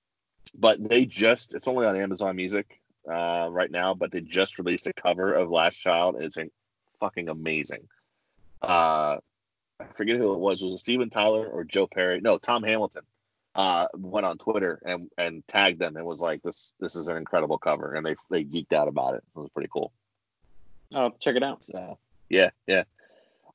but 0.51 0.83
they 0.83 1.05
just 1.05 1.53
it's 1.55 1.67
only 1.67 1.85
on 1.85 1.95
Amazon 1.95 2.35
Music 2.35 2.81
uh, 3.09 3.47
right 3.49 3.71
now, 3.71 3.93
but 3.93 4.11
they 4.11 4.21
just 4.21 4.57
released 4.59 4.87
a 4.87 4.93
cover 4.93 5.33
of 5.33 5.49
Last 5.49 5.77
Child, 5.77 6.17
it's 6.19 6.37
a, 6.37 6.49
fucking 6.99 7.29
amazing. 7.29 7.87
Uh, 8.61 9.17
I 9.79 9.85
forget 9.95 10.17
who 10.17 10.33
it 10.33 10.39
was. 10.39 10.63
Was 10.63 10.73
it 10.73 10.77
Steven 10.79 11.09
Tyler 11.09 11.47
or 11.47 11.63
Joe 11.63 11.87
Perry? 11.87 12.21
No, 12.21 12.37
Tom 12.37 12.63
Hamilton. 12.63 13.03
Uh, 13.53 13.87
went 13.95 14.25
on 14.25 14.37
Twitter 14.37 14.81
and 14.85 15.09
and 15.17 15.41
tagged 15.47 15.79
them 15.79 15.95
and 15.95 16.05
was 16.05 16.19
like, 16.19 16.41
"This 16.41 16.73
this 16.79 16.95
is 16.95 17.07
an 17.07 17.15
incredible 17.15 17.57
cover," 17.57 17.93
and 17.93 18.05
they 18.05 18.15
they 18.29 18.43
geeked 18.43 18.73
out 18.73 18.89
about 18.89 19.15
it. 19.15 19.23
It 19.35 19.39
was 19.39 19.49
pretty 19.49 19.69
cool. 19.71 19.93
To 20.91 21.11
check 21.19 21.37
it 21.37 21.43
out. 21.43 21.63
So 21.63 21.97
yeah, 22.29 22.49
yeah, 22.67 22.83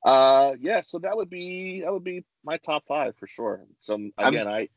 uh, 0.04 0.54
yeah. 0.58 0.80
So 0.80 1.00
that 1.00 1.16
would 1.16 1.28
be 1.28 1.82
that 1.82 1.92
would 1.92 2.04
be 2.04 2.24
my 2.44 2.56
top 2.56 2.86
five 2.86 3.14
for 3.16 3.26
sure. 3.26 3.66
So 3.80 3.94
I'm- 3.94 4.12
again, 4.18 4.48
I 4.48 4.68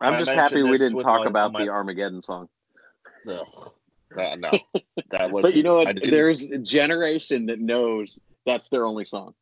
I'm 0.00 0.18
just 0.18 0.32
happy 0.32 0.62
we 0.62 0.78
didn't 0.78 0.98
talk 0.98 1.20
my- 1.20 1.26
about 1.26 1.52
my- 1.52 1.64
the 1.64 1.70
Armageddon 1.70 2.22
song. 2.22 2.48
ugh, 3.28 3.46
uh, 4.16 4.36
no, 4.36 4.50
that 5.10 5.30
was. 5.30 5.42
But 5.42 5.54
you 5.54 5.62
know 5.62 5.76
what? 5.76 6.00
There's 6.02 6.42
a 6.42 6.58
generation 6.58 7.46
that 7.46 7.60
knows 7.60 8.20
that's 8.44 8.68
their 8.68 8.86
only 8.86 9.04
song. 9.04 9.34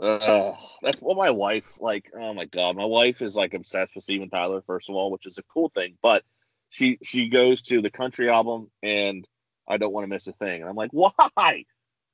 Uh, 0.00 0.54
that's 0.82 1.00
what 1.00 1.16
my 1.16 1.30
wife 1.30 1.80
like. 1.80 2.10
Oh 2.18 2.34
my 2.34 2.46
god, 2.46 2.76
my 2.76 2.84
wife 2.84 3.22
is 3.22 3.36
like 3.36 3.54
obsessed 3.54 3.94
with 3.94 4.02
Steven 4.04 4.28
Tyler. 4.28 4.62
First 4.66 4.90
of 4.90 4.96
all, 4.96 5.10
which 5.10 5.26
is 5.26 5.38
a 5.38 5.42
cool 5.44 5.70
thing, 5.74 5.96
but 6.02 6.24
she 6.70 6.98
she 7.02 7.28
goes 7.28 7.62
to 7.62 7.80
the 7.80 7.90
country 7.90 8.28
album 8.28 8.70
and 8.82 9.28
I 9.68 9.76
don't 9.76 9.92
want 9.92 10.04
to 10.04 10.08
miss 10.08 10.26
a 10.26 10.32
thing. 10.32 10.60
And 10.60 10.68
I'm 10.68 10.74
like, 10.74 10.90
why? 10.92 11.64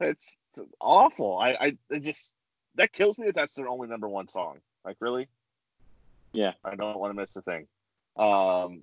It's, 0.01 0.37
it's 0.57 0.69
awful. 0.81 1.39
I 1.39 1.51
I 1.53 1.77
it 1.91 2.01
just 2.01 2.35
that 2.75 2.93
kills 2.93 3.19
me 3.19 3.27
that 3.27 3.35
that's 3.35 3.55
their 3.55 3.69
only 3.69 3.89
number 3.89 4.09
one 4.09 4.29
song. 4.29 4.59
Like 4.85 4.97
really? 5.01 5.29
Yeah. 6.33 6.53
I 6.65 6.75
don't 6.75 6.99
want 6.99 7.13
to 7.13 7.21
miss 7.21 7.37
a 7.37 7.43
thing. 7.43 7.67
Um, 8.17 8.83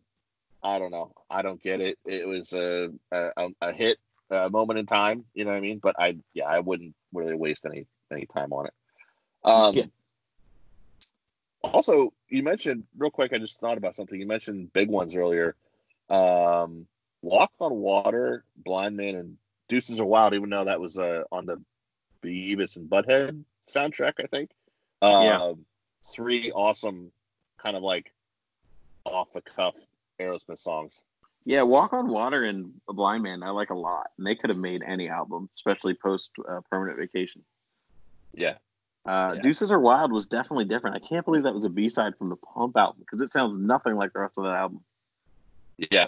I 0.63 0.79
don't 0.79 0.91
know. 0.91 1.13
I 1.29 1.41
don't 1.41 1.61
get 1.61 1.81
it. 1.81 1.99
It 2.05 2.27
was 2.27 2.53
a 2.53 2.91
a, 3.11 3.49
a 3.61 3.71
hit, 3.71 3.97
a 4.31 4.49
moment 4.49 4.79
in 4.79 4.85
time. 4.85 5.25
You 5.33 5.45
know 5.45 5.51
what 5.51 5.57
I 5.57 5.61
mean? 5.61 5.79
But 5.79 5.95
I 5.99 6.17
yeah, 6.33 6.45
I 6.45 6.59
wouldn't 6.59 6.95
really 7.13 7.35
waste 7.35 7.65
any 7.65 7.85
any 8.11 8.25
time 8.25 8.51
on 8.51 8.67
it. 8.67 8.73
Um, 9.43 9.75
yeah. 9.75 9.85
Also, 11.63 12.13
you 12.29 12.43
mentioned 12.43 12.83
real 12.97 13.11
quick. 13.11 13.33
I 13.33 13.37
just 13.37 13.59
thought 13.59 13.77
about 13.77 13.95
something. 13.95 14.19
You 14.19 14.27
mentioned 14.27 14.73
big 14.73 14.89
ones 14.89 15.15
earlier. 15.15 15.55
Um, 16.09 16.87
Walk 17.21 17.51
on 17.59 17.73
Water, 17.75 18.43
Blind 18.57 18.97
Man, 18.97 19.15
and 19.15 19.37
Deuces 19.69 19.99
Are 19.99 20.05
Wild. 20.05 20.33
Even 20.33 20.49
though 20.49 20.65
that 20.65 20.79
was 20.79 20.97
uh, 20.97 21.23
on 21.31 21.45
the 21.45 21.61
Beavis 22.23 22.77
and 22.77 22.89
Butthead 22.89 23.43
soundtrack, 23.67 24.13
I 24.19 24.25
think. 24.25 24.49
Uh, 25.01 25.21
yeah. 25.23 25.53
Three 26.07 26.51
awesome, 26.51 27.11
kind 27.65 27.75
of 27.75 27.83
like 27.83 28.13
off 29.05 29.33
the 29.33 29.41
cuff 29.41 29.75
Aerosmith 30.21 30.59
songs. 30.59 31.03
Yeah, 31.45 31.63
Walk 31.63 31.93
on 31.93 32.07
Water 32.07 32.43
and 32.43 32.71
A 32.89 32.93
Blind 32.93 33.23
Man, 33.23 33.43
I 33.43 33.49
like 33.49 33.69
a 33.69 33.75
lot. 33.75 34.07
And 34.17 34.25
they 34.25 34.35
could 34.35 34.49
have 34.49 34.59
made 34.59 34.83
any 34.85 35.09
album, 35.09 35.49
especially 35.55 35.93
post 35.93 36.31
uh, 36.47 36.61
Permanent 36.71 36.97
Vacation. 36.97 37.43
Yeah. 38.33 38.55
Uh, 39.05 39.33
yeah. 39.35 39.41
Deuces 39.41 39.71
Are 39.71 39.79
Wild 39.79 40.11
was 40.11 40.25
definitely 40.25 40.65
different. 40.65 40.95
I 40.95 41.07
can't 41.07 41.25
believe 41.25 41.43
that 41.43 41.53
was 41.53 41.65
a 41.65 41.69
B 41.69 41.89
side 41.89 42.15
from 42.17 42.29
the 42.29 42.35
Pump 42.35 42.75
album 42.77 42.97
because 42.99 43.21
it 43.21 43.31
sounds 43.31 43.57
nothing 43.57 43.95
like 43.95 44.13
the 44.13 44.19
rest 44.19 44.37
of 44.37 44.45
that 44.45 44.55
album. 44.55 44.81
Yeah. 45.77 46.07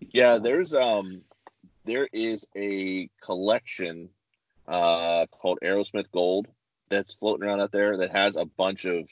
Yeah, 0.00 0.38
there's 0.38 0.74
um 0.74 1.22
there 1.84 2.08
is 2.12 2.46
a 2.56 3.08
collection 3.22 4.10
uh 4.68 5.26
called 5.26 5.58
Aerosmith 5.62 6.10
Gold 6.10 6.46
that's 6.90 7.14
floating 7.14 7.46
around 7.46 7.60
out 7.60 7.72
there 7.72 7.96
that 7.98 8.10
has 8.10 8.36
a 8.36 8.44
bunch 8.44 8.84
of 8.84 9.08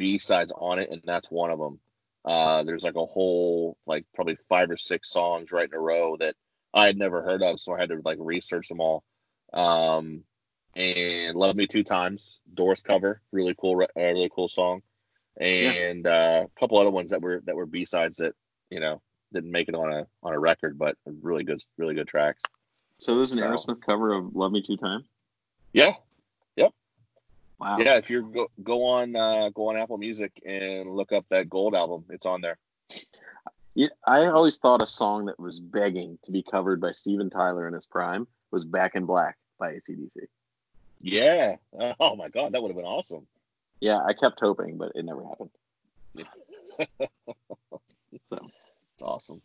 B 0.00 0.16
sides 0.16 0.50
on 0.56 0.78
it, 0.78 0.88
and 0.90 1.02
that's 1.04 1.30
one 1.30 1.50
of 1.50 1.58
them. 1.58 1.78
Uh, 2.24 2.62
there's 2.62 2.84
like 2.84 2.96
a 2.96 3.04
whole 3.04 3.76
like 3.86 4.06
probably 4.14 4.34
five 4.48 4.70
or 4.70 4.76
six 4.78 5.10
songs 5.10 5.52
right 5.52 5.68
in 5.68 5.74
a 5.74 5.78
row 5.78 6.16
that 6.16 6.36
I 6.72 6.86
had 6.86 6.96
never 6.96 7.22
heard 7.22 7.42
of, 7.42 7.60
so 7.60 7.74
I 7.74 7.80
had 7.80 7.90
to 7.90 8.00
like 8.02 8.16
research 8.18 8.68
them 8.68 8.80
all. 8.80 9.04
Um, 9.52 10.24
and 10.74 11.36
"Love 11.36 11.54
Me 11.54 11.66
Two 11.66 11.82
Times," 11.82 12.40
Doors 12.54 12.82
cover, 12.82 13.20
really 13.30 13.54
cool, 13.60 13.82
uh, 13.82 13.86
really 13.94 14.30
cool 14.34 14.48
song, 14.48 14.80
and 15.38 16.04
yeah. 16.06 16.10
uh, 16.10 16.44
a 16.46 16.58
couple 16.58 16.78
other 16.78 16.90
ones 16.90 17.10
that 17.10 17.20
were 17.20 17.42
that 17.44 17.54
were 17.54 17.66
B 17.66 17.84
sides 17.84 18.16
that 18.16 18.32
you 18.70 18.80
know 18.80 19.02
didn't 19.34 19.52
make 19.52 19.68
it 19.68 19.74
on 19.74 19.92
a 19.92 20.06
on 20.22 20.32
a 20.32 20.38
record, 20.38 20.78
but 20.78 20.96
really 21.04 21.44
good, 21.44 21.60
really 21.76 21.94
good 21.94 22.08
tracks. 22.08 22.42
So 22.96 23.16
there's 23.16 23.32
an 23.32 23.38
so, 23.38 23.48
Aerosmith 23.48 23.82
cover 23.82 24.14
of 24.14 24.34
"Love 24.34 24.52
Me 24.52 24.62
Two 24.62 24.78
Times." 24.78 25.04
Yeah, 25.74 25.92
Wow. 27.60 27.76
Yeah, 27.78 27.96
if 27.96 28.08
you 28.08 28.22
go 28.22 28.50
go 28.62 28.84
on 28.84 29.14
uh, 29.14 29.50
go 29.50 29.68
on 29.68 29.76
Apple 29.76 29.98
Music 29.98 30.32
and 30.46 30.90
look 30.90 31.12
up 31.12 31.26
that 31.28 31.50
Gold 31.50 31.74
album, 31.74 32.04
it's 32.08 32.24
on 32.24 32.40
there. 32.40 32.58
Yeah, 33.74 33.88
I 34.06 34.26
always 34.26 34.56
thought 34.56 34.82
a 34.82 34.86
song 34.86 35.26
that 35.26 35.38
was 35.38 35.60
begging 35.60 36.18
to 36.24 36.32
be 36.32 36.42
covered 36.42 36.80
by 36.80 36.92
Steven 36.92 37.28
Tyler 37.28 37.68
in 37.68 37.74
his 37.74 37.84
prime 37.84 38.26
was 38.50 38.64
"Back 38.64 38.94
in 38.94 39.04
Black" 39.04 39.36
by 39.58 39.74
ACDC. 39.74 40.26
Yeah. 41.00 41.56
Oh 42.00 42.16
my 42.16 42.28
God, 42.28 42.52
that 42.52 42.62
would 42.62 42.70
have 42.70 42.76
been 42.76 42.86
awesome. 42.86 43.26
Yeah, 43.80 44.00
I 44.04 44.14
kept 44.14 44.40
hoping, 44.40 44.76
but 44.78 44.92
it 44.94 45.04
never 45.04 45.24
happened. 45.24 45.50
so 48.26 48.38
it's 48.38 49.02
awesome. 49.02 49.40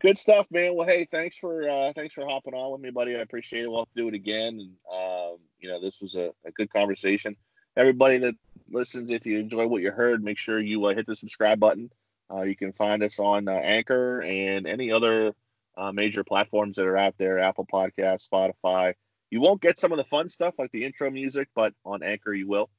Good 0.00 0.16
stuff, 0.16 0.46
man. 0.50 0.74
Well, 0.74 0.86
hey, 0.86 1.06
thanks 1.10 1.36
for 1.36 1.68
uh, 1.68 1.92
thanks 1.94 2.14
for 2.14 2.24
hopping 2.26 2.54
on 2.54 2.72
with 2.72 2.80
me, 2.80 2.90
buddy. 2.90 3.16
I 3.16 3.20
appreciate 3.20 3.64
it. 3.64 3.70
We'll 3.70 3.86
do 3.94 4.08
it 4.08 4.14
again. 4.14 4.58
And 4.58 4.70
um, 4.90 5.36
you 5.58 5.68
know, 5.68 5.78
this 5.78 6.00
was 6.00 6.16
a, 6.16 6.32
a, 6.46 6.50
good 6.52 6.72
conversation. 6.72 7.36
Everybody 7.76 8.16
that 8.18 8.34
listens, 8.70 9.12
if 9.12 9.26
you 9.26 9.38
enjoy 9.38 9.66
what 9.66 9.82
you 9.82 9.90
heard, 9.90 10.24
make 10.24 10.38
sure 10.38 10.58
you 10.58 10.86
uh, 10.86 10.94
hit 10.94 11.06
the 11.06 11.14
subscribe 11.14 11.60
button. 11.60 11.90
Uh, 12.32 12.42
you 12.42 12.56
can 12.56 12.72
find 12.72 13.02
us 13.02 13.20
on 13.20 13.46
uh, 13.46 13.52
Anchor 13.52 14.22
and 14.22 14.66
any 14.66 14.90
other 14.90 15.34
uh, 15.76 15.92
major 15.92 16.24
platforms 16.24 16.76
that 16.76 16.86
are 16.86 16.96
out 16.96 17.16
there: 17.18 17.38
Apple 17.38 17.66
Podcasts, 17.70 18.26
Spotify. 18.26 18.94
You 19.28 19.42
won't 19.42 19.60
get 19.60 19.78
some 19.78 19.92
of 19.92 19.98
the 19.98 20.04
fun 20.04 20.30
stuff 20.30 20.58
like 20.58 20.70
the 20.70 20.82
intro 20.82 21.10
music, 21.10 21.48
but 21.54 21.74
on 21.84 22.02
Anchor 22.02 22.32
you 22.32 22.48
will. 22.48 22.70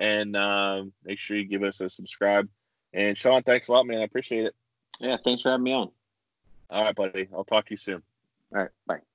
And 0.00 0.36
um, 0.36 0.92
make 1.04 1.20
sure 1.20 1.36
you 1.36 1.46
give 1.46 1.62
us 1.62 1.80
a 1.80 1.88
subscribe. 1.88 2.48
And 2.92 3.16
Sean, 3.16 3.44
thanks 3.44 3.68
a 3.68 3.72
lot, 3.72 3.86
man. 3.86 4.00
I 4.00 4.04
appreciate 4.04 4.46
it. 4.46 4.54
Yeah, 4.98 5.18
thanks 5.22 5.44
for 5.44 5.50
having 5.50 5.62
me 5.62 5.72
on. 5.72 5.90
All 6.74 6.84
right, 6.84 6.96
buddy. 6.96 7.28
I'll 7.32 7.44
talk 7.44 7.66
to 7.66 7.72
you 7.72 7.78
soon. 7.78 8.02
All 8.52 8.62
right. 8.62 8.70
Bye. 8.86 9.13